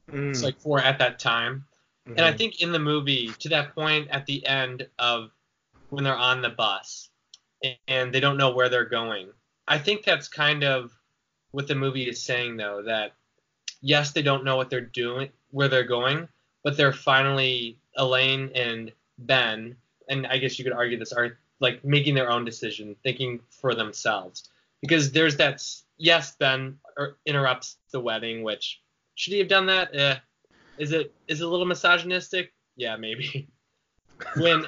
It's 0.07 0.43
like 0.43 0.59
for 0.61 0.79
at 0.79 0.99
that 0.99 1.19
time. 1.19 1.65
And 2.05 2.21
I 2.21 2.33
think 2.33 2.61
in 2.61 2.71
the 2.71 2.79
movie, 2.79 3.31
to 3.39 3.49
that 3.49 3.73
point 3.73 4.09
at 4.11 4.25
the 4.25 4.45
end 4.45 4.87
of 4.99 5.31
when 5.89 6.03
they're 6.03 6.15
on 6.15 6.41
the 6.41 6.49
bus 6.49 7.09
and 7.87 8.13
they 8.13 8.19
don't 8.19 8.37
know 8.37 8.51
where 8.51 8.69
they're 8.69 8.85
going, 8.85 9.29
I 9.67 9.79
think 9.79 10.03
that's 10.03 10.27
kind 10.27 10.63
of 10.63 10.91
what 11.51 11.67
the 11.67 11.75
movie 11.75 12.07
is 12.07 12.21
saying, 12.21 12.57
though, 12.57 12.83
that 12.83 13.13
yes, 13.81 14.11
they 14.11 14.21
don't 14.21 14.43
know 14.43 14.55
what 14.55 14.69
they're 14.69 14.81
doing, 14.81 15.29
where 15.51 15.67
they're 15.67 15.83
going, 15.83 16.27
but 16.63 16.77
they're 16.77 16.93
finally, 16.93 17.77
Elaine 17.95 18.51
and 18.53 18.91
Ben, 19.17 19.75
and 20.09 20.27
I 20.27 20.37
guess 20.37 20.59
you 20.59 20.65
could 20.65 20.73
argue 20.73 20.99
this, 20.99 21.13
are 21.13 21.37
like 21.59 21.83
making 21.83 22.15
their 22.15 22.29
own 22.29 22.45
decision, 22.45 22.95
thinking 23.03 23.39
for 23.49 23.73
themselves. 23.73 24.49
Because 24.81 25.11
there's 25.11 25.37
that, 25.37 25.63
yes, 25.97 26.35
Ben 26.35 26.77
er, 26.99 27.17
interrupts 27.25 27.77
the 27.91 27.99
wedding, 27.99 28.43
which 28.43 28.81
should 29.15 29.33
he 29.33 29.39
have 29.39 29.47
done 29.47 29.67
that? 29.67 29.95
Eh. 29.95 30.15
Is 30.77 30.91
it 30.91 31.13
is 31.27 31.41
it 31.41 31.45
a 31.45 31.47
little 31.47 31.65
misogynistic? 31.65 32.53
Yeah, 32.75 32.97
maybe. 32.97 33.47
when 34.37 34.65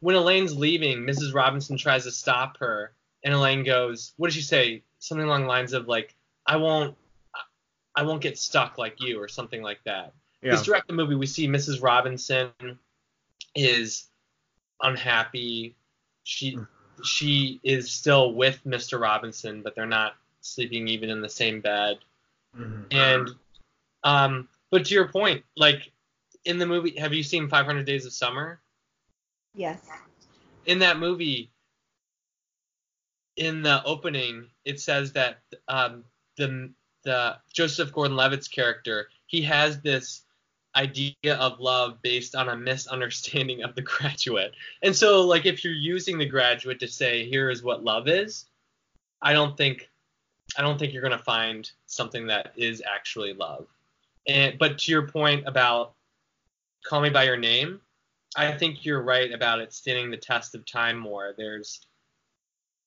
when 0.00 0.16
Elaine's 0.16 0.56
leaving, 0.56 1.00
Mrs. 1.00 1.34
Robinson 1.34 1.76
tries 1.76 2.04
to 2.04 2.10
stop 2.10 2.58
her, 2.58 2.92
and 3.24 3.34
Elaine 3.34 3.64
goes, 3.64 4.12
"What 4.16 4.28
did 4.28 4.34
she 4.34 4.42
say? 4.42 4.82
Something 4.98 5.26
along 5.26 5.42
the 5.42 5.48
lines 5.48 5.72
of 5.72 5.88
like, 5.88 6.14
I 6.46 6.56
won't, 6.56 6.96
I 7.94 8.02
won't 8.02 8.22
get 8.22 8.38
stuck 8.38 8.78
like 8.78 9.00
you, 9.00 9.20
or 9.20 9.28
something 9.28 9.62
like 9.62 9.82
that." 9.84 10.12
yeah. 10.42 10.50
Because 10.50 10.64
throughout 10.64 10.86
the 10.86 10.92
movie, 10.92 11.14
we 11.14 11.26
see 11.26 11.46
Mrs. 11.48 11.82
Robinson 11.82 12.50
is 13.54 14.08
unhappy. 14.82 15.76
She 16.24 16.58
she 17.02 17.60
is 17.62 17.90
still 17.90 18.34
with 18.34 18.60
Mr. 18.64 19.00
Robinson, 19.00 19.62
but 19.62 19.74
they're 19.74 19.86
not 19.86 20.14
sleeping 20.40 20.88
even 20.88 21.10
in 21.10 21.20
the 21.20 21.28
same 21.28 21.60
bed. 21.60 21.98
Mhm. 22.56 22.86
And 22.90 23.30
um, 24.04 24.48
but 24.70 24.86
to 24.86 24.94
your 24.94 25.08
point, 25.08 25.44
like 25.56 25.92
in 26.44 26.58
the 26.58 26.66
movie, 26.66 26.98
have 26.98 27.12
you 27.12 27.22
seen 27.22 27.48
500 27.48 27.84
Days 27.84 28.06
of 28.06 28.12
Summer? 28.12 28.60
Yes. 29.54 29.80
In 30.66 30.78
that 30.80 30.98
movie, 30.98 31.50
in 33.36 33.62
the 33.62 33.82
opening, 33.84 34.46
it 34.64 34.80
says 34.80 35.12
that 35.12 35.38
um, 35.68 36.04
the 36.36 36.70
the 37.02 37.38
Joseph 37.52 37.92
Gordon-Levitt's 37.92 38.48
character 38.48 39.08
he 39.26 39.42
has 39.42 39.80
this 39.80 40.22
idea 40.76 41.34
of 41.38 41.60
love 41.60 42.02
based 42.02 42.34
on 42.34 42.48
a 42.48 42.56
misunderstanding 42.56 43.62
of 43.62 43.74
the 43.74 43.82
graduate. 43.82 44.52
And 44.82 44.94
so 44.94 45.22
like 45.22 45.46
if 45.46 45.64
you're 45.64 45.72
using 45.72 46.18
the 46.18 46.26
graduate 46.26 46.80
to 46.80 46.88
say 46.88 47.28
here 47.28 47.50
is 47.50 47.62
what 47.62 47.84
love 47.84 48.08
is, 48.08 48.46
I 49.22 49.32
don't 49.32 49.56
think 49.56 49.88
I 50.56 50.62
don't 50.62 50.78
think 50.78 50.92
you're 50.92 51.02
going 51.02 51.16
to 51.16 51.24
find 51.24 51.70
something 51.86 52.26
that 52.26 52.52
is 52.56 52.82
actually 52.84 53.34
love. 53.34 53.68
And 54.30 54.58
but 54.58 54.78
to 54.78 54.92
your 54.92 55.08
point 55.08 55.46
about 55.46 55.94
call 56.84 57.00
me 57.00 57.10
by 57.10 57.24
your 57.24 57.36
name, 57.36 57.80
I 58.36 58.52
think 58.52 58.84
you're 58.84 59.02
right 59.02 59.32
about 59.32 59.58
it 59.58 59.72
standing 59.72 60.10
the 60.10 60.16
test 60.16 60.54
of 60.54 60.64
time 60.64 60.96
more. 60.96 61.34
There's 61.36 61.80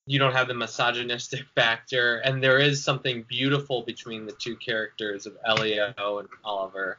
you 0.06 0.20
don't 0.20 0.34
have 0.34 0.48
the 0.48 0.54
misogynistic 0.54 1.46
factor, 1.56 2.18
and 2.20 2.42
there 2.42 2.60
is 2.60 2.84
something 2.84 3.24
beautiful 3.28 3.84
between 3.84 4.26
the 4.26 4.32
two 4.32 4.56
characters 4.56 5.26
of 5.26 5.38
Elio 5.46 5.94
and 5.98 6.30
Oliver. 6.46 6.98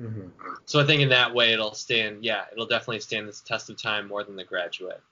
Mhm. 0.00 0.30
So 0.64 0.78
I 0.78 0.84
think 0.84 1.02
in 1.02 1.08
that 1.08 1.34
way 1.34 1.52
it'll 1.52 1.74
stand. 1.74 2.24
Yeah, 2.24 2.44
it'll 2.52 2.66
definitely 2.66 3.00
stand 3.00 3.26
this 3.26 3.40
test 3.40 3.70
of 3.70 3.76
time 3.76 4.06
more 4.06 4.22
than 4.22 4.36
The 4.36 4.44
Graduate. 4.44 5.02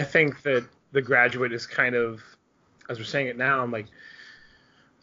I 0.00 0.04
think 0.04 0.42
that 0.42 0.66
the 0.90 1.02
graduate 1.02 1.52
is 1.52 1.66
kind 1.66 1.94
of, 1.94 2.20
as 2.88 2.98
we're 2.98 3.04
saying 3.04 3.28
it 3.28 3.36
now, 3.36 3.62
I'm 3.62 3.70
like, 3.70 3.86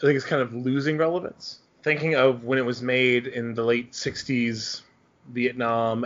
I 0.01 0.05
think 0.05 0.15
it's 0.15 0.25
kind 0.25 0.41
of 0.41 0.53
losing 0.53 0.97
relevance. 0.97 1.59
Thinking 1.83 2.15
of 2.15 2.43
when 2.43 2.57
it 2.57 2.65
was 2.65 2.81
made 2.81 3.27
in 3.27 3.53
the 3.53 3.63
late 3.63 3.91
60s, 3.91 4.81
Vietnam, 5.29 6.05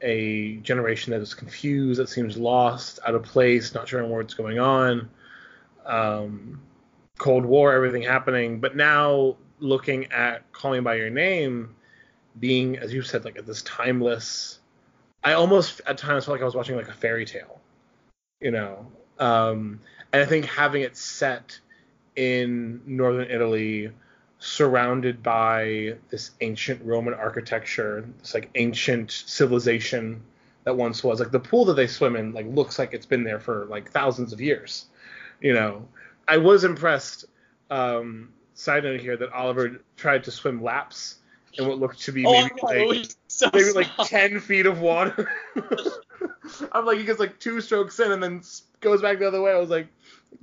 a 0.00 0.56
generation 0.56 1.12
that 1.12 1.20
is 1.20 1.34
confused, 1.34 2.00
that 2.00 2.08
seems 2.08 2.36
lost, 2.36 2.98
out 3.06 3.14
of 3.14 3.22
place, 3.22 3.74
not 3.74 3.88
sure 3.88 4.04
what's 4.04 4.34
going 4.34 4.58
on. 4.58 5.08
Um, 5.86 6.60
Cold 7.18 7.44
War, 7.44 7.72
everything 7.72 8.02
happening. 8.02 8.60
But 8.60 8.76
now 8.76 9.36
looking 9.60 10.10
at 10.12 10.50
Call 10.52 10.72
Me 10.72 10.80
by 10.80 10.94
Your 10.96 11.10
Name 11.10 11.74
being, 12.40 12.78
as 12.78 12.92
you 12.92 13.02
said, 13.02 13.24
like 13.24 13.38
at 13.38 13.46
this 13.46 13.62
timeless. 13.62 14.58
I 15.22 15.34
almost 15.34 15.80
at 15.86 15.96
times 15.96 16.24
felt 16.24 16.34
like 16.34 16.42
I 16.42 16.44
was 16.44 16.54
watching 16.54 16.76
like 16.76 16.88
a 16.88 16.92
fairy 16.92 17.24
tale 17.24 17.60
you 18.44 18.50
know. 18.50 18.86
Um, 19.18 19.80
and 20.12 20.22
I 20.22 20.26
think 20.26 20.44
having 20.44 20.82
it 20.82 20.96
set 20.96 21.58
in 22.16 22.80
northern 22.86 23.30
Italy, 23.30 23.90
surrounded 24.38 25.22
by 25.22 25.96
this 26.10 26.32
ancient 26.40 26.84
Roman 26.84 27.14
architecture, 27.14 28.08
this 28.20 28.34
like 28.34 28.50
ancient 28.54 29.10
civilization 29.10 30.22
that 30.64 30.76
once 30.76 31.04
was 31.04 31.20
like 31.20 31.30
the 31.30 31.40
pool 31.40 31.64
that 31.66 31.74
they 31.74 31.86
swim 31.86 32.16
in, 32.16 32.32
like 32.32 32.46
looks 32.46 32.78
like 32.78 32.94
it's 32.94 33.06
been 33.06 33.24
there 33.24 33.40
for 33.40 33.66
like 33.66 33.90
thousands 33.90 34.32
of 34.32 34.40
years. 34.40 34.86
You 35.40 35.54
know, 35.54 35.88
I 36.26 36.38
was 36.38 36.64
impressed. 36.64 37.26
Um, 37.70 38.30
side 38.54 38.84
note 38.84 39.00
here 39.00 39.16
that 39.16 39.32
Oliver 39.32 39.80
tried 39.96 40.24
to 40.24 40.30
swim 40.30 40.62
laps 40.62 41.16
in 41.54 41.66
what 41.66 41.78
looked 41.78 42.00
to 42.02 42.12
be 42.12 42.22
maybe 42.22 42.50
like 42.62 43.06
so 43.28 43.50
maybe 43.52 43.72
like 43.72 43.88
10 44.04 44.40
feet 44.40 44.66
of 44.66 44.80
water. 44.80 45.30
I'm 46.72 46.84
like, 46.84 46.98
he 46.98 47.04
gets 47.04 47.20
like 47.20 47.38
two 47.38 47.60
strokes 47.60 47.98
in 48.00 48.12
and 48.12 48.22
then 48.22 48.42
goes 48.80 49.02
back 49.02 49.18
the 49.18 49.26
other 49.26 49.40
way. 49.40 49.52
I 49.52 49.58
was 49.58 49.70
like, 49.70 49.88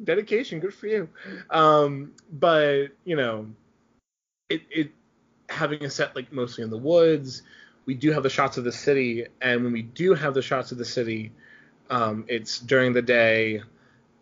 dedication, 0.04 0.60
good 0.60 0.74
for 0.74 0.88
you. 0.88 1.10
Um, 1.50 2.14
but, 2.32 2.88
you 3.06 3.16
know, 3.16 3.48
it, 4.50 4.62
it 4.70 4.92
having 5.50 5.84
a 5.84 5.90
set 5.90 6.16
like 6.16 6.32
mostly 6.32 6.64
in 6.64 6.70
the 6.70 6.78
woods, 6.78 7.44
we 7.86 7.94
do 7.94 8.12
have 8.12 8.24
the 8.24 8.30
shots 8.30 8.58
of 8.58 8.64
the 8.64 8.72
city. 8.72 9.26
And 9.42 9.64
when 9.64 9.74
we 9.74 9.82
do 9.82 10.14
have 10.14 10.34
the 10.34 10.42
shots 10.42 10.72
of 10.72 10.78
the 10.78 10.86
city, 10.86 11.32
um, 11.90 12.26
it's 12.28 12.60
during 12.60 12.94
the 12.94 13.02
day 13.02 13.62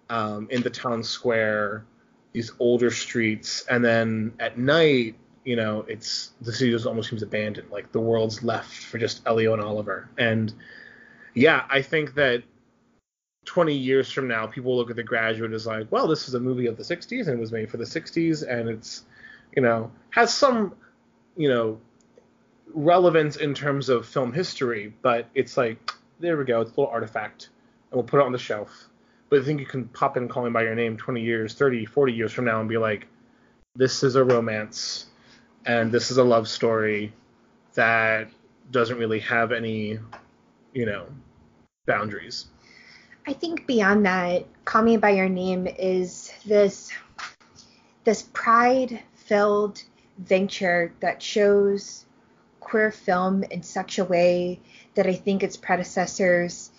um, 0.10 0.48
in 0.50 0.62
the 0.62 0.70
town 0.70 1.04
square, 1.04 1.86
these 2.34 2.52
older 2.60 2.92
streets. 2.92 3.66
And 3.70 3.84
then 3.84 4.34
at 4.40 4.58
night, 4.58 5.16
you 5.46 5.56
know, 5.56 5.86
it's 5.88 6.32
the 6.42 6.52
city 6.52 6.72
just 6.72 6.86
almost 6.86 7.10
seems 7.10 7.24
abandoned. 7.24 7.70
Like 7.72 7.92
the 7.92 8.00
world's 8.00 8.44
left 8.44 8.72
for 8.72 8.98
just 8.98 9.22
Elio 9.26 9.54
and 9.54 9.62
Oliver. 9.62 10.10
And 10.18 10.54
yeah, 11.34 11.66
I 11.70 11.82
think 11.82 12.16
that 12.16 12.44
20 13.50 13.74
years 13.74 14.12
from 14.12 14.28
now, 14.28 14.45
people 14.45 14.78
look 14.78 14.91
at 14.91 14.95
The 14.95 15.02
Graduate 15.02 15.54
as 15.54 15.66
like, 15.66 15.91
well, 15.91 16.08
this 16.08 16.28
is 16.28 16.36
a 16.36 16.39
movie 16.39 16.68
of 16.68 16.78
the 16.78 16.84
60s 16.84 17.22
and 17.28 17.30
it 17.30 17.39
was 17.39 17.52
made 17.52 17.68
for 17.68 17.78
the 17.78 17.84
60s 17.84 18.47
and 18.47 18.70
it's, 18.70 19.06
you 19.56 19.64
know, 19.64 19.89
has 20.12 20.32
some, 20.32 20.76
you 21.36 21.50
know, 21.50 21.80
relevance 22.76 23.38
in 23.38 23.56
terms 23.56 23.89
of 23.89 24.06
film 24.06 24.32
history, 24.32 24.93
but 25.02 25.28
it's 25.34 25.58
like, 25.58 25.80
there 26.20 26.38
we 26.38 26.45
go, 26.45 26.62
it's 26.62 26.70
a 26.70 26.80
little 26.80 26.93
artifact 26.93 27.50
and 27.89 27.97
we'll 27.97 28.04
put 28.04 28.20
it 28.20 28.26
on 28.28 28.32
the 28.32 28.38
shelf. 28.38 28.88
But 29.30 29.41
I 29.41 29.43
think 29.43 29.60
you 29.60 29.66
can 29.66 29.86
pop 29.86 30.16
in 30.16 30.28
Call 30.28 30.43
Me 30.43 30.52
By 30.52 30.62
Your 30.62 30.76
Name 30.76 30.95
20 30.95 31.20
years, 31.20 31.56
30, 31.56 31.86
40 31.86 32.14
years 32.14 32.32
from 32.32 32.45
now 32.45 32.60
and 32.60 32.70
be 32.70 32.78
like, 32.78 33.08
this 33.76 34.04
is 34.04 34.14
a 34.14 34.24
romance 34.24 35.08
and 35.66 35.91
this 35.91 36.12
is 36.12 36.18
a 36.18 36.24
love 36.24 36.47
story 36.47 37.14
that 37.74 38.30
doesn't 38.70 39.00
really 39.00 39.22
have 39.22 39.52
any, 39.52 39.97
you 40.72 40.86
know, 40.86 41.08
boundaries. 41.88 42.45
I 43.30 43.34
think 43.34 43.68
beyond 43.68 44.08
that, 44.08 44.48
Call 44.66 44.82
Me 44.82 44.98
by 44.98 45.12
Your 45.12 45.30
Name 45.30 45.68
is 45.68 46.32
this 46.48 46.90
this 48.04 48.24
pride-filled 48.34 49.84
venture 50.18 50.92
that 51.02 51.22
shows 51.22 52.08
queer 52.60 52.92
film 52.92 53.44
in 53.44 53.62
such 53.62 54.00
a 54.00 54.04
way 54.04 54.60
that 54.96 55.06
I 55.06 55.14
think 55.14 55.44
its 55.44 55.58
predecessors 55.58 56.72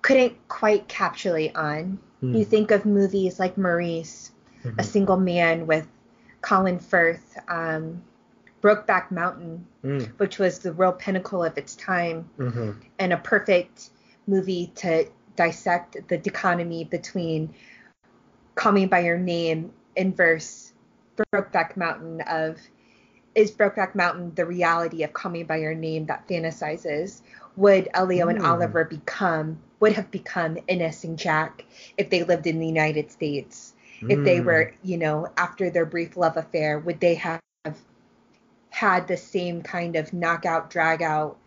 couldn't 0.00 0.46
quite 0.46 0.86
capitulate 0.86 1.56
on. 1.56 1.98
Hmm. 2.20 2.36
You 2.36 2.44
think 2.44 2.70
of 2.70 2.86
movies 2.86 3.40
like 3.40 3.58
Maurice, 3.58 4.30
Mhm. 4.62 4.78
A 4.78 4.84
Single 4.84 5.18
Man 5.18 5.66
with 5.66 5.88
Colin 6.40 6.78
Firth, 6.78 7.36
um, 7.48 8.00
Brokeback 8.62 9.10
Mountain, 9.10 9.66
Mm, 9.82 10.06
which 10.18 10.38
was 10.38 10.60
the 10.60 10.72
real 10.72 10.92
pinnacle 10.92 11.42
of 11.42 11.58
its 11.58 11.74
time 11.74 12.30
mhm. 12.38 12.76
and 13.00 13.12
a 13.12 13.16
perfect 13.16 13.90
movie 14.28 14.70
to 14.76 15.08
dissect 15.36 16.08
the 16.08 16.18
dichotomy 16.18 16.84
between 16.84 17.54
Call 18.54 18.72
Me 18.72 18.86
by 18.86 19.00
Your 19.00 19.18
Name 19.18 19.72
inverse 19.96 20.72
Brokeback 21.16 21.76
Mountain 21.76 22.20
of 22.22 22.58
is 23.34 23.50
Brokeback 23.50 23.94
Mountain 23.94 24.32
the 24.34 24.46
reality 24.46 25.02
of 25.02 25.12
Call 25.12 25.32
Me 25.32 25.42
by 25.42 25.56
Your 25.56 25.74
Name 25.74 26.06
that 26.06 26.26
fantasizes? 26.28 27.20
Would 27.56 27.88
Elio 27.94 28.28
and 28.28 28.38
Hmm. 28.38 28.46
Oliver 28.46 28.84
become 28.84 29.58
would 29.80 29.92
have 29.92 30.10
become 30.10 30.56
Ennis 30.68 31.04
and 31.04 31.18
Jack 31.18 31.64
if 31.98 32.10
they 32.10 32.22
lived 32.22 32.46
in 32.46 32.58
the 32.58 32.66
United 32.66 33.10
States? 33.10 33.74
If 34.08 34.24
they 34.24 34.40
Mm. 34.40 34.44
were, 34.44 34.72
you 34.82 34.98
know, 34.98 35.28
after 35.36 35.70
their 35.70 35.86
brief 35.86 36.16
love 36.16 36.36
affair, 36.36 36.78
would 36.78 37.00
they 37.00 37.14
have 37.14 37.40
had 38.70 39.06
the 39.08 39.16
same 39.16 39.62
kind 39.62 39.96
of 39.96 40.12
knockout 40.12 40.70
drag 40.70 41.02
out 41.02 41.38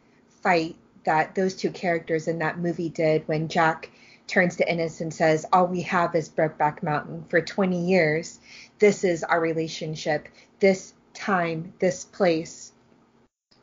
fight 0.41 0.75
that 1.07 1.35
those 1.35 1.55
two 1.55 1.71
characters 1.71 2.27
in 2.27 2.39
that 2.39 2.59
movie 2.59 2.89
did 2.89 3.25
when 3.29 3.47
Jack 3.47 3.89
turns 4.27 4.57
to 4.57 4.67
Ennis 4.67 4.99
and 4.99 5.13
says, 5.13 5.45
All 5.53 5.65
we 5.65 5.81
have 5.83 6.13
is 6.15 6.27
Brokeback 6.27 6.83
Mountain. 6.83 7.23
For 7.29 7.39
20 7.39 7.87
years, 7.87 8.41
this 8.77 9.05
is 9.05 9.23
our 9.23 9.39
relationship, 9.39 10.27
this 10.59 10.93
time, 11.13 11.73
this 11.79 12.03
place, 12.03 12.73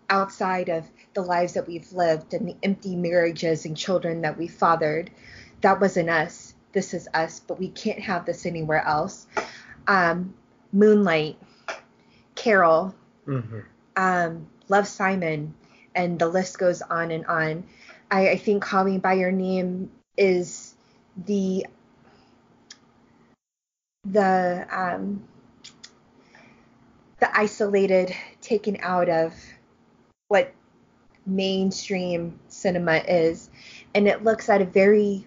outside 0.09 0.70
of 0.70 0.88
the 1.12 1.20
lives 1.20 1.53
that 1.53 1.68
we've 1.68 1.92
lived 1.92 2.32
and 2.32 2.49
the 2.49 2.57
empty 2.62 2.97
marriages 2.97 3.66
and 3.66 3.76
children 3.76 4.22
that 4.22 4.38
we 4.38 4.49
fathered. 4.49 5.11
That 5.61 5.82
wasn't 5.82 6.09
us. 6.09 6.55
This 6.72 6.95
is 6.95 7.09
us, 7.12 7.40
but 7.40 7.59
we 7.59 7.68
can't 7.68 8.01
have 8.01 8.24
this 8.24 8.47
anywhere 8.47 8.82
else. 8.86 9.26
Um, 9.86 10.32
Moonlight, 10.72 11.36
Carol, 12.36 12.95
Mhm. 13.26 13.64
um, 13.97 14.47
Love 14.68 14.88
Simon, 14.88 15.55
and 15.95 16.18
the 16.18 16.28
list 16.28 16.59
goes 16.59 16.82
on 16.82 17.11
and 17.11 17.26
on. 17.26 17.64
I, 18.11 18.30
I 18.30 18.36
think 18.36 18.62
Call 18.62 18.84
Me 18.84 18.99
by 18.99 19.14
Your 19.14 19.32
Name 19.32 19.90
is 20.16 20.74
the 21.26 21.66
the 24.05 24.66
um, 24.70 25.24
the 27.20 27.38
isolated, 27.38 28.14
taken 28.40 28.78
out 28.80 29.09
of 29.09 29.34
what 30.28 30.53
mainstream 31.26 32.38
cinema 32.49 32.97
is, 32.97 33.49
and 33.95 34.07
it 34.07 34.24
looks 34.24 34.49
at 34.49 34.61
a 34.61 34.66
very 34.66 35.26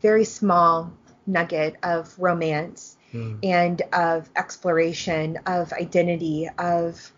very 0.00 0.24
small 0.24 0.92
nugget 1.26 1.76
of 1.82 2.18
romance 2.18 2.96
Mm. 3.12 3.38
and 3.42 3.82
of 3.92 4.30
exploration, 4.36 5.38
of 5.44 5.72
identity, 5.74 6.48
of 6.58 7.12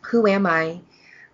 who 0.00 0.26
am 0.26 0.46
I 0.46 0.80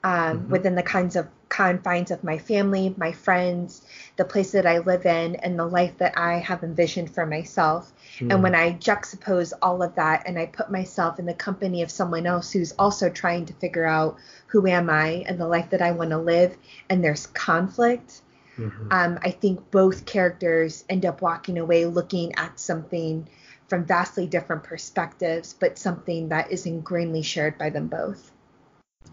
um, 0.05 0.40
Mhm. 0.40 0.48
within 0.48 0.74
the 0.74 0.82
kinds 0.82 1.16
of 1.16 1.28
confines 1.48 2.11
of 2.11 2.24
my 2.24 2.38
family, 2.38 2.94
my 2.96 3.12
friends, 3.12 3.82
the 4.16 4.24
place 4.24 4.53
that 4.53 4.66
I 4.66 4.78
live 4.78 5.05
in, 5.05 5.36
and 5.36 5.59
the 5.59 5.66
life 5.66 5.98
that 5.98 6.16
I 6.16 6.38
have 6.38 6.64
envisioned 6.64 7.14
for 7.14 7.26
myself. 7.26 7.92
Mm. 8.18 8.32
And 8.32 8.42
when 8.42 8.55
I 8.55 8.72
juxtapose 8.72 9.53
all 9.61 9.82
of 9.82 9.94
that 9.96 10.22
and 10.26 10.38
I 10.38 10.46
put 10.46 10.70
myself 10.70 11.18
in 11.18 11.26
the 11.26 11.34
company 11.34 11.82
of 11.82 11.90
someone 11.90 12.26
else 12.26 12.50
who's 12.50 12.72
also 12.78 13.11
trying 13.11 13.46
to 13.46 13.53
figure 13.55 13.84
out 13.84 14.16
who 14.46 14.66
am 14.66 14.88
I 14.88 15.24
and 15.26 15.38
the 15.38 15.46
life 15.46 15.70
that 15.70 15.82
I 15.82 15.92
want 15.92 16.11
to 16.11 16.18
live, 16.18 16.57
and 16.88 17.05
there's 17.05 17.26
conflict, 17.26 18.22
Mhm. 18.57 18.92
um, 18.92 19.18
I 19.22 19.30
think 19.30 19.70
both 19.70 20.05
characters 20.05 20.84
end 20.88 21.05
up 21.07 21.22
walking 21.22 21.59
away 21.59 21.84
looking 21.84 22.34
at 22.36 22.59
something 22.59 23.28
from 23.68 23.84
vastly 23.84 24.26
different 24.26 24.64
perspectives, 24.64 25.55
but 25.59 25.78
something 25.78 26.28
that 26.28 26.50
is 26.50 26.66
ingrainedly 26.66 27.22
shared 27.22 27.57
by 27.57 27.70
them 27.70 27.88
both. 27.88 28.30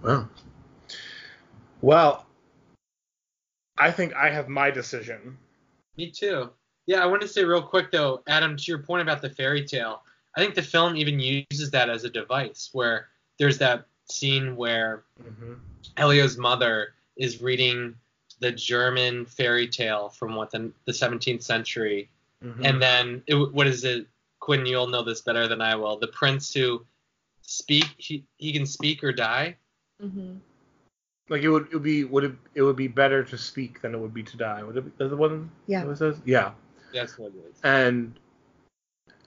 Wow. 0.04 0.28
Well, 1.82 2.26
I 3.78 3.92
think 3.92 4.14
I 4.16 4.30
have 4.30 4.48
my 4.50 4.70
decision. 4.72 5.38
Me 5.98 6.10
too. 6.12 6.50
Yeah, 6.86 7.04
I 7.04 7.06
want 7.06 7.22
to 7.22 7.28
say 7.28 7.44
real 7.44 7.62
quick 7.62 7.92
though, 7.92 8.22
Adam, 8.28 8.58
to 8.58 8.64
your 8.64 8.80
point 8.80 9.02
about 9.02 9.22
the 9.22 9.30
fairy 9.30 9.64
tale, 9.66 10.02
I 10.36 10.42
think 10.42 10.56
the 10.56 10.62
film 10.62 10.96
even 10.96 11.20
uses 11.20 11.72
that 11.72 11.90
as 11.90 12.04
a 12.04 12.10
device 12.10 12.70
where 12.74 13.08
there's 13.38 13.58
that 13.60 13.86
scene 14.10 14.56
where 14.56 15.04
Mm-hmm. 15.24 15.54
Elio's 15.98 16.38
mother 16.38 16.94
is 17.18 17.42
reading 17.42 17.94
the 18.40 18.52
German 18.52 19.26
fairy 19.26 19.68
tale 19.68 20.10
from 20.10 20.34
what 20.36 20.50
the, 20.52 20.72
the 20.86 20.92
17th 20.92 21.44
century, 21.44 22.10
Mm-hmm. 22.42 22.66
and 22.66 22.82
then 22.82 23.22
it, 23.28 23.36
what 23.54 23.68
is 23.68 23.84
it? 23.84 24.08
Quinn, 24.40 24.66
you'll 24.66 24.88
know 24.88 25.04
this 25.04 25.20
better 25.20 25.46
than 25.50 25.60
I 25.62 25.76
will. 25.76 26.00
The 26.00 26.08
prince 26.08 26.54
who 26.54 26.86
speak, 27.42 27.84
he, 27.98 28.24
he 28.38 28.54
can 28.54 28.66
speak 28.66 29.04
or 29.04 29.12
die. 29.12 29.58
Mm-hmm. 30.02 30.38
Like 31.30 31.44
it 31.44 31.50
would, 31.50 31.68
it 31.68 31.74
would 31.74 31.84
be 31.84 32.04
would 32.04 32.24
it, 32.24 32.36
it 32.56 32.62
would 32.62 32.76
be 32.76 32.88
better 32.88 33.24
to 33.24 33.38
speak 33.38 33.82
than 33.82 33.94
it 33.94 34.00
would 34.00 34.14
be 34.14 34.24
to 34.24 34.38
die. 34.38 34.64
Would 34.64 34.78
it 34.78 34.98
be 34.98 35.08
the 35.08 35.16
one? 35.16 35.52
Yeah. 35.68 35.84
What 35.84 35.92
it 35.92 35.98
says? 35.98 36.18
Yeah. 36.26 36.52
That's 36.94 37.18
what 37.18 37.32
it 37.34 37.52
is. 37.52 37.60
And 37.64 38.20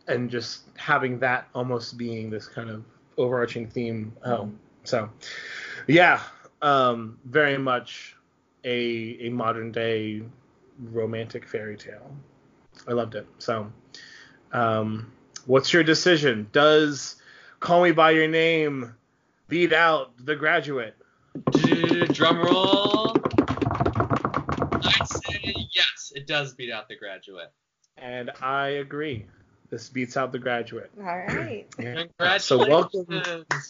and 0.09 0.30
just 0.30 0.62
having 0.76 1.18
that 1.20 1.48
almost 1.55 1.96
being 1.96 2.30
this 2.30 2.48
kind 2.48 2.70
of 2.70 2.84
overarching 3.16 3.68
theme. 3.68 4.12
Oh, 4.24 4.50
so 4.84 5.09
yeah, 5.86 6.20
um, 6.61 7.18
very 7.24 7.59
much 7.59 8.16
a 8.64 9.18
a 9.20 9.28
modern 9.30 9.72
day 9.72 10.22
romantic 10.90 11.46
fairy 11.46 11.76
tale. 11.76 12.14
I 12.88 12.92
loved 12.92 13.14
it. 13.14 13.26
So, 13.38 13.70
um, 14.53 15.12
what's 15.46 15.72
your 15.72 15.84
decision? 15.84 16.48
Does 16.53 17.16
Call 17.61 17.82
Me 17.82 17.92
by 17.92 18.11
Your 18.12 18.28
Name 18.28 18.94
beat 19.48 19.72
out 19.72 20.12
The 20.24 20.34
Graduate? 20.34 20.96
Drum 22.12 22.42
roll. 22.42 23.16
I'd 24.84 25.08
say 25.08 25.54
yes, 25.72 26.12
it 26.14 26.26
does 26.26 26.54
beat 26.54 26.70
out 26.70 26.88
the 26.88 26.96
graduate. 26.96 27.52
And 27.96 28.30
I 28.40 28.68
agree. 28.68 29.26
This 29.72 29.88
beats 29.88 30.18
out 30.18 30.32
The 30.32 30.38
Graduate. 30.38 30.90
All 30.98 31.04
right. 31.04 31.66
Yeah. 31.78 32.04
Congratulations. 32.18 32.44
So 32.44 32.58
welcome, 32.58 33.06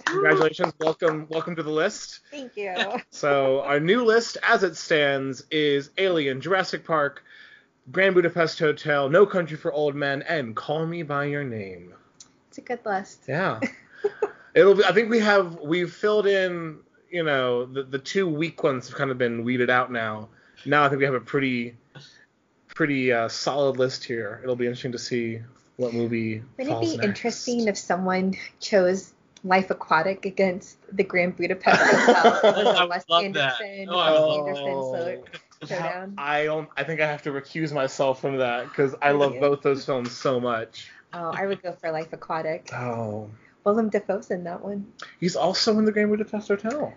congratulations, 0.05 0.73
welcome, 0.81 1.29
welcome 1.31 1.55
to 1.55 1.63
the 1.63 1.71
list. 1.71 2.23
Thank 2.29 2.57
you. 2.57 2.75
So 3.11 3.61
our 3.61 3.79
new 3.79 4.05
list, 4.05 4.37
as 4.43 4.65
it 4.65 4.77
stands, 4.77 5.45
is 5.53 5.91
Alien, 5.99 6.41
Jurassic 6.41 6.85
Park, 6.85 7.23
Grand 7.93 8.17
Budapest 8.17 8.59
Hotel, 8.59 9.09
No 9.11 9.25
Country 9.27 9.57
for 9.57 9.73
Old 9.73 9.95
Men, 9.95 10.23
and 10.23 10.57
Call 10.57 10.87
Me 10.87 11.05
by 11.05 11.27
Your 11.27 11.45
Name. 11.45 11.95
It's 12.49 12.59
a 12.59 12.63
good 12.63 12.81
list. 12.85 13.21
Yeah. 13.29 13.61
It'll 14.55 14.75
be. 14.75 14.85
I 14.85 14.93
think 14.93 15.09
we 15.09 15.21
have 15.21 15.61
we've 15.61 15.93
filled 15.93 16.27
in. 16.27 16.81
You 17.13 17.23
know, 17.25 17.67
the 17.67 17.83
the 17.83 17.99
two 17.99 18.27
weak 18.27 18.63
ones 18.63 18.89
have 18.89 18.97
kind 18.97 19.11
of 19.11 19.19
been 19.19 19.45
weeded 19.45 19.69
out 19.71 19.93
now. 19.93 20.29
Now 20.65 20.85
I 20.85 20.89
think 20.89 20.99
we 20.99 21.05
have 21.05 21.15
a 21.15 21.21
pretty 21.21 21.77
pretty 22.75 23.13
uh, 23.13 23.29
solid 23.29 23.77
list 23.77 24.03
here. 24.05 24.41
It'll 24.43 24.57
be 24.57 24.65
interesting 24.67 24.93
to 24.93 24.99
see 24.99 25.41
what 25.77 25.93
movie 25.93 26.43
Wouldn't 26.57 26.77
it 26.77 26.81
be 26.81 26.97
next. 26.97 27.05
interesting 27.07 27.69
if 27.69 27.77
someone 27.77 28.35
chose 28.61 29.13
Life 29.45 29.71
Aquatic 29.71 30.25
against 30.25 30.79
the 30.97 31.05
Grand 31.05 31.37
Budapest 31.37 31.81
Hotel? 31.83 32.41
Oh, 32.45 32.49
It 32.49 32.65
was 32.65 32.77
I 32.79 32.85
a 32.85 32.87
Wes 32.87 33.05
would 33.09 33.15
love 33.27 33.33
that. 33.35 33.61
Anderson, 33.61 33.89
Oh, 33.91 33.99
I 33.99 34.43
Wes 34.43 34.59
Anderson 34.59 35.25
so, 35.61 35.67
showdown. 35.67 36.15
I 36.17 36.45
don't. 36.45 36.69
I 36.79 36.85
think 36.85 37.01
I 37.03 37.07
have 37.07 37.23
to 37.23 37.31
recuse 37.31 37.73
myself 37.75 38.21
from 38.23 38.39
that 38.39 38.69
because 38.71 38.95
I 39.03 39.11
love 39.13 39.35
both 39.39 39.61
those 39.63 39.85
films 39.85 40.13
so 40.13 40.41
much. 40.41 40.91
Oh, 41.13 41.31
I 41.35 41.47
would 41.47 41.63
go 41.63 41.73
for 41.73 41.93
Life 41.93 42.13
Aquatic. 42.15 42.71
Oh, 42.73 43.29
Willem 43.65 43.89
Dafoe's 43.89 44.31
in 44.31 44.45
that 44.45 44.63
one. 44.63 44.93
he's 45.21 45.37
also 45.37 45.79
in 45.79 45.85
the 45.85 45.93
Grand 45.93 46.11
Budapest 46.11 46.49
Hotel. 46.49 46.93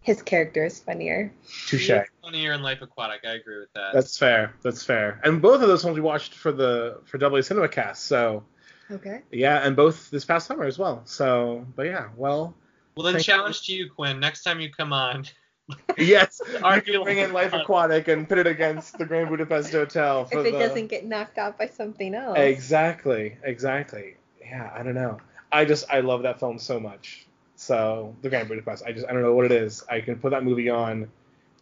His 0.00 0.20
character 0.20 0.64
is 0.64 0.80
funnier. 0.80 1.32
Touche. 1.68 1.88
He 1.88 2.00
Funnier 2.24 2.52
in 2.54 2.62
Life 2.62 2.82
Aquatic. 2.82 3.20
I 3.24 3.34
agree 3.34 3.60
with 3.60 3.72
that. 3.74 3.92
That's 3.94 4.18
fair. 4.18 4.52
That's 4.62 4.82
fair. 4.82 5.20
And 5.22 5.40
both 5.40 5.62
of 5.62 5.68
those 5.68 5.84
ones 5.84 5.94
we 5.94 6.00
watched 6.00 6.34
for 6.34 6.50
the 6.50 7.00
for 7.04 7.18
Double 7.18 7.36
A 7.36 7.42
Cinema 7.42 7.68
Cast. 7.68 8.04
So 8.06 8.42
Okay. 8.90 9.20
yeah, 9.30 9.58
and 9.64 9.76
both 9.76 10.10
this 10.10 10.24
past 10.24 10.48
summer 10.48 10.64
as 10.64 10.76
well. 10.78 11.02
So, 11.04 11.64
but 11.76 11.86
yeah, 11.86 12.08
well, 12.16 12.52
well, 12.96 13.04
then 13.04 13.14
Thank 13.14 13.26
challenge 13.26 13.62
to 13.66 13.72
you, 13.72 13.90
Quinn. 13.90 14.18
Next 14.18 14.42
time 14.42 14.60
you 14.60 14.70
come 14.70 14.92
on, 14.92 15.24
yes, 15.98 16.40
you 16.52 16.82
can 16.82 17.02
bring 17.04 17.18
in 17.18 17.32
Life 17.32 17.52
Aquatic. 17.52 17.62
Aquatic 17.62 18.08
and 18.08 18.28
put 18.28 18.38
it 18.38 18.46
against 18.48 18.98
the 18.98 19.06
Grand 19.06 19.28
Budapest 19.28 19.72
Hotel 19.72 20.24
for 20.24 20.40
If 20.40 20.46
it 20.46 20.52
the 20.52 20.58
doesn't 20.58 20.88
get 20.88 21.06
knocked 21.06 21.38
out 21.38 21.56
by 21.56 21.68
something 21.68 22.14
else. 22.14 22.36
exactly, 22.38 23.36
exactly. 23.44 24.16
Yeah, 24.40 24.70
I 24.74 24.82
don't 24.82 24.94
know. 24.96 25.18
I 25.52 25.64
just 25.64 25.84
I 25.90 26.00
love 26.00 26.22
that 26.22 26.40
film 26.40 26.58
so 26.58 26.80
much. 26.80 27.26
So 27.56 28.16
the 28.22 28.28
Grand 28.28 28.48
Budapest, 28.48 28.84
I 28.84 28.92
just 28.92 29.06
I 29.08 29.12
don't 29.12 29.22
know 29.22 29.34
what 29.34 29.44
it 29.44 29.52
is. 29.52 29.84
I 29.88 30.00
can 30.00 30.16
put 30.18 30.30
that 30.30 30.42
movie 30.44 30.70
on, 30.70 31.08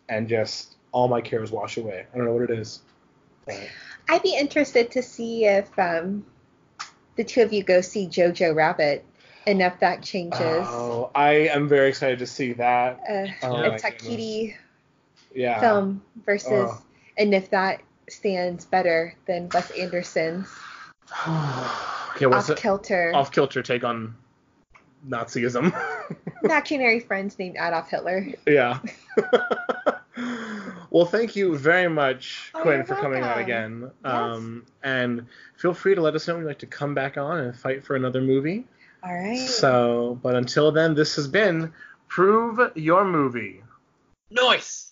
and 0.09 0.29
just 0.29 0.77
all 0.93 1.09
my 1.09 1.21
cares 1.21 1.51
wash 1.51 1.77
away. 1.77 2.07
I 2.13 2.17
don't 2.17 2.27
know 2.27 2.33
what 2.33 2.49
it 2.49 2.59
is. 2.59 2.81
But- 3.47 3.69
I'd 4.09 4.23
be 4.23 4.37
interested 4.37 4.91
to 4.93 5.03
see 5.03 5.45
if 5.45 5.77
um, 5.79 6.27
the 7.17 7.23
two 7.25 7.43
of 7.43 7.53
you 7.53 7.63
go 7.63 7.81
see 7.81 8.07
Jojo 8.09 8.55
Rabbit 8.55 9.05
and 9.47 9.63
if 9.63 9.79
that 9.81 10.03
changes. 10.03 10.41
Oh, 10.43 11.11
I 11.15 11.33
am 11.49 11.69
very 11.69 11.89
excited 11.89 12.19
to 12.19 12.27
see 12.27 12.53
that. 12.55 12.99
uh, 13.09 13.27
Oh 13.47 13.57
a 13.57 13.71
Waititi 13.79 14.57
Yeah. 15.33 15.61
film 15.61 16.03
versus, 16.27 16.71
Oh. 16.73 16.83
and 17.19 17.33
if 17.35 17.51
that 17.51 17.83
stands 18.09 18.65
better 18.65 19.15
than 19.27 19.49
Wes 19.55 19.71
Anderson's 19.73 20.49
okay, 22.17 22.27
what's 22.27 22.51
Off 22.51 22.59
it? 22.59 22.63
Kilter. 22.63 23.13
Off 23.15 23.33
kilter 23.33 23.63
take 23.63 23.85
on 23.85 24.15
Nazism. 25.09 25.73
Imaginary 26.45 27.01
friends 27.01 27.39
named 27.39 27.57
Adolf 27.57 27.89
Hitler. 27.91 28.27
yeah. 28.47 28.79
well, 30.91 31.07
thank 31.07 31.37
you 31.37 31.57
very 31.57 31.89
much, 31.89 32.51
Oh, 32.55 32.63
Quinn, 32.63 32.85
for 32.85 32.95
coming 32.97 33.23
on 33.23 33.39
again. 33.39 33.91
Yes. 34.05 34.13
Um, 34.13 34.67
and 34.83 35.27
feel 35.57 35.75
free 35.75 35.95
to 35.95 36.01
let 36.01 36.15
us 36.15 36.27
know 36.29 36.35
when 36.35 36.43
you'd 36.43 36.49
like 36.49 36.59
to 36.61 36.67
come 36.67 36.95
back 36.95 37.17
on 37.17 37.39
and 37.39 37.57
fight 37.57 37.85
for 37.85 37.97
another 37.97 38.21
movie. 38.21 38.67
All 39.03 39.15
right. 39.15 39.39
So, 39.49 40.19
but 40.23 40.35
until 40.35 40.73
then, 40.73 40.95
this 40.95 41.17
has 41.17 41.27
been 41.29 41.73
Prove 42.09 42.61
Your 42.75 43.05
Movie. 43.05 43.63
Noise. 44.31 44.90